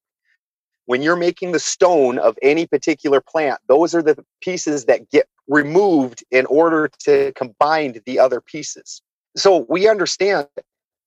When 0.87 1.03
you're 1.03 1.17
making 1.17 1.53
the 1.53 1.61
stone 1.61 2.19
of 2.19 2.37
any 2.43 2.67
particular 2.67 3.21
plant, 3.21 3.61
those 3.69 3.95
are 3.95 4.03
the 4.03 4.23
pieces 4.43 4.87
that 4.87 5.09
get 5.11 5.27
removed 5.47 6.25
in 6.31 6.47
order 6.47 6.91
to 7.05 7.33
combine 7.37 8.01
the 8.07 8.19
other 8.19 8.41
pieces. 8.41 9.03
So 9.37 9.67
we 9.69 9.89
understand 9.89 10.49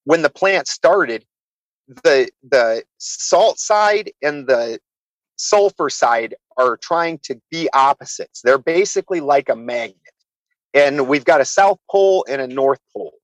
when 0.04 0.22
the 0.22 0.30
plant 0.30 0.68
started, 0.68 1.24
the 1.86 2.30
the 2.48 2.82
salt 2.98 3.58
side 3.58 4.10
and 4.22 4.46
the 4.46 4.78
sulfur 5.36 5.90
side 5.90 6.34
are 6.56 6.76
trying 6.76 7.18
to 7.24 7.40
be 7.50 7.68
opposites. 7.74 8.40
They're 8.42 8.58
basically 8.58 9.20
like 9.20 9.48
a 9.48 9.56
magnet. 9.56 9.98
And 10.74 11.08
we've 11.08 11.24
got 11.24 11.40
a 11.40 11.44
south 11.44 11.78
pole 11.90 12.26
and 12.28 12.42
a 12.42 12.48
north 12.48 12.80
pole. 12.92 13.14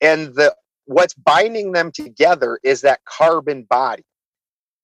And 0.00 0.34
the 0.34 0.54
what's 0.86 1.14
binding 1.14 1.72
them 1.72 1.90
together 1.92 2.58
is 2.62 2.80
that 2.82 3.00
carbon 3.04 3.64
body. 3.68 4.04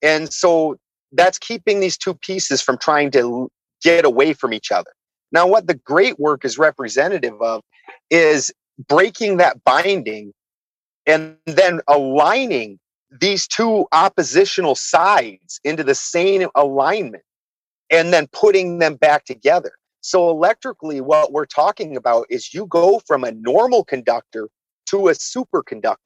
And 0.03 0.33
so 0.33 0.77
that's 1.13 1.39
keeping 1.39 1.81
these 1.81 1.97
two 1.97 2.15
pieces 2.15 2.61
from 2.61 2.79
trying 2.79 3.11
to 3.13 3.51
get 3.83 4.05
away 4.05 4.33
from 4.33 4.53
each 4.53 4.71
other. 4.71 4.91
Now, 5.33 5.47
what 5.47 5.67
the 5.67 5.75
great 5.75 6.19
work 6.19 6.45
is 6.45 6.59
representative 6.59 7.41
of 7.41 7.63
is 8.11 8.53
breaking 8.89 9.39
that 9.39 9.63
binding 9.65 10.33
and 11.07 11.37
then 11.47 11.81
aligning 11.89 12.79
these 13.11 13.47
two 13.47 13.87
oppositional 13.93 14.75
sides 14.75 15.61
into 15.65 15.83
the 15.83 15.95
same 15.95 16.49
alignment 16.55 17.25
and 17.91 18.13
then 18.13 18.27
putting 18.33 18.79
them 18.79 18.97
back 18.97 19.25
together. 19.25 19.73
So, 20.01 20.31
electrically, 20.31 21.01
what 21.01 21.33
we're 21.33 21.47
talking 21.47 21.97
about 21.97 22.27
is 22.31 22.55
you 22.55 22.67
go 22.67 23.01
from 23.07 23.25
a 23.25 23.33
normal 23.33 23.85
conductor 23.85 24.49
to 24.87 25.09
a 25.09 25.13
superconductor. 25.13 25.97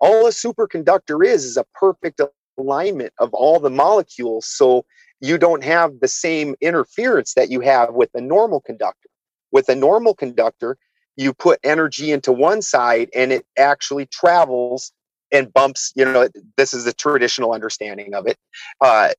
All 0.00 0.26
a 0.26 0.30
superconductor 0.30 1.24
is 1.24 1.44
is 1.44 1.56
a 1.56 1.64
perfect 1.74 2.20
alignment 2.58 3.12
of 3.18 3.32
all 3.32 3.60
the 3.60 3.70
molecules. 3.70 4.46
So, 4.46 4.84
you 5.20 5.38
don't 5.38 5.64
have 5.64 6.00
the 6.00 6.08
same 6.08 6.54
interference 6.60 7.34
that 7.34 7.50
you 7.50 7.60
have 7.60 7.94
with 7.94 8.10
a 8.14 8.20
normal 8.20 8.60
conductor. 8.60 9.08
With 9.52 9.68
a 9.68 9.74
normal 9.74 10.14
conductor, 10.14 10.76
you 11.16 11.32
put 11.32 11.60
energy 11.62 12.10
into 12.10 12.32
one 12.32 12.62
side 12.62 13.08
and 13.14 13.32
it 13.32 13.46
actually 13.56 14.06
travels 14.06 14.92
and 15.32 15.52
bumps 15.52 15.92
you 15.96 16.04
know 16.04 16.28
this 16.56 16.74
is 16.74 16.84
the 16.84 16.92
traditional 16.92 17.52
understanding 17.52 18.14
of 18.14 18.26
it 18.26 18.36
uh, 18.80 19.10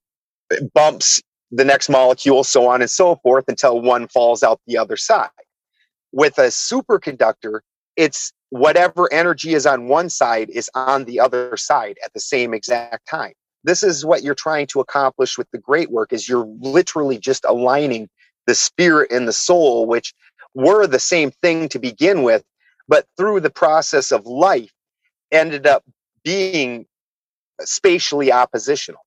bumps 0.74 1.22
the 1.56 1.66
next 1.66 1.90
molecule 1.90 2.44
so 2.44 2.68
on 2.68 2.82
and 2.82 2.90
so 2.90 3.16
forth 3.18 3.46
until 3.48 3.82
one 3.82 4.08
falls 4.08 4.44
out 4.44 4.60
the 4.68 4.78
other 4.78 4.98
side 4.98 5.30
with 6.12 6.38
a 6.38 6.48
superconductor 6.48 7.60
it's 7.96 8.32
whatever 8.50 9.12
energy 9.12 9.54
is 9.54 9.66
on 9.66 9.88
one 9.88 10.10
side 10.10 10.50
is 10.50 10.70
on 10.76 11.06
the 11.06 11.20
other 11.20 11.56
side 11.58 11.98
at 12.04 12.14
the 12.14 12.20
same 12.20 12.54
exact 12.54 13.08
time 13.08 13.34
this 13.64 13.84
is 13.84 14.06
what 14.06 14.22
you're 14.22 14.36
trying 14.36 14.68
to 14.68 14.80
accomplish 14.80 15.38
with 15.38 15.50
the 15.52 15.58
great 15.58 15.90
work 15.90 16.14
is 16.14 16.30
you're 16.30 16.48
literally 16.60 17.18
just 17.18 17.44
aligning 17.46 18.08
the 18.48 18.56
spirit 18.56 19.12
and 19.12 19.28
the 19.28 19.34
soul 19.34 19.86
which 19.86 20.14
were 20.54 20.86
the 20.88 21.00
same 21.00 21.32
thing 21.42 21.68
to 21.70 21.80
begin 21.80 22.24
with 22.24 22.44
but 22.88 23.06
through 23.18 23.40
the 23.40 23.50
process 23.50 24.12
of 24.12 24.26
life 24.26 24.72
ended 25.32 25.66
up 25.66 25.84
being 26.24 26.86
spatially 27.62 28.32
oppositional. 28.32 29.05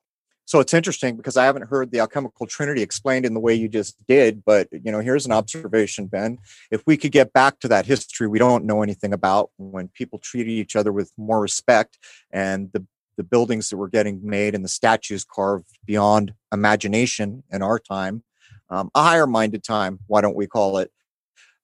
So 0.49 0.61
it's 0.61 0.73
interesting 0.73 1.15
because 1.15 1.37
I 1.37 1.45
haven't 1.45 1.69
heard 1.69 1.91
the 1.91 2.01
alchemical 2.01 2.47
trinity 2.47 2.81
explained 2.81 3.27
in 3.27 3.35
the 3.35 3.41
way 3.41 3.53
you 3.53 3.69
just 3.69 3.95
did, 4.07 4.43
but 4.47 4.67
you 4.73 4.91
know, 4.91 5.01
here's 5.01 5.27
an 5.27 5.33
observation, 5.33 6.07
Ben. 6.07 6.39
If 6.71 6.83
we 6.87 6.97
could 6.97 7.13
get 7.13 7.35
back 7.35 7.61
to 7.61 7.69
that 7.69 7.85
history 7.85 8.29
we 8.29 8.39
don't 8.39 8.65
know 8.65 8.83
anything 8.83 9.13
about 9.13 9.51
when 9.59 9.89
people 9.89 10.19
treated 10.19 10.53
each 10.53 10.75
other 10.75 10.91
with 10.91 11.13
more 11.19 11.39
respect 11.39 11.99
and 12.33 12.71
the 12.73 12.87
the 13.19 13.25
buildings 13.25 13.69
that 13.69 13.77
were 13.77 13.89
getting 13.91 14.21
made 14.25 14.55
and 14.55 14.65
the 14.65 14.71
statues 14.71 15.23
carved 15.23 15.67
beyond 15.85 16.33
imagination 16.51 17.43
in 17.51 17.61
our 17.61 17.79
time, 17.79 18.23
um, 18.71 18.91
a 18.95 19.03
higher 19.03 19.27
minded 19.27 19.63
time, 19.63 19.99
why 20.07 20.23
don't 20.23 20.37
we 20.37 20.47
call 20.47 20.79
it? 20.79 20.91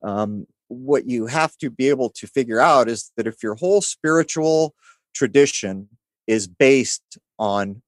Um, 0.03 0.47
what 0.69 1.07
you 1.07 1.25
have 1.25 1.57
to 1.59 1.71
be 1.71 1.89
able 1.89 2.11
to 2.11 2.27
figure 2.27 2.61
out 2.61 2.89
is 2.91 3.13
that 3.17 3.27
if 3.27 3.43
your 3.43 3.55
whole 3.55 3.81
spiritual 3.81 4.75
tradition 5.15 5.89
is 6.27 6.47
based 6.47 7.19
on 7.39 7.81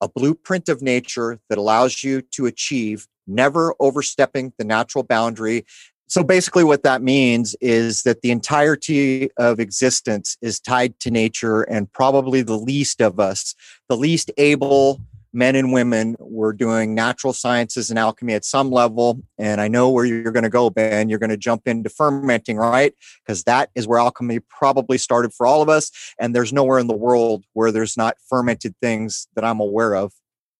a 0.00 0.08
blueprint 0.08 0.68
of 0.68 0.82
nature 0.82 1.38
that 1.48 1.58
allows 1.58 2.02
you 2.02 2.22
to 2.22 2.46
achieve 2.46 3.06
never 3.26 3.74
overstepping 3.80 4.52
the 4.58 4.64
natural 4.64 5.04
boundary. 5.04 5.66
So 6.08 6.24
basically, 6.24 6.64
what 6.64 6.84
that 6.84 7.02
means 7.02 7.54
is 7.60 8.02
that 8.02 8.22
the 8.22 8.30
entirety 8.30 9.30
of 9.36 9.60
existence 9.60 10.38
is 10.40 10.58
tied 10.58 10.98
to 11.00 11.10
nature, 11.10 11.62
and 11.62 11.92
probably 11.92 12.40
the 12.40 12.56
least 12.56 13.02
of 13.02 13.20
us, 13.20 13.54
the 13.88 13.96
least 13.96 14.30
able 14.38 15.00
men 15.32 15.54
and 15.54 15.72
women 15.72 16.16
were 16.18 16.52
doing 16.52 16.94
natural 16.94 17.32
sciences 17.32 17.90
and 17.90 17.98
alchemy 17.98 18.34
at 18.34 18.44
some 18.44 18.70
level. 18.70 19.22
And 19.38 19.60
I 19.60 19.68
know 19.68 19.90
where 19.90 20.04
you're 20.04 20.32
going 20.32 20.44
to 20.44 20.48
go, 20.48 20.70
Ben. 20.70 21.08
You're 21.08 21.18
going 21.18 21.30
to 21.30 21.36
jump 21.36 21.66
into 21.66 21.90
fermenting, 21.90 22.56
right? 22.56 22.94
Because 23.24 23.44
that 23.44 23.70
is 23.74 23.86
where 23.86 23.98
alchemy 23.98 24.40
probably 24.40 24.98
started 24.98 25.32
for 25.34 25.46
all 25.46 25.62
of 25.62 25.68
us. 25.68 25.90
And 26.18 26.34
there's 26.34 26.52
nowhere 26.52 26.78
in 26.78 26.86
the 26.86 26.96
world 26.96 27.44
where 27.52 27.72
there's 27.72 27.96
not 27.96 28.16
fermented 28.28 28.74
things 28.80 29.28
that 29.34 29.44
I'm 29.44 29.60
aware 29.60 29.94
of. 29.94 30.12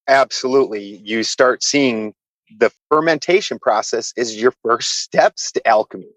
Absolutely. 0.08 0.96
You 1.04 1.22
start 1.22 1.62
seeing 1.62 2.14
the 2.56 2.70
fermentation 2.90 3.58
process 3.58 4.12
is 4.16 4.40
your 4.40 4.54
first 4.64 5.00
steps 5.00 5.52
to 5.52 5.68
alchemy. 5.68 6.08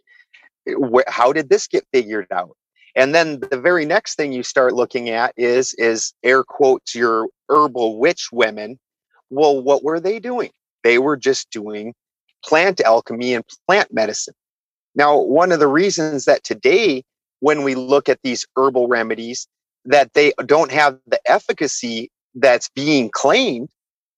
Eh, 0.67 0.73
how 1.07 1.33
did 1.33 1.49
this 1.49 1.67
get 1.67 1.85
figured 1.93 2.27
out? 2.31 2.55
And 2.95 3.15
then 3.15 3.39
the 3.39 3.59
very 3.59 3.85
next 3.85 4.15
thing 4.15 4.33
you 4.33 4.43
start 4.43 4.73
looking 4.73 5.09
at 5.09 5.33
is 5.37 5.73
is 5.75 6.13
air 6.23 6.43
quotes 6.43 6.93
your 6.93 7.27
herbal 7.51 7.99
witch 7.99 8.29
women. 8.31 8.79
Well, 9.29 9.61
what 9.61 9.83
were 9.83 9.99
they 9.99 10.19
doing? 10.19 10.49
They 10.83 10.97
were 10.97 11.17
just 11.17 11.49
doing 11.51 11.93
plant 12.43 12.81
alchemy 12.81 13.33
and 13.35 13.45
plant 13.67 13.93
medicine. 13.93 14.33
Now, 14.95 15.19
one 15.19 15.51
of 15.51 15.59
the 15.59 15.67
reasons 15.67 16.25
that 16.25 16.43
today, 16.43 17.03
when 17.39 17.63
we 17.63 17.75
look 17.75 18.09
at 18.09 18.19
these 18.23 18.45
herbal 18.55 18.87
remedies, 18.87 19.47
that 19.85 20.13
they 20.13 20.33
don't 20.45 20.71
have 20.71 20.97
the 21.07 21.19
efficacy 21.25 22.09
that's 22.35 22.69
being 22.69 23.09
claimed, 23.09 23.69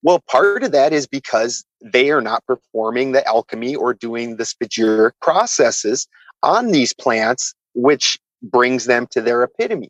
well, 0.01 0.21
part 0.29 0.63
of 0.63 0.71
that 0.71 0.91
is 0.93 1.07
because 1.07 1.63
they 1.81 2.11
are 2.11 2.21
not 2.21 2.45
performing 2.45 3.11
the 3.11 3.25
alchemy 3.25 3.75
or 3.75 3.93
doing 3.93 4.35
the 4.35 4.43
spagyric 4.43 5.11
processes 5.21 6.07
on 6.41 6.71
these 6.71 6.93
plants, 6.93 7.53
which 7.73 8.19
brings 8.41 8.85
them 8.85 9.07
to 9.11 9.21
their 9.21 9.43
epitome. 9.43 9.89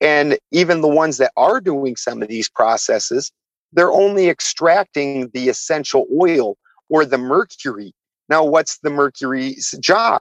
And 0.00 0.38
even 0.52 0.80
the 0.80 0.88
ones 0.88 1.18
that 1.18 1.32
are 1.36 1.60
doing 1.60 1.96
some 1.96 2.22
of 2.22 2.28
these 2.28 2.48
processes, 2.48 3.32
they're 3.72 3.92
only 3.92 4.28
extracting 4.28 5.30
the 5.32 5.48
essential 5.48 6.06
oil 6.14 6.56
or 6.88 7.04
the 7.04 7.18
mercury. 7.18 7.92
Now, 8.28 8.44
what's 8.44 8.78
the 8.78 8.90
mercury's 8.90 9.74
job? 9.80 10.20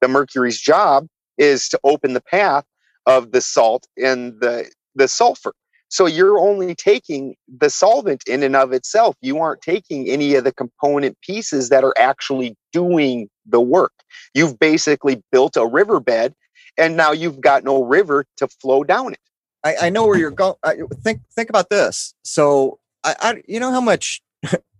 The 0.00 0.08
mercury's 0.08 0.60
job 0.60 1.06
is 1.38 1.68
to 1.68 1.80
open 1.84 2.14
the 2.14 2.20
path 2.22 2.64
of 3.06 3.32
the 3.32 3.40
salt 3.40 3.86
and 3.96 4.40
the, 4.40 4.70
the 4.94 5.08
sulfur. 5.08 5.52
So 5.88 6.06
you're 6.06 6.38
only 6.38 6.74
taking 6.74 7.34
the 7.46 7.68
solvent 7.68 8.22
in 8.26 8.42
and 8.42 8.56
of 8.56 8.72
itself. 8.72 9.14
You 9.20 9.38
aren't 9.38 9.60
taking 9.60 10.08
any 10.08 10.34
of 10.34 10.44
the 10.44 10.52
component 10.52 11.20
pieces 11.20 11.68
that 11.68 11.84
are 11.84 11.94
actually 11.98 12.56
doing 12.72 13.28
the 13.44 13.60
work. 13.60 13.92
You've 14.34 14.58
basically 14.58 15.22
built 15.30 15.56
a 15.56 15.66
riverbed 15.66 16.34
and 16.76 16.96
now 16.96 17.12
you've 17.12 17.40
got 17.40 17.64
no 17.64 17.82
river 17.84 18.24
to 18.36 18.48
flow 18.48 18.84
down 18.84 19.12
it. 19.12 19.20
I, 19.64 19.86
I 19.86 19.90
know 19.90 20.06
where 20.06 20.18
you're 20.18 20.30
going. 20.30 20.56
Think 21.02 21.20
think 21.34 21.48
about 21.48 21.70
this. 21.70 22.14
So 22.24 22.78
I, 23.04 23.14
I, 23.20 23.42
you 23.46 23.60
know 23.60 23.70
how 23.70 23.80
much 23.80 24.22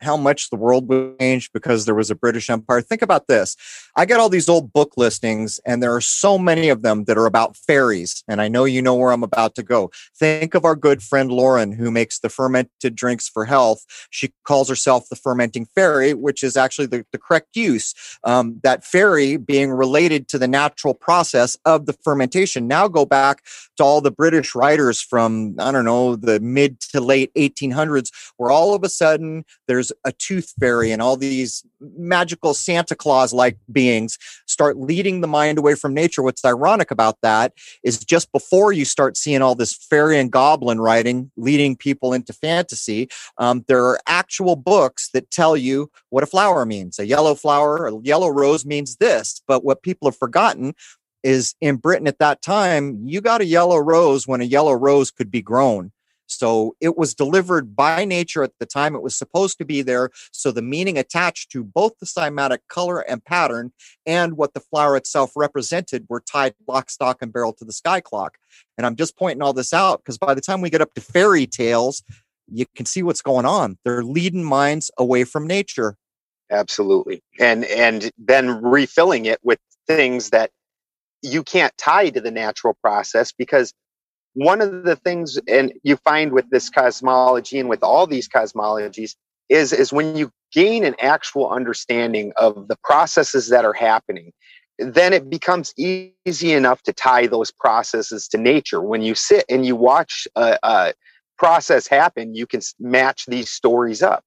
how 0.03 0.17
much 0.17 0.51
the 0.51 0.57
world 0.57 0.89
would 0.89 1.19
change 1.19 1.51
because 1.53 1.85
there 1.85 1.95
was 1.95 2.11
a 2.11 2.15
British 2.15 2.51
Empire. 2.51 2.81
Think 2.81 3.03
about 3.03 3.27
this. 3.27 3.57
I 3.97 4.05
get 4.05 4.21
all 4.21 4.29
these 4.29 4.49
old 4.49 4.73
book 4.73 4.93
listings, 4.97 5.61
and 5.67 5.83
there 5.83 5.95
are 5.95 6.01
so 6.01 6.39
many 6.39 6.69
of 6.69 6.83
them 6.83 7.05
that 7.05 7.19
are 7.19 7.27
about 7.27 7.57
fairies. 7.57 8.25
And 8.27 8.41
I 8.41 8.49
know 8.49 8.65
you 8.65 8.83
know 8.83 8.95
where 8.95 9.13
I'm 9.13 9.23
about 9.23 9.55
to 9.57 9.63
go. 9.63 9.91
Think 10.17 10.55
of 10.55 10.65
our 10.65 10.77
good 10.77 11.03
friend 11.03 11.31
Lauren, 11.31 11.73
who 11.73 11.91
makes 11.91 12.19
the 12.19 12.29
fermented 12.29 12.95
drinks 12.95 13.29
for 13.29 13.45
health. 13.45 13.85
She 14.11 14.33
calls 14.45 14.69
herself 14.69 15.09
the 15.09 15.17
fermenting 15.17 15.67
fairy, 15.67 16.15
which 16.15 16.43
is 16.43 16.57
actually 16.57 16.87
the, 16.87 17.05
the 17.13 17.19
correct 17.19 17.55
use. 17.55 17.95
Um, 18.25 18.61
that 18.63 18.85
fairy 18.85 19.37
being 19.37 19.71
related 19.71 20.29
to 20.29 20.39
the 20.39 20.49
natural 20.49 20.95
process 20.95 21.57
of 21.65 21.87
the 21.87 21.93
fermentation. 21.93 22.67
Now 22.67 22.89
go 22.89 23.05
back 23.05 23.43
to 23.77 23.85
all 23.85 24.01
the 24.01 24.11
British 24.11 24.55
writers 24.55 25.01
from, 25.01 25.55
I 25.59 25.71
don't 25.71 25.85
know, 25.85 26.17
the 26.17 26.41
mid 26.41 26.81
to 26.81 27.01
late 27.01 27.33
1800s, 27.35 28.11
where 28.37 28.51
all 28.51 28.75
of 28.75 28.83
a 28.83 28.89
sudden 28.89 29.45
there's 29.69 29.92
a 30.05 30.13
tooth 30.13 30.53
fairy 30.59 30.91
and 30.91 31.03
all 31.03 31.17
these 31.17 31.65
magical 31.81 32.55
Santa 32.55 32.95
Claus 32.95 33.33
like 33.33 33.59
beings 33.71 34.19
start 34.47 34.77
leading 34.77 35.21
the 35.21 35.27
mind 35.27 35.59
away 35.59 35.75
from 35.75 35.95
nature. 35.95 36.23
What's 36.23 36.45
ironic 36.45 36.91
about 36.91 37.19
that 37.23 37.53
is 37.83 37.99
just 38.05 38.31
before 38.33 38.73
you 38.73 38.85
start 38.85 39.17
seeing 39.17 39.43
all 39.43 39.55
this 39.55 39.75
fairy 39.75 40.19
and 40.19 40.31
goblin 40.31 40.81
writing 40.81 41.31
leading 41.37 41.77
people 41.77 42.13
into 42.13 42.33
fantasy, 42.33 43.09
um, 43.39 43.65
there 43.69 43.85
are 43.85 44.01
actual 44.07 44.57
books 44.57 45.11
that 45.13 45.31
tell 45.31 45.57
you 45.57 45.91
what 46.11 46.23
a 46.23 46.27
flower 46.27 46.65
means. 46.65 46.99
A 46.99 47.07
yellow 47.07 47.35
flower, 47.35 47.87
a 47.87 47.99
yellow 48.03 48.29
rose 48.29 48.65
means 48.65 48.97
this. 48.97 49.43
But 49.47 49.65
what 49.65 49.83
people 49.83 50.09
have 50.09 50.17
forgotten 50.17 50.75
is 51.23 51.55
in 51.61 51.77
Britain 51.77 52.09
at 52.09 52.19
that 52.19 52.43
time, 52.43 53.01
you 53.05 53.21
got 53.21 53.41
a 53.41 53.47
yellow 53.47 53.79
rose 53.79 54.27
when 54.27 54.41
a 54.41 54.45
yellow 54.45 54.73
rose 54.73 55.11
could 55.11 55.31
be 55.31 55.43
grown. 55.43 55.93
So 56.27 56.77
it 56.81 56.97
was 56.97 57.15
delivered 57.15 57.77
by 57.77 58.05
nature 58.05 58.43
at 58.43 58.53
the 58.59 58.67
time 58.67 58.95
it 58.95 59.03
was 59.03 59.17
supposed 59.17 59.59
to 59.59 59.65
be 59.65 59.83
there. 59.83 60.11
So 60.33 60.51
the 60.51 60.63
meaning 60.63 60.97
attached 60.99 61.51
to 61.53 61.63
both 61.63 61.99
the 61.99 62.07
cymatic 62.07 62.59
color 62.69 63.01
and 63.01 63.25
pattern 63.25 63.73
and 64.07 64.37
what 64.37 64.55
the 64.55 64.61
flower 64.61 64.97
itself 64.97 65.33
represented 65.37 66.07
were 66.09 66.21
tied 66.21 66.55
lock, 66.67 66.91
stock, 66.91 67.19
and 67.21 67.33
barrel 67.33 67.53
to 67.55 67.65
the 67.65 67.73
sky 67.73 68.01
clock. 68.01 68.39
And 68.79 68.87
I'm 68.87 68.97
just 68.97 69.17
pointing 69.17 69.43
all 69.43 69.53
this 69.53 69.73
out 69.73 69.99
because 69.99 70.19
by 70.19 70.35
the 70.35 70.41
time 70.41 70.61
we 70.61 70.71
get 70.71 70.81
up 70.81 70.95
to 70.95 71.01
fairy 71.01 71.47
tales, 71.47 72.03
you 72.51 72.67
can 72.75 72.87
see 72.87 73.03
what's 73.03 73.23
going 73.23 73.47
on. 73.47 73.79
They're 73.85 74.03
leading 74.03 74.45
minds 74.45 74.91
away 74.99 75.25
from 75.25 75.47
nature. 75.47 75.97
Absolutely. 76.51 77.23
And 77.41 77.65
and 77.65 78.11
then 78.19 78.63
refilling 78.63 79.25
it 79.25 79.39
with 79.43 79.59
things 79.87 80.31
that 80.31 80.51
you 81.23 81.43
can't 81.43 81.77
tie 81.79 82.11
to 82.11 82.21
the 82.21 82.31
natural 82.31 82.75
process 82.83 83.33
because 83.33 83.73
one 84.35 84.61
of 84.61 84.85
the 84.85 84.97
things 84.97 85.39
and 85.49 85.73
you 85.83 85.97
find 85.97 86.33
with 86.33 86.49
this 86.51 86.71
cosmology 86.71 87.59
and 87.59 87.69
with 87.69 87.83
all 87.83 88.07
these 88.07 88.29
cosmologies 88.29 89.15
is 89.49 89.73
is 89.73 89.93
when 89.93 90.17
you 90.17 90.31
gain 90.53 90.85
an 90.85 90.95
actual 91.01 91.51
understanding 91.51 92.33
of 92.37 92.69
the 92.69 92.77
processes 92.83 93.49
that 93.49 93.65
are 93.65 93.75
happening 93.75 94.33
then 94.79 95.13
it 95.13 95.29
becomes 95.29 95.75
easy 95.77 96.53
enough 96.53 96.83
to 96.83 96.93
tie 96.93 97.27
those 97.27 97.53
processes 97.53 98.27
to 98.27 98.39
nature. 98.39 98.81
When 98.81 99.03
you 99.03 99.15
sit 99.15 99.45
and 99.49 99.65
you 99.67 99.77
watch 99.77 100.27
a, 100.35 100.59
a 100.63 100.95
process 101.37 101.87
happen 101.87 102.35
you 102.35 102.47
can 102.47 102.61
match 102.79 103.27
these 103.27 103.51
stories 103.51 104.03
up. 104.03 104.25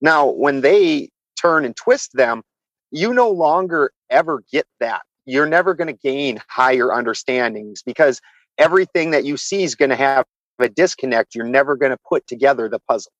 Now 0.00 0.26
when 0.26 0.60
they 0.60 1.10
turn 1.40 1.64
and 1.64 1.74
twist 1.74 2.10
them 2.14 2.42
you 2.90 3.12
no 3.12 3.30
longer 3.30 3.92
ever 4.10 4.42
get 4.50 4.66
that. 4.80 5.02
You're 5.26 5.46
never 5.46 5.74
going 5.74 5.88
to 5.88 5.92
gain 5.92 6.40
higher 6.48 6.90
understandings 6.92 7.82
because 7.82 8.20
everything 8.58 9.10
that 9.12 9.24
you 9.24 9.36
see 9.36 9.62
is 9.62 9.74
going 9.74 9.90
to 9.90 9.96
have 9.96 10.26
a 10.58 10.68
disconnect. 10.68 11.34
You're 11.34 11.46
never 11.46 11.76
going 11.76 11.92
to 11.92 11.98
put 12.08 12.26
together 12.26 12.68
the 12.68 12.80
puzzle. 12.80 13.12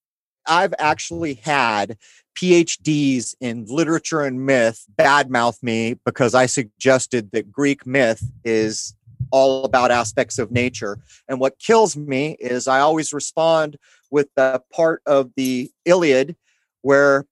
I've 0.46 0.74
actually 0.78 1.34
had 1.34 1.96
PhDs 2.36 3.34
in 3.40 3.66
literature 3.68 4.22
and 4.22 4.44
myth 4.44 4.84
badmouth 4.96 5.62
me 5.62 5.94
because 6.04 6.34
I 6.34 6.46
suggested 6.46 7.30
that 7.32 7.52
Greek 7.52 7.86
myth 7.86 8.22
is 8.44 8.94
all 9.30 9.64
about 9.64 9.90
aspects 9.90 10.38
of 10.38 10.50
nature. 10.50 10.98
And 11.28 11.38
what 11.38 11.58
kills 11.58 11.96
me 11.96 12.36
is 12.40 12.66
I 12.66 12.80
always 12.80 13.12
respond 13.12 13.76
with 14.10 14.28
the 14.36 14.62
part 14.72 15.02
of 15.06 15.30
the 15.36 15.70
Iliad 15.84 16.36
where 16.82 17.26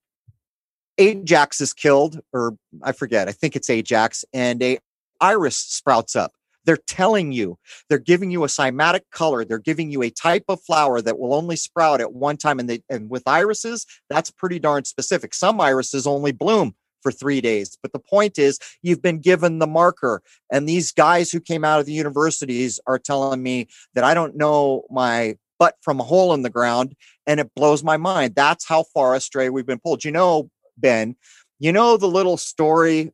Ajax 0.99 1.61
is 1.61 1.73
killed, 1.73 2.21
or 2.33 2.57
I 2.83 2.93
forget, 2.93 3.29
I 3.29 3.33
think 3.33 3.57
it's 3.57 3.71
Ajax, 3.71 4.25
and 4.33 4.63
a 4.63 4.79
iris 5.21 5.57
sprouts 5.57 6.17
up. 6.17 6.33
They're 6.67 6.77
telling 6.77 7.33
you, 7.33 7.59
they're 7.89 7.99
giving 7.99 8.31
you 8.31 8.45
a 8.45 8.49
cymatic 8.49 9.03
color. 9.11 9.45
They're 9.45 9.59
giving 9.59 9.91
you 9.91 10.03
a 10.03 10.11
type 10.11 10.45
of 10.49 10.61
flower 10.63 11.01
that 11.01 11.19
will 11.19 11.33
only 11.33 11.57
sprout 11.57 12.01
at 12.01 12.13
one 12.13 12.37
time. 12.37 12.59
And 12.59 12.69
they, 12.69 12.83
and 12.91 13.09
with 13.09 13.23
irises, 13.27 13.87
that's 14.11 14.31
pretty 14.31 14.59
darn 14.59 14.85
specific. 14.85 15.33
Some 15.33 15.61
irises 15.61 16.07
only 16.07 16.33
bloom 16.33 16.75
for 17.03 17.13
three 17.13 17.41
days. 17.41 17.79
But 17.81 17.93
the 17.93 18.01
point 18.01 18.39
is, 18.39 18.59
you've 18.83 19.01
been 19.01 19.21
given 19.21 19.61
the 19.61 19.67
marker. 19.67 20.23
And 20.51 20.69
these 20.69 20.91
guys 20.93 21.31
who 21.31 21.41
came 21.41 21.65
out 21.65 21.79
of 21.79 21.87
the 21.87 21.93
universities 21.93 22.81
are 22.87 22.99
telling 22.99 23.43
me 23.43 23.69
that 23.95 24.05
I 24.05 24.13
don't 24.13 24.37
know 24.37 24.85
my 24.91 25.37
butt 25.59 25.77
from 25.83 26.01
a 26.01 26.05
hole 26.05 26.35
in 26.35 26.43
the 26.43 26.51
ground. 26.51 26.97
And 27.27 27.39
it 27.39 27.55
blows 27.55 27.85
my 27.85 27.97
mind. 27.97 28.35
That's 28.35 28.67
how 28.67 28.83
far 28.93 29.15
astray 29.15 29.51
we've 29.51 29.67
been 29.67 29.79
pulled. 29.79 30.05
You 30.05 30.11
know, 30.11 30.51
Ben, 30.77 31.15
you 31.59 31.73
know 31.73 31.97
the 31.97 32.09
little 32.09 32.37
story 32.37 33.13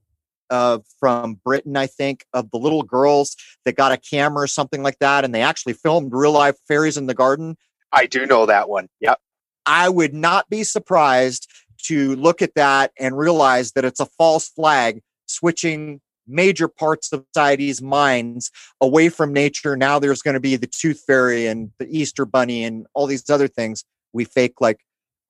uh, 0.53 0.79
from 1.01 1.41
Britain, 1.43 1.77
I 1.79 1.87
think, 1.87 2.27
of 2.35 2.51
the 2.51 2.59
little 2.59 2.83
girls 2.83 3.35
that 3.65 3.75
got 3.75 3.91
a 3.91 3.97
camera 3.97 4.45
or 4.45 4.47
something 4.47 4.83
like 4.83 4.99
that, 4.99 5.25
and 5.25 5.35
they 5.35 5.41
actually 5.41 5.73
filmed 5.73 6.13
real 6.13 6.33
life 6.33 6.57
fairies 6.69 6.99
in 6.99 7.07
the 7.07 7.15
garden. 7.15 7.57
I 7.91 8.05
do 8.05 8.27
know 8.27 8.45
that 8.45 8.69
one. 8.69 8.89
Yep. 9.01 9.19
I 9.65 9.89
would 9.89 10.13
not 10.13 10.51
be 10.51 10.63
surprised 10.63 11.51
to 11.85 12.15
look 12.17 12.43
at 12.43 12.55
that 12.55 12.93
and 12.99 13.17
realize 13.17 13.73
that 13.73 13.85
it's 13.85 13.99
a 13.99 14.07
false 14.07 14.51
flag 14.51 15.01
switching 15.27 16.01
major 16.27 16.69
parts 16.69 17.13
of 17.13 17.25
society's 17.35 17.81
minds 17.81 18.51
away 18.81 19.09
from 19.09 19.33
nature. 19.33 19.75
Now 19.75 19.99
there's 19.99 20.23
going 20.23 20.35
to 20.35 20.41
be 20.41 20.57
the 20.57 20.67
tooth 20.67 21.03
fairy 21.07 21.47
and 21.47 21.73
the 21.79 21.87
Easter 21.89 22.27
bunny 22.27 22.63
and 22.63 22.87
all 22.95 23.07
these 23.07 23.29
other 23.31 23.49
things 23.49 23.85
we 24.13 24.25
fake 24.25 24.61
like 24.61 24.81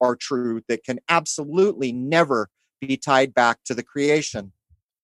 are 0.01 0.17
true 0.17 0.61
that 0.67 0.83
can 0.83 0.99
absolutely 1.07 1.93
never 1.93 2.49
be 2.81 2.97
tied 2.97 3.33
back 3.33 3.59
to 3.65 3.73
the 3.73 3.83
creation. 3.83 4.51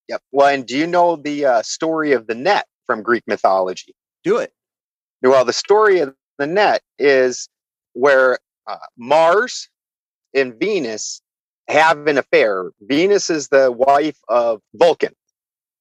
Yep. 0.09 0.23
Well, 0.33 0.47
and 0.53 0.67
do 0.67 0.77
you 0.77 0.87
know 0.87 1.17
the 1.17 1.45
uh, 1.45 1.63
story 1.63 2.13
of 2.13 2.27
the 2.27 2.35
net 2.35 2.67
from 2.87 3.03
Greek 3.03 3.23
mythology? 3.27 3.95
Do 4.25 4.37
it. 4.39 4.53
Well, 5.23 5.45
the 5.45 5.53
story 5.53 5.99
of 5.99 6.15
the 6.39 6.47
net 6.47 6.81
is 6.99 7.49
where 7.93 8.39
uh, 8.67 8.77
Mars 8.97 9.69
and 10.33 10.55
Venus 10.59 11.21
have 11.69 12.07
an 12.07 12.17
affair. 12.17 12.71
Venus 12.81 13.29
is 13.29 13.49
the 13.49 13.71
wife 13.71 14.17
of 14.29 14.61
Vulcan. 14.75 15.13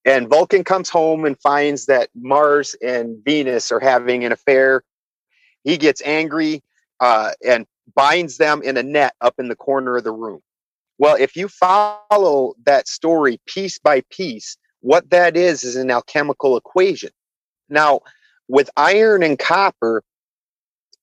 And 0.04 0.28
Vulcan 0.28 0.64
comes 0.64 0.88
home 0.90 1.24
and 1.24 1.38
finds 1.40 1.86
that 1.86 2.08
Mars 2.16 2.76
and 2.82 3.18
Venus 3.24 3.72
are 3.72 3.80
having 3.80 4.24
an 4.24 4.32
affair. 4.32 4.82
He 5.64 5.76
gets 5.78 6.02
angry 6.04 6.62
uh, 7.00 7.32
and 7.46 7.66
binds 7.94 8.38
them 8.38 8.62
in 8.62 8.76
a 8.76 8.82
net 8.82 9.14
up 9.20 9.34
in 9.38 9.48
the 9.48 9.56
corner 9.56 9.96
of 9.96 10.04
the 10.04 10.12
room. 10.12 10.40
Well, 10.98 11.16
if 11.18 11.36
you 11.36 11.48
follow 11.48 12.54
that 12.64 12.88
story 12.88 13.40
piece 13.46 13.78
by 13.78 14.02
piece, 14.10 14.56
what 14.80 15.10
that 15.10 15.36
is 15.36 15.64
is 15.64 15.76
an 15.76 15.90
alchemical 15.90 16.56
equation. 16.56 17.10
Now, 17.68 18.00
with 18.48 18.70
iron 18.76 19.22
and 19.22 19.38
copper, 19.38 20.02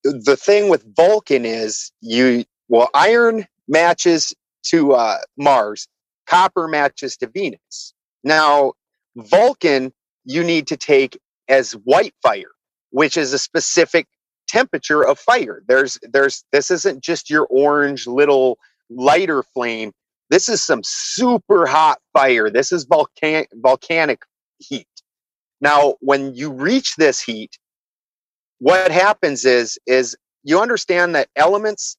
the 0.04 0.36
thing 0.36 0.70
with 0.70 0.86
Vulcan 0.96 1.46
is 1.46 1.92
you, 2.02 2.44
well, 2.68 2.90
iron 2.94 3.46
matches 3.68 4.34
to 4.64 4.94
uh, 4.94 5.18
Mars, 5.38 5.88
copper 6.28 6.68
matches 6.68 7.18
to 7.18 7.28
Venus. 7.28 7.94
Now, 8.24 8.74
Vulcan, 9.16 9.94
you 10.26 10.44
need 10.44 10.68
to 10.68 10.78
take 10.78 11.18
as 11.48 11.74
white 11.74 12.16
fire, 12.22 12.52
which 12.90 13.16
is 13.18 13.34
a 13.34 13.40
specific 13.40 14.08
temperature 14.48 15.06
of 15.06 15.20
fire. 15.20 15.64
There's, 15.68 16.00
there's, 16.02 16.44
this 16.52 16.72
isn't 16.72 17.04
just 17.04 17.30
your 17.30 17.46
orange 17.50 18.08
little 18.08 18.58
lighter 18.90 19.44
flame. 19.44 19.92
This 20.30 20.50
is 20.50 20.64
some 20.64 20.82
super 20.84 21.66
hot 21.66 22.00
fire. 22.14 22.50
This 22.50 22.72
is 22.72 22.86
volcanic, 22.86 23.50
volcanic 23.54 24.24
heat. 24.60 24.88
Now, 25.62 25.96
when 26.00 26.34
you 26.34 26.52
reach 26.52 26.96
this 26.96 27.22
heat, 27.22 27.58
what 28.60 28.92
happens 28.92 29.46
is, 29.46 29.78
is 29.86 30.16
you 30.44 30.60
understand 30.60 31.16
that 31.16 31.30
elements 31.36 31.98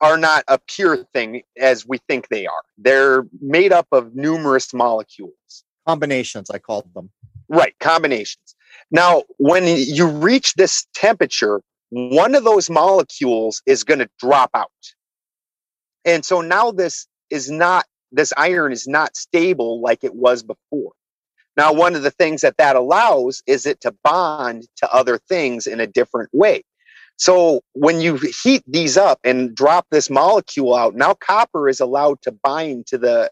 are 0.00 0.16
not 0.16 0.44
a 0.48 0.58
pure 0.66 1.04
thing 1.12 1.42
as 1.58 1.86
we 1.86 1.98
think 2.08 2.28
they 2.28 2.46
are. 2.46 2.62
They're 2.76 3.24
made 3.40 3.72
up 3.72 3.86
of 3.92 4.14
numerous 4.14 4.74
molecules. 4.74 5.64
Combinations, 5.86 6.50
I 6.50 6.58
called 6.58 6.92
them. 6.94 7.10
Right, 7.48 7.74
combinations. 7.80 8.56
Now, 8.90 9.22
when 9.38 9.64
you 9.66 10.08
reach 10.08 10.54
this 10.54 10.86
temperature, 10.94 11.60
one 11.90 12.34
of 12.34 12.44
those 12.44 12.68
molecules 12.68 13.62
is 13.66 13.84
going 13.84 14.00
to 14.00 14.08
drop 14.18 14.50
out. 14.54 14.70
And 16.04 16.24
so 16.24 16.40
now 16.40 16.70
this 16.70 17.06
is 17.30 17.50
not, 17.50 17.84
this 18.10 18.32
iron 18.36 18.72
is 18.72 18.86
not 18.86 19.16
stable 19.16 19.80
like 19.80 20.04
it 20.04 20.14
was 20.14 20.42
before. 20.42 20.92
Now, 21.56 21.72
one 21.72 21.94
of 21.94 22.02
the 22.02 22.10
things 22.10 22.40
that 22.40 22.56
that 22.56 22.76
allows 22.76 23.42
is 23.46 23.66
it 23.66 23.80
to 23.82 23.94
bond 24.02 24.66
to 24.76 24.92
other 24.92 25.18
things 25.18 25.66
in 25.66 25.80
a 25.80 25.86
different 25.86 26.30
way. 26.32 26.62
So 27.16 27.60
when 27.74 28.00
you 28.00 28.16
heat 28.42 28.64
these 28.66 28.96
up 28.96 29.20
and 29.22 29.54
drop 29.54 29.86
this 29.90 30.08
molecule 30.08 30.74
out, 30.74 30.94
now 30.94 31.14
copper 31.14 31.68
is 31.68 31.78
allowed 31.78 32.22
to 32.22 32.32
bind 32.32 32.86
to 32.86 32.98
the 32.98 33.30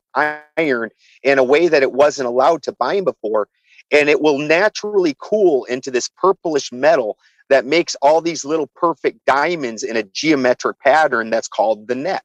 iron 0.56 0.90
in 1.22 1.38
a 1.38 1.44
way 1.44 1.68
that 1.68 1.82
it 1.82 1.92
wasn't 1.92 2.28
allowed 2.28 2.62
to 2.64 2.72
bind 2.72 3.06
before. 3.06 3.48
And 3.90 4.08
it 4.08 4.20
will 4.20 4.38
naturally 4.38 5.16
cool 5.18 5.64
into 5.64 5.90
this 5.90 6.08
purplish 6.08 6.70
metal 6.70 7.16
that 7.48 7.66
makes 7.66 7.96
all 7.96 8.20
these 8.20 8.44
little 8.44 8.68
perfect 8.76 9.18
diamonds 9.26 9.82
in 9.82 9.96
a 9.96 10.04
geometric 10.04 10.78
pattern 10.78 11.30
that's 11.30 11.48
called 11.48 11.88
the 11.88 11.96
net. 11.96 12.22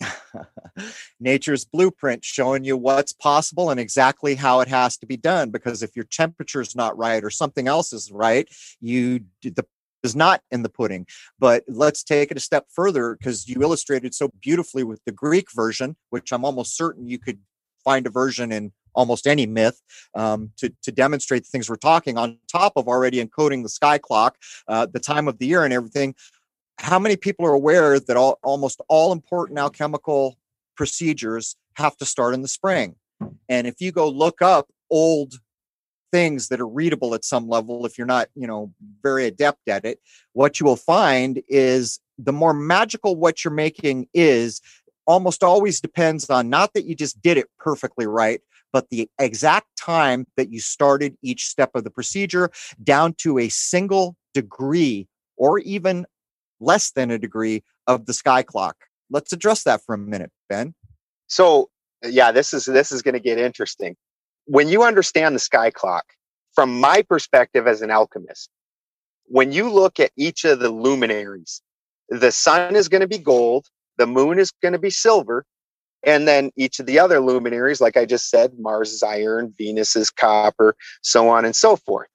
Nature's 1.20 1.64
blueprint 1.64 2.24
showing 2.24 2.64
you 2.64 2.76
what's 2.76 3.12
possible 3.12 3.70
and 3.70 3.80
exactly 3.80 4.34
how 4.34 4.60
it 4.60 4.68
has 4.68 4.96
to 4.98 5.06
be 5.06 5.16
done. 5.16 5.50
Because 5.50 5.82
if 5.82 5.96
your 5.96 6.04
temperature 6.04 6.60
is 6.60 6.76
not 6.76 6.96
right 6.96 7.24
or 7.24 7.30
something 7.30 7.68
else 7.68 7.92
is 7.92 8.10
right, 8.12 8.48
you 8.80 9.20
the 9.42 9.64
is 10.02 10.14
not 10.14 10.40
in 10.50 10.62
the 10.62 10.68
pudding. 10.68 11.06
But 11.38 11.64
let's 11.68 12.02
take 12.02 12.30
it 12.30 12.36
a 12.36 12.40
step 12.40 12.66
further 12.70 13.16
because 13.16 13.48
you 13.48 13.62
illustrated 13.62 14.14
so 14.14 14.30
beautifully 14.40 14.84
with 14.84 15.00
the 15.04 15.12
Greek 15.12 15.48
version, 15.52 15.96
which 16.10 16.32
I'm 16.32 16.44
almost 16.44 16.76
certain 16.76 17.08
you 17.08 17.18
could 17.18 17.40
find 17.84 18.06
a 18.06 18.10
version 18.10 18.52
in 18.52 18.72
almost 18.94 19.26
any 19.26 19.46
myth 19.46 19.82
um, 20.14 20.50
to, 20.56 20.72
to 20.82 20.90
demonstrate 20.90 21.44
the 21.44 21.50
things 21.50 21.68
we're 21.68 21.76
talking 21.76 22.16
on 22.16 22.38
top 22.50 22.72
of 22.76 22.88
already 22.88 23.24
encoding 23.24 23.62
the 23.62 23.68
sky 23.68 23.98
clock, 23.98 24.38
uh, 24.66 24.86
the 24.86 24.98
time 24.98 25.28
of 25.28 25.38
the 25.38 25.46
year, 25.46 25.64
and 25.64 25.72
everything 25.72 26.14
how 26.78 26.98
many 26.98 27.16
people 27.16 27.46
are 27.46 27.52
aware 27.52 27.98
that 27.98 28.16
all, 28.16 28.38
almost 28.42 28.80
all 28.88 29.12
important 29.12 29.58
alchemical 29.58 30.36
procedures 30.76 31.56
have 31.74 31.96
to 31.96 32.04
start 32.04 32.34
in 32.34 32.42
the 32.42 32.48
spring? 32.48 32.96
And 33.48 33.66
if 33.66 33.80
you 33.80 33.92
go 33.92 34.08
look 34.08 34.42
up 34.42 34.68
old 34.90 35.34
things 36.12 36.48
that 36.48 36.60
are 36.60 36.68
readable 36.68 37.14
at 37.14 37.24
some 37.24 37.48
level, 37.48 37.86
if 37.86 37.98
you're 37.98 38.06
not, 38.06 38.28
you 38.34 38.46
know, 38.46 38.72
very 39.02 39.26
adept 39.26 39.68
at 39.68 39.84
it, 39.84 40.00
what 40.32 40.60
you 40.60 40.66
will 40.66 40.76
find 40.76 41.42
is 41.48 41.98
the 42.18 42.32
more 42.32 42.54
magical 42.54 43.16
what 43.16 43.44
you're 43.44 43.52
making 43.52 44.08
is 44.14 44.60
almost 45.06 45.42
always 45.42 45.80
depends 45.80 46.28
on 46.30 46.48
not 46.48 46.74
that 46.74 46.84
you 46.84 46.94
just 46.94 47.20
did 47.22 47.36
it 47.36 47.46
perfectly 47.58 48.06
right, 48.06 48.40
but 48.72 48.90
the 48.90 49.08
exact 49.18 49.66
time 49.78 50.26
that 50.36 50.52
you 50.52 50.60
started 50.60 51.16
each 51.22 51.46
step 51.46 51.70
of 51.74 51.84
the 51.84 51.90
procedure 51.90 52.50
down 52.82 53.14
to 53.14 53.38
a 53.38 53.48
single 53.48 54.16
degree 54.34 55.08
or 55.36 55.58
even 55.60 56.06
less 56.60 56.90
than 56.92 57.10
a 57.10 57.18
degree 57.18 57.62
of 57.86 58.06
the 58.06 58.14
sky 58.14 58.42
clock. 58.42 58.76
Let's 59.10 59.32
address 59.32 59.64
that 59.64 59.82
for 59.84 59.94
a 59.94 59.98
minute, 59.98 60.30
Ben. 60.48 60.74
So, 61.28 61.70
uh, 62.04 62.08
yeah, 62.08 62.32
this 62.32 62.52
is 62.52 62.64
this 62.64 62.92
is 62.92 63.02
going 63.02 63.14
to 63.14 63.20
get 63.20 63.38
interesting. 63.38 63.96
When 64.46 64.68
you 64.68 64.82
understand 64.82 65.34
the 65.34 65.40
sky 65.40 65.70
clock, 65.70 66.04
from 66.54 66.80
my 66.80 67.02
perspective 67.02 67.66
as 67.66 67.82
an 67.82 67.90
alchemist, 67.90 68.50
when 69.26 69.52
you 69.52 69.70
look 69.70 70.00
at 70.00 70.12
each 70.16 70.44
of 70.44 70.60
the 70.60 70.70
luminaries, 70.70 71.62
the 72.08 72.32
sun 72.32 72.76
is 72.76 72.88
going 72.88 73.00
to 73.00 73.08
be 73.08 73.18
gold, 73.18 73.66
the 73.98 74.06
moon 74.06 74.38
is 74.38 74.52
going 74.62 74.72
to 74.72 74.78
be 74.78 74.90
silver, 74.90 75.44
and 76.04 76.26
then 76.28 76.50
each 76.56 76.78
of 76.78 76.86
the 76.86 76.98
other 76.98 77.20
luminaries, 77.20 77.80
like 77.80 77.96
I 77.96 78.04
just 78.04 78.30
said, 78.30 78.52
Mars 78.58 78.92
is 78.92 79.02
iron, 79.02 79.52
Venus 79.58 79.96
is 79.96 80.10
copper, 80.10 80.76
so 81.02 81.28
on 81.28 81.44
and 81.44 81.54
so 81.54 81.76
forth. 81.76 82.08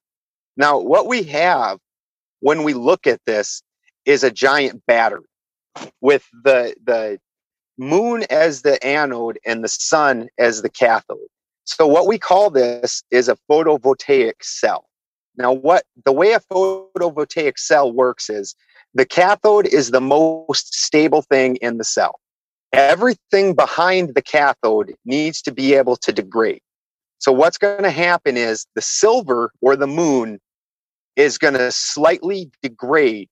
Now, 0.56 0.80
what 0.80 1.08
we 1.08 1.24
have 1.24 1.80
when 2.40 2.64
we 2.64 2.74
look 2.74 3.08
at 3.08 3.20
this 3.26 3.62
is 4.06 4.24
a 4.24 4.32
giant 4.32 4.86
battery 4.86 5.26
with 6.02 6.26
the 6.44 6.76
the 6.84 7.20
moon 7.78 8.24
as 8.30 8.62
the 8.62 8.84
anode 8.86 9.40
and 9.46 9.64
the 9.64 9.70
sun 9.70 10.28
as 10.38 10.62
the 10.62 10.70
cathode. 10.70 11.18
So 11.64 11.88
what 11.88 12.08
we 12.08 12.20
call 12.20 12.50
this 12.50 13.04
is 13.12 13.30
a 13.30 13.38
photovoltaic 13.50 14.34
cell. 14.42 14.86
Now 15.38 15.54
what 15.54 15.84
the 16.06 16.12
way 16.12 16.34
a 16.34 16.40
photovoltaic 16.40 17.58
cell 17.58 17.92
works 17.92 18.30
is 18.30 18.56
the 18.94 19.06
cathode 19.06 19.68
is 19.68 19.92
the 19.92 20.02
most 20.02 20.74
stable 20.74 21.22
thing 21.22 21.56
in 21.58 21.78
the 21.78 21.84
cell. 21.84 22.20
Everything 22.74 23.56
behind 23.56 24.16
the 24.16 24.22
cathode 24.22 24.94
needs 25.06 25.42
to 25.44 25.52
be 25.52 25.74
able 25.74 25.96
to 25.98 26.12
degrade. 26.12 26.62
So 27.20 27.32
what's 27.32 27.58
going 27.58 27.84
to 27.84 27.92
happen 27.92 28.36
is 28.36 28.66
the 28.76 28.82
silver 28.82 29.52
or 29.62 29.76
the 29.76 29.88
moon 29.88 30.40
is 31.16 31.38
going 31.38 31.54
to 31.54 31.72
slightly 31.72 32.50
degrade 32.64 33.30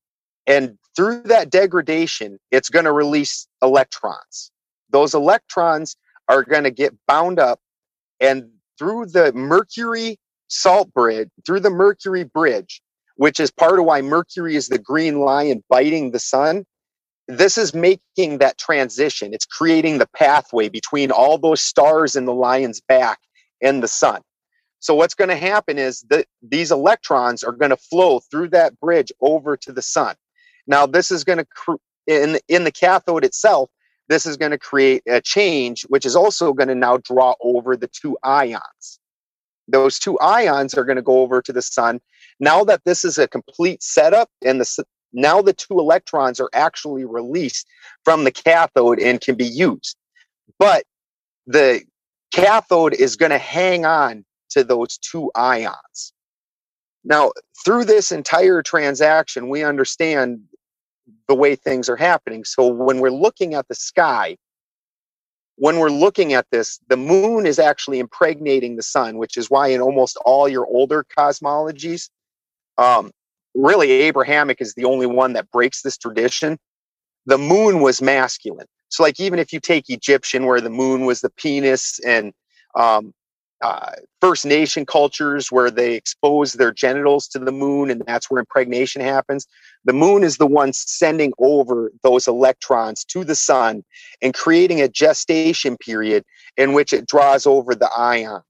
and 0.49 0.77
through 0.95 1.21
that 1.25 1.51
degradation, 1.51 2.39
it's 2.49 2.69
going 2.69 2.85
to 2.85 2.91
release 2.91 3.47
electrons. 3.61 4.51
Those 4.89 5.13
electrons 5.13 5.95
are 6.27 6.43
going 6.43 6.63
to 6.63 6.71
get 6.71 6.95
bound 7.07 7.39
up 7.39 7.59
and 8.19 8.49
through 8.79 9.05
the 9.05 9.31
mercury 9.33 10.17
salt 10.47 10.91
bridge, 10.91 11.29
through 11.45 11.59
the 11.59 11.69
mercury 11.69 12.23
bridge, 12.23 12.81
which 13.15 13.39
is 13.39 13.51
part 13.51 13.77
of 13.77 13.85
why 13.85 14.01
Mercury 14.01 14.55
is 14.55 14.69
the 14.69 14.79
green 14.79 15.19
lion 15.19 15.63
biting 15.69 16.11
the 16.11 16.19
sun. 16.19 16.65
This 17.27 17.55
is 17.57 17.75
making 17.75 18.39
that 18.39 18.57
transition. 18.57 19.33
It's 19.33 19.45
creating 19.45 19.99
the 19.99 20.07
pathway 20.15 20.67
between 20.67 21.11
all 21.11 21.37
those 21.37 21.61
stars 21.61 22.15
in 22.15 22.25
the 22.25 22.33
lion's 22.33 22.81
back 22.81 23.19
and 23.61 23.83
the 23.83 23.87
sun. 23.87 24.21
So 24.79 24.95
what's 24.95 25.13
going 25.13 25.29
to 25.29 25.35
happen 25.35 25.77
is 25.77 26.03
that 26.09 26.25
these 26.41 26.71
electrons 26.71 27.43
are 27.43 27.51
going 27.51 27.69
to 27.69 27.77
flow 27.77 28.21
through 28.31 28.49
that 28.49 28.79
bridge 28.79 29.11
over 29.21 29.55
to 29.57 29.71
the 29.71 29.81
sun. 29.83 30.15
Now, 30.69 30.85
this 30.85 31.11
is 31.11 31.25
going 31.25 31.39
to 31.39 31.45
cr- 31.45 31.73
in 32.07 32.39
in 32.47 32.63
the 32.63 32.71
cathode 32.71 33.25
itself. 33.25 33.71
This 34.07 34.25
is 34.27 34.37
going 34.37 34.51
to 34.51 34.59
create 34.59 35.03
a 35.07 35.21
change, 35.21 35.83
which 35.89 36.05
is 36.05 36.15
also 36.15 36.53
going 36.53 36.69
to 36.69 36.75
now 36.75 36.97
draw 36.97 37.35
over 37.41 37.75
the 37.75 37.89
two 37.89 38.17
ions. 38.23 38.99
Those 39.67 39.99
two 39.99 40.19
ions 40.19 40.75
are 40.75 40.85
going 40.85 40.97
to 40.97 41.03
go 41.03 41.21
over 41.21 41.41
to 41.41 41.53
the 41.53 41.61
sun. 41.61 42.01
Now 42.39 42.63
that 42.65 42.83
this 42.85 43.05
is 43.05 43.17
a 43.17 43.27
complete 43.27 43.83
setup, 43.83 44.29
and 44.45 44.61
the 44.61 44.85
now 45.11 45.41
the 45.41 45.53
two 45.53 45.79
electrons 45.79 46.39
are 46.39 46.49
actually 46.53 47.05
released 47.05 47.67
from 48.05 48.23
the 48.23 48.31
cathode 48.31 48.99
and 48.99 49.19
can 49.19 49.35
be 49.35 49.47
used, 49.47 49.97
but 50.59 50.83
the 51.47 51.81
cathode 52.31 52.93
is 52.93 53.15
going 53.15 53.31
to 53.31 53.39
hang 53.39 53.85
on 53.85 54.23
to 54.51 54.63
those 54.63 54.99
two 54.99 55.31
ions. 55.35 56.13
Now, 57.03 57.31
through 57.65 57.85
this 57.85 58.11
entire 58.11 58.61
transaction, 58.61 59.49
we 59.49 59.63
understand 59.63 60.41
the 61.27 61.35
way 61.35 61.55
things 61.55 61.89
are 61.89 61.95
happening. 61.95 62.43
So 62.43 62.67
when 62.67 62.99
we're 62.99 63.11
looking 63.11 63.53
at 63.53 63.67
the 63.67 63.75
sky, 63.75 64.37
when 65.55 65.77
we're 65.77 65.89
looking 65.89 66.33
at 66.33 66.47
this, 66.51 66.79
the 66.87 66.97
moon 66.97 67.45
is 67.45 67.59
actually 67.59 67.99
impregnating 67.99 68.75
the 68.75 68.83
sun, 68.83 69.17
which 69.17 69.37
is 69.37 69.49
why 69.49 69.67
in 69.67 69.81
almost 69.81 70.17
all 70.25 70.47
your 70.47 70.65
older 70.65 71.05
cosmologies, 71.17 72.09
um, 72.77 73.11
really 73.53 73.91
Abrahamic 73.91 74.61
is 74.61 74.73
the 74.73 74.85
only 74.85 75.05
one 75.05 75.33
that 75.33 75.51
breaks 75.51 75.81
this 75.81 75.97
tradition. 75.97 76.57
The 77.25 77.37
moon 77.37 77.81
was 77.81 78.01
masculine. 78.01 78.67
So, 78.87 79.03
like, 79.03 79.19
even 79.19 79.37
if 79.37 79.53
you 79.53 79.59
take 79.59 79.89
Egyptian, 79.89 80.45
where 80.45 80.61
the 80.61 80.69
moon 80.69 81.05
was 81.05 81.21
the 81.21 81.29
penis, 81.29 81.99
and 82.05 82.33
um, 82.75 83.13
uh, 83.61 83.91
First 84.21 84.45
Nation 84.45 84.85
cultures 84.85 85.51
where 85.51 85.69
they 85.69 85.95
expose 85.95 86.53
their 86.53 86.71
genitals 86.71 87.27
to 87.29 87.39
the 87.39 87.51
moon, 87.51 87.89
and 87.89 88.01
that's 88.05 88.29
where 88.29 88.39
impregnation 88.39 89.01
happens. 89.01 89.47
The 89.85 89.93
moon 89.93 90.23
is 90.23 90.37
the 90.37 90.47
one 90.47 90.71
sending 90.73 91.33
over 91.39 91.91
those 92.03 92.27
electrons 92.27 93.03
to 93.05 93.23
the 93.23 93.35
sun 93.35 93.83
and 94.21 94.33
creating 94.33 94.81
a 94.81 94.87
gestation 94.87 95.77
period 95.77 96.23
in 96.57 96.73
which 96.73 96.93
it 96.93 97.07
draws 97.07 97.45
over 97.45 97.75
the 97.75 97.89
ions. 97.95 98.43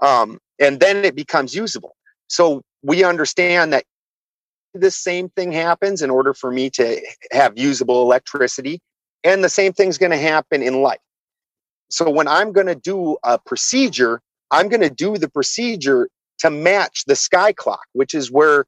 Um, 0.00 0.38
and 0.58 0.80
then 0.80 1.04
it 1.04 1.14
becomes 1.14 1.54
usable. 1.54 1.96
So 2.28 2.62
we 2.82 3.04
understand 3.04 3.72
that 3.72 3.84
the 4.74 4.90
same 4.90 5.28
thing 5.30 5.52
happens 5.52 6.02
in 6.02 6.10
order 6.10 6.32
for 6.34 6.50
me 6.50 6.70
to 6.70 7.00
have 7.32 7.58
usable 7.58 8.02
electricity. 8.02 8.80
And 9.24 9.44
the 9.44 9.48
same 9.48 9.72
thing's 9.72 9.98
going 9.98 10.12
to 10.12 10.18
happen 10.18 10.62
in 10.62 10.80
life. 10.80 11.00
So 11.90 12.08
when 12.08 12.28
I'm 12.28 12.52
going 12.52 12.68
to 12.68 12.74
do 12.74 13.18
a 13.24 13.38
procedure, 13.38 14.22
I'm 14.50 14.68
going 14.68 14.80
to 14.80 14.90
do 14.90 15.16
the 15.16 15.28
procedure 15.28 16.08
to 16.40 16.50
match 16.50 17.04
the 17.06 17.16
sky 17.16 17.52
clock, 17.52 17.84
which 17.92 18.14
is 18.14 18.30
where 18.30 18.66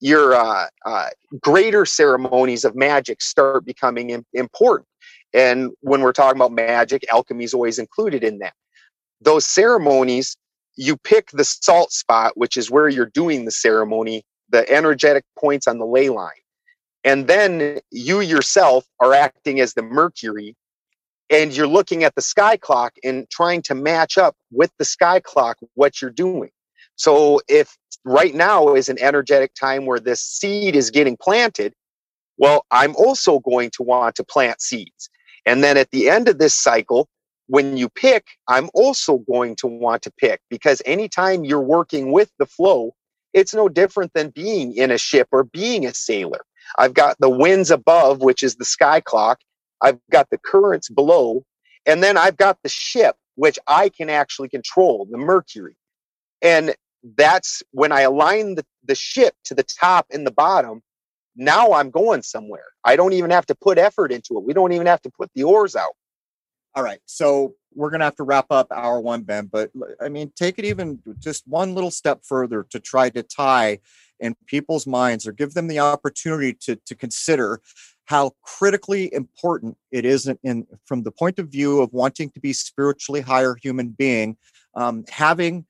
your 0.00 0.34
uh, 0.34 0.66
uh, 0.84 1.08
greater 1.40 1.86
ceremonies 1.86 2.64
of 2.64 2.76
magic 2.76 3.22
start 3.22 3.64
becoming 3.64 4.10
Im- 4.10 4.26
important. 4.34 4.88
And 5.32 5.70
when 5.80 6.02
we're 6.02 6.12
talking 6.12 6.38
about 6.38 6.52
magic, 6.52 7.04
alchemy 7.10 7.44
is 7.44 7.54
always 7.54 7.78
included 7.78 8.22
in 8.22 8.38
that. 8.38 8.54
Those 9.20 9.46
ceremonies, 9.46 10.36
you 10.76 10.96
pick 10.96 11.30
the 11.30 11.44
salt 11.44 11.92
spot, 11.92 12.32
which 12.36 12.56
is 12.56 12.70
where 12.70 12.88
you're 12.88 13.06
doing 13.06 13.46
the 13.46 13.50
ceremony, 13.50 14.24
the 14.50 14.70
energetic 14.70 15.24
points 15.38 15.66
on 15.66 15.78
the 15.78 15.86
ley 15.86 16.10
line. 16.10 16.30
And 17.04 17.26
then 17.26 17.78
you 17.90 18.20
yourself 18.20 18.84
are 19.00 19.14
acting 19.14 19.60
as 19.60 19.74
the 19.74 19.82
Mercury 19.82 20.54
and 21.30 21.56
you're 21.56 21.66
looking 21.66 22.04
at 22.04 22.14
the 22.14 22.22
sky 22.22 22.56
clock 22.56 22.94
and 23.02 23.28
trying 23.30 23.62
to 23.62 23.74
match 23.74 24.16
up 24.18 24.36
with 24.50 24.70
the 24.78 24.84
sky 24.84 25.20
clock 25.20 25.58
what 25.74 26.00
you're 26.00 26.10
doing. 26.10 26.50
So 26.96 27.40
if 27.48 27.76
right 28.04 28.34
now 28.34 28.74
is 28.74 28.88
an 28.88 28.98
energetic 29.00 29.54
time 29.54 29.86
where 29.86 30.00
this 30.00 30.20
seed 30.20 30.76
is 30.76 30.90
getting 30.90 31.16
planted, 31.16 31.74
well, 32.38 32.64
I'm 32.70 32.94
also 32.96 33.40
going 33.40 33.70
to 33.70 33.82
want 33.82 34.14
to 34.16 34.24
plant 34.24 34.60
seeds. 34.60 35.10
And 35.44 35.62
then 35.62 35.76
at 35.76 35.90
the 35.90 36.08
end 36.08 36.28
of 36.28 36.38
this 36.38 36.54
cycle, 36.54 37.08
when 37.48 37.76
you 37.76 37.88
pick, 37.88 38.26
I'm 38.48 38.68
also 38.74 39.18
going 39.30 39.56
to 39.56 39.66
want 39.66 40.02
to 40.02 40.10
pick 40.10 40.40
because 40.50 40.82
anytime 40.84 41.44
you're 41.44 41.60
working 41.60 42.12
with 42.12 42.30
the 42.38 42.46
flow, 42.46 42.94
it's 43.32 43.54
no 43.54 43.68
different 43.68 44.12
than 44.14 44.30
being 44.30 44.74
in 44.74 44.90
a 44.90 44.98
ship 44.98 45.28
or 45.30 45.44
being 45.44 45.86
a 45.86 45.94
sailor. 45.94 46.40
I've 46.78 46.94
got 46.94 47.16
the 47.20 47.30
winds 47.30 47.70
above, 47.70 48.20
which 48.20 48.42
is 48.42 48.56
the 48.56 48.64
sky 48.64 49.00
clock, 49.00 49.40
I've 49.82 49.98
got 50.10 50.30
the 50.30 50.38
currents 50.38 50.88
below, 50.88 51.44
and 51.84 52.02
then 52.02 52.16
I've 52.16 52.36
got 52.36 52.58
the 52.62 52.68
ship, 52.68 53.16
which 53.34 53.58
I 53.66 53.88
can 53.88 54.10
actually 54.10 54.48
control, 54.48 55.06
the 55.10 55.18
Mercury. 55.18 55.76
And 56.42 56.74
that's 57.16 57.62
when 57.70 57.92
I 57.92 58.02
align 58.02 58.56
the, 58.56 58.64
the 58.84 58.94
ship 58.94 59.34
to 59.44 59.54
the 59.54 59.62
top 59.62 60.06
and 60.10 60.26
the 60.26 60.32
bottom. 60.32 60.82
Now 61.36 61.72
I'm 61.72 61.90
going 61.90 62.22
somewhere. 62.22 62.64
I 62.84 62.96
don't 62.96 63.12
even 63.12 63.30
have 63.30 63.46
to 63.46 63.54
put 63.54 63.78
effort 63.78 64.10
into 64.10 64.38
it. 64.38 64.44
We 64.44 64.54
don't 64.54 64.72
even 64.72 64.86
have 64.86 65.02
to 65.02 65.10
put 65.10 65.30
the 65.34 65.44
oars 65.44 65.76
out. 65.76 65.92
All 66.74 66.82
right. 66.82 67.00
So 67.06 67.54
we're 67.74 67.90
going 67.90 68.00
to 68.00 68.06
have 68.06 68.16
to 68.16 68.22
wrap 68.22 68.46
up 68.50 68.72
hour 68.72 69.00
one, 69.00 69.22
Ben. 69.22 69.46
But 69.46 69.70
I 70.00 70.08
mean, 70.08 70.32
take 70.34 70.58
it 70.58 70.64
even 70.64 71.00
just 71.18 71.46
one 71.46 71.74
little 71.74 71.90
step 71.90 72.20
further 72.24 72.66
to 72.70 72.80
try 72.80 73.10
to 73.10 73.22
tie 73.22 73.80
in 74.18 74.34
people's 74.46 74.86
minds 74.86 75.26
or 75.26 75.32
give 75.32 75.54
them 75.54 75.68
the 75.68 75.78
opportunity 75.78 76.54
to, 76.54 76.76
to 76.86 76.94
consider 76.94 77.60
how 78.06 78.32
critically 78.42 79.12
important 79.12 79.76
it 79.90 80.04
is 80.04 80.26
in, 80.26 80.38
in, 80.42 80.66
from 80.86 81.02
the 81.02 81.10
point 81.10 81.38
of 81.38 81.48
view 81.48 81.80
of 81.80 81.92
wanting 81.92 82.30
to 82.30 82.40
be 82.40 82.52
spiritually 82.52 83.20
higher 83.20 83.56
human 83.60 83.88
being 83.90 84.36
um, 84.74 85.04
having 85.08 85.66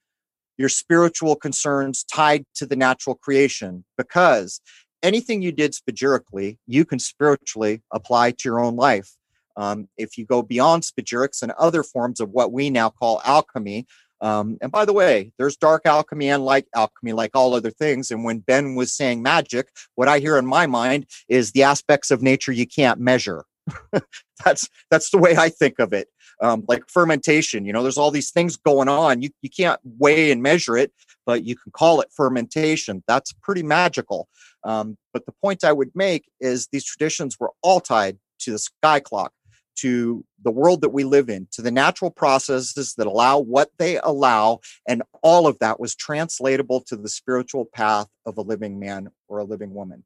your 0.59 0.69
spiritual 0.69 1.37
concerns 1.37 2.05
tied 2.05 2.45
to 2.55 2.67
the 2.67 2.77
natural 2.77 3.15
creation. 3.17 3.85
Because 3.99 4.61
anything 5.03 5.43
you 5.43 5.53
did 5.53 5.75
spagyrically 5.75 6.59
you 6.67 6.85
can 6.85 6.99
spiritually 6.99 7.83
apply 7.93 8.31
to 8.33 8.39
your 8.45 8.61
own 8.61 8.77
life. 8.77 9.11
Um, 9.57 9.89
if 9.97 10.19
you 10.19 10.27
go 10.27 10.43
beyond 10.43 10.83
spagyrics 10.83 11.43
and 11.43 11.53
other 11.53 11.83
forms 11.83 12.21
of 12.21 12.31
what 12.31 12.53
we 12.53 12.69
now 12.69 12.91
call 12.91 13.23
alchemy 13.25 13.87
um, 14.21 14.57
and 14.61 14.73
by 14.73 14.85
the 14.85 14.93
way, 14.93 15.33
there's 15.39 15.57
dark 15.57 15.83
alchemy 15.85 16.29
and 16.29 16.45
light 16.45 16.67
alchemy, 16.75 17.13
like 17.13 17.33
all 17.35 17.55
other 17.55 17.71
things. 17.71 18.11
And 18.11 18.25
when 18.25 18.39
Ben 18.39 18.75
was 18.75 18.93
saying 18.93 19.23
magic, 19.23 19.69
what 19.95 20.09
I 20.09 20.19
hear 20.19 20.39
in 20.39 20.47
my 20.47 20.67
mind 20.67 21.07
is 21.29 21.53
the 21.53 21.63
aspects 21.63 22.11
of 22.11 22.23
nature 22.23 22.53
you 22.53 22.67
can't 22.67 23.01
measure. 23.01 23.45
that's 24.45 24.69
that's 24.91 25.11
the 25.11 25.19
way 25.19 25.37
I 25.37 25.49
think 25.49 25.79
of 25.79 25.93
it. 25.93 26.09
Um, 26.41 26.65
like 26.69 26.85
fermentation, 26.89 27.65
you 27.65 27.73
know, 27.73 27.83
there's 27.83 27.99
all 27.99 28.11
these 28.11 28.31
things 28.31 28.57
going 28.57 28.89
on. 28.89 29.23
You 29.23 29.31
you 29.43 29.51
can't 29.51 29.81
weigh 29.99 30.31
and 30.31 30.43
measure 30.43 30.77
it, 30.77 30.93
but 31.25 31.45
you 31.45 31.57
can 31.57 31.73
call 31.73 32.01
it 32.01 32.09
fermentation. 32.15 33.03
That's 33.09 33.33
pretty 33.33 33.63
magical. 33.63 34.29
Um, 34.65 34.97
but 35.13 35.27
the 35.27 35.33
point 35.43 35.65
I 35.65 35.73
would 35.73 35.91
make 35.95 36.29
is 36.41 36.69
these 36.73 36.85
traditions 36.85 37.37
were 37.39 37.53
all 37.63 37.81
tied 37.81 38.19
to 38.41 38.53
the 38.53 38.59
sky 38.59 39.01
clock 39.01 39.33
to 39.77 40.25
the 40.43 40.51
world 40.51 40.81
that 40.83 40.91
we 40.91 41.05
live 41.05 41.29
in, 41.29 41.49
to 41.53 41.63
the 41.63 41.71
natural 41.71 42.11
processes 42.11 42.95
that 42.95 43.07
allow 43.07 43.39
what 43.39 43.71
they 43.79 43.99
allow. 43.99 44.61
And 44.89 45.03
all 45.23 45.47
of 45.47 45.59
that 45.61 45.81
was 45.81 45.95
translatable 45.95 46.81
to 46.83 46.97
the 46.97 47.09
spiritual 47.09 47.65
path 47.65 48.07
of 48.25 48.39
a 48.39 48.43
living 48.43 48.79
man 48.79 49.11
or 49.29 49.39
a 49.39 49.45
living 49.45 49.75
woman. 49.75 50.05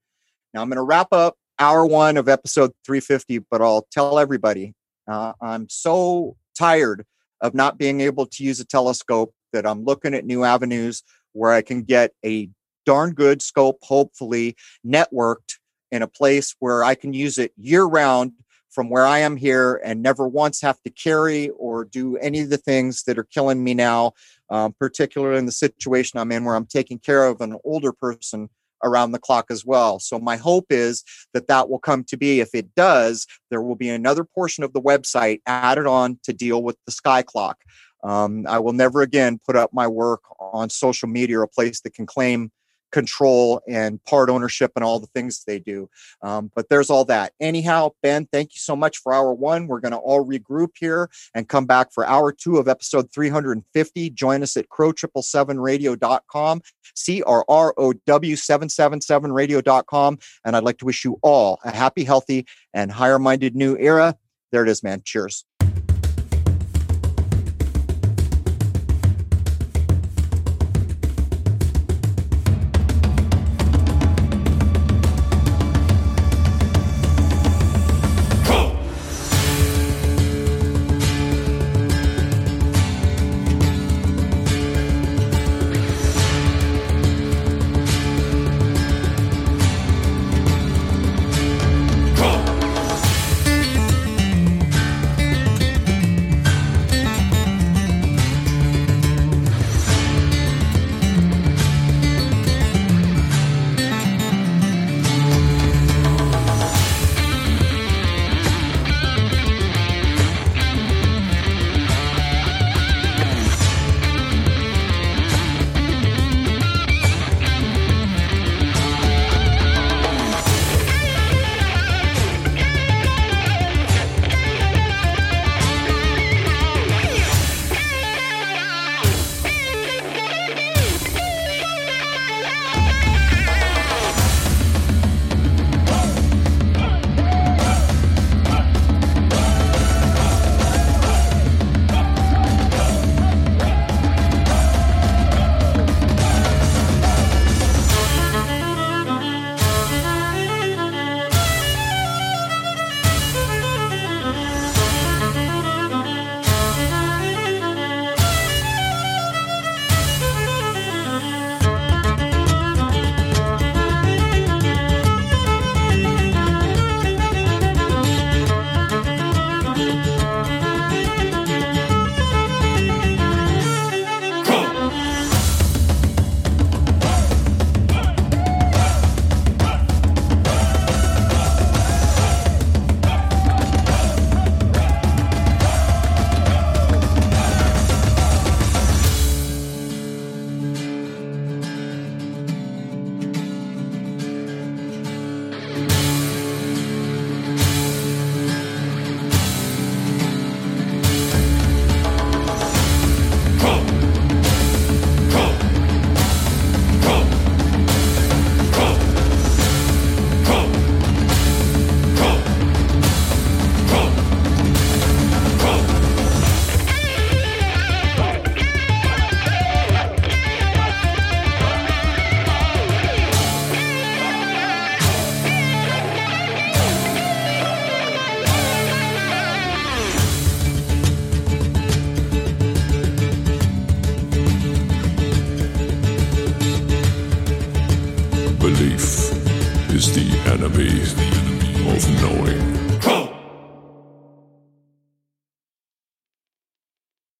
Now, 0.52 0.62
I'm 0.62 0.68
going 0.68 0.76
to 0.76 0.82
wrap 0.82 1.12
up 1.12 1.36
hour 1.58 1.84
one 1.84 2.16
of 2.16 2.28
episode 2.28 2.72
350, 2.84 3.40
but 3.50 3.60
I'll 3.60 3.86
tell 3.92 4.18
everybody 4.18 4.74
uh, 5.06 5.32
I'm 5.40 5.68
so 5.68 6.36
tired 6.58 7.04
of 7.40 7.54
not 7.54 7.78
being 7.78 8.00
able 8.00 8.26
to 8.26 8.44
use 8.44 8.60
a 8.60 8.64
telescope 8.64 9.34
that 9.52 9.66
I'm 9.66 9.84
looking 9.84 10.14
at 10.14 10.24
new 10.24 10.44
avenues 10.44 11.02
where 11.32 11.52
I 11.52 11.62
can 11.62 11.82
get 11.82 12.12
a 12.24 12.48
darn 12.86 13.12
good 13.12 13.42
scope, 13.42 13.78
hopefully 13.82 14.56
networked 14.86 15.58
in 15.90 16.02
a 16.02 16.08
place 16.08 16.54
where 16.58 16.82
I 16.84 16.94
can 16.94 17.12
use 17.12 17.38
it 17.38 17.52
year 17.56 17.84
round 17.84 18.32
from 18.70 18.88
where 18.88 19.06
I 19.06 19.18
am 19.18 19.36
here 19.36 19.80
and 19.84 20.02
never 20.02 20.26
once 20.26 20.60
have 20.60 20.80
to 20.82 20.90
carry 20.90 21.50
or 21.50 21.84
do 21.84 22.16
any 22.18 22.40
of 22.40 22.50
the 22.50 22.56
things 22.56 23.02
that 23.04 23.18
are 23.18 23.24
killing 23.24 23.62
me 23.62 23.74
now, 23.74 24.12
um, 24.48 24.74
particularly 24.78 25.38
in 25.38 25.46
the 25.46 25.52
situation 25.52 26.18
I'm 26.18 26.32
in 26.32 26.44
where 26.44 26.54
I'm 26.54 26.66
taking 26.66 26.98
care 26.98 27.26
of 27.26 27.40
an 27.40 27.56
older 27.64 27.92
person 27.92 28.48
around 28.82 29.12
the 29.12 29.18
clock 29.18 29.46
as 29.50 29.64
well. 29.64 29.98
So 29.98 30.18
my 30.18 30.36
hope 30.36 30.66
is 30.70 31.04
that 31.34 31.48
that 31.48 31.68
will 31.68 31.78
come 31.78 32.04
to 32.04 32.16
be. 32.16 32.40
If 32.40 32.54
it 32.54 32.74
does, 32.74 33.26
there 33.50 33.60
will 33.60 33.76
be 33.76 33.90
another 33.90 34.24
portion 34.24 34.64
of 34.64 34.72
the 34.72 34.80
website 34.80 35.40
added 35.46 35.86
on 35.86 36.18
to 36.24 36.32
deal 36.32 36.62
with 36.62 36.76
the 36.86 36.92
sky 36.92 37.22
clock. 37.22 37.58
Um, 38.02 38.46
I 38.48 38.58
will 38.58 38.72
never 38.72 39.02
again 39.02 39.38
put 39.44 39.56
up 39.56 39.74
my 39.74 39.86
work 39.86 40.22
on 40.38 40.70
social 40.70 41.08
media 41.08 41.40
or 41.40 41.42
a 41.42 41.48
place 41.48 41.80
that 41.82 41.92
can 41.92 42.06
claim 42.06 42.50
control 42.90 43.60
and 43.68 44.02
part 44.04 44.30
ownership 44.30 44.72
and 44.76 44.84
all 44.84 45.00
the 45.00 45.06
things 45.08 45.44
they 45.44 45.58
do. 45.58 45.88
Um, 46.22 46.50
but 46.54 46.68
there's 46.68 46.90
all 46.90 47.04
that. 47.06 47.32
Anyhow, 47.40 47.90
Ben, 48.02 48.26
thank 48.32 48.54
you 48.54 48.58
so 48.58 48.76
much 48.76 48.98
for 48.98 49.12
hour 49.12 49.32
one. 49.32 49.66
We're 49.66 49.80
going 49.80 49.92
to 49.92 49.98
all 49.98 50.24
regroup 50.24 50.70
here 50.78 51.10
and 51.34 51.48
come 51.48 51.66
back 51.66 51.92
for 51.92 52.06
hour 52.06 52.32
two 52.32 52.58
of 52.58 52.68
episode 52.68 53.12
350. 53.12 54.10
Join 54.10 54.42
us 54.42 54.56
at 54.56 54.68
crrow777radio.com, 54.68 56.62
C 56.94 57.22
R 57.22 57.44
R 57.48 57.74
O 57.76 57.92
W 57.92 58.36
777radio.com. 58.36 60.18
And 60.44 60.56
I'd 60.56 60.64
like 60.64 60.78
to 60.78 60.84
wish 60.84 61.04
you 61.04 61.18
all 61.22 61.58
a 61.64 61.70
happy, 61.74 62.04
healthy, 62.04 62.46
and 62.74 62.90
higher 62.90 63.18
minded 63.18 63.54
new 63.54 63.76
era. 63.78 64.16
There 64.52 64.62
it 64.62 64.68
is, 64.68 64.82
man. 64.82 65.02
Cheers. 65.04 65.44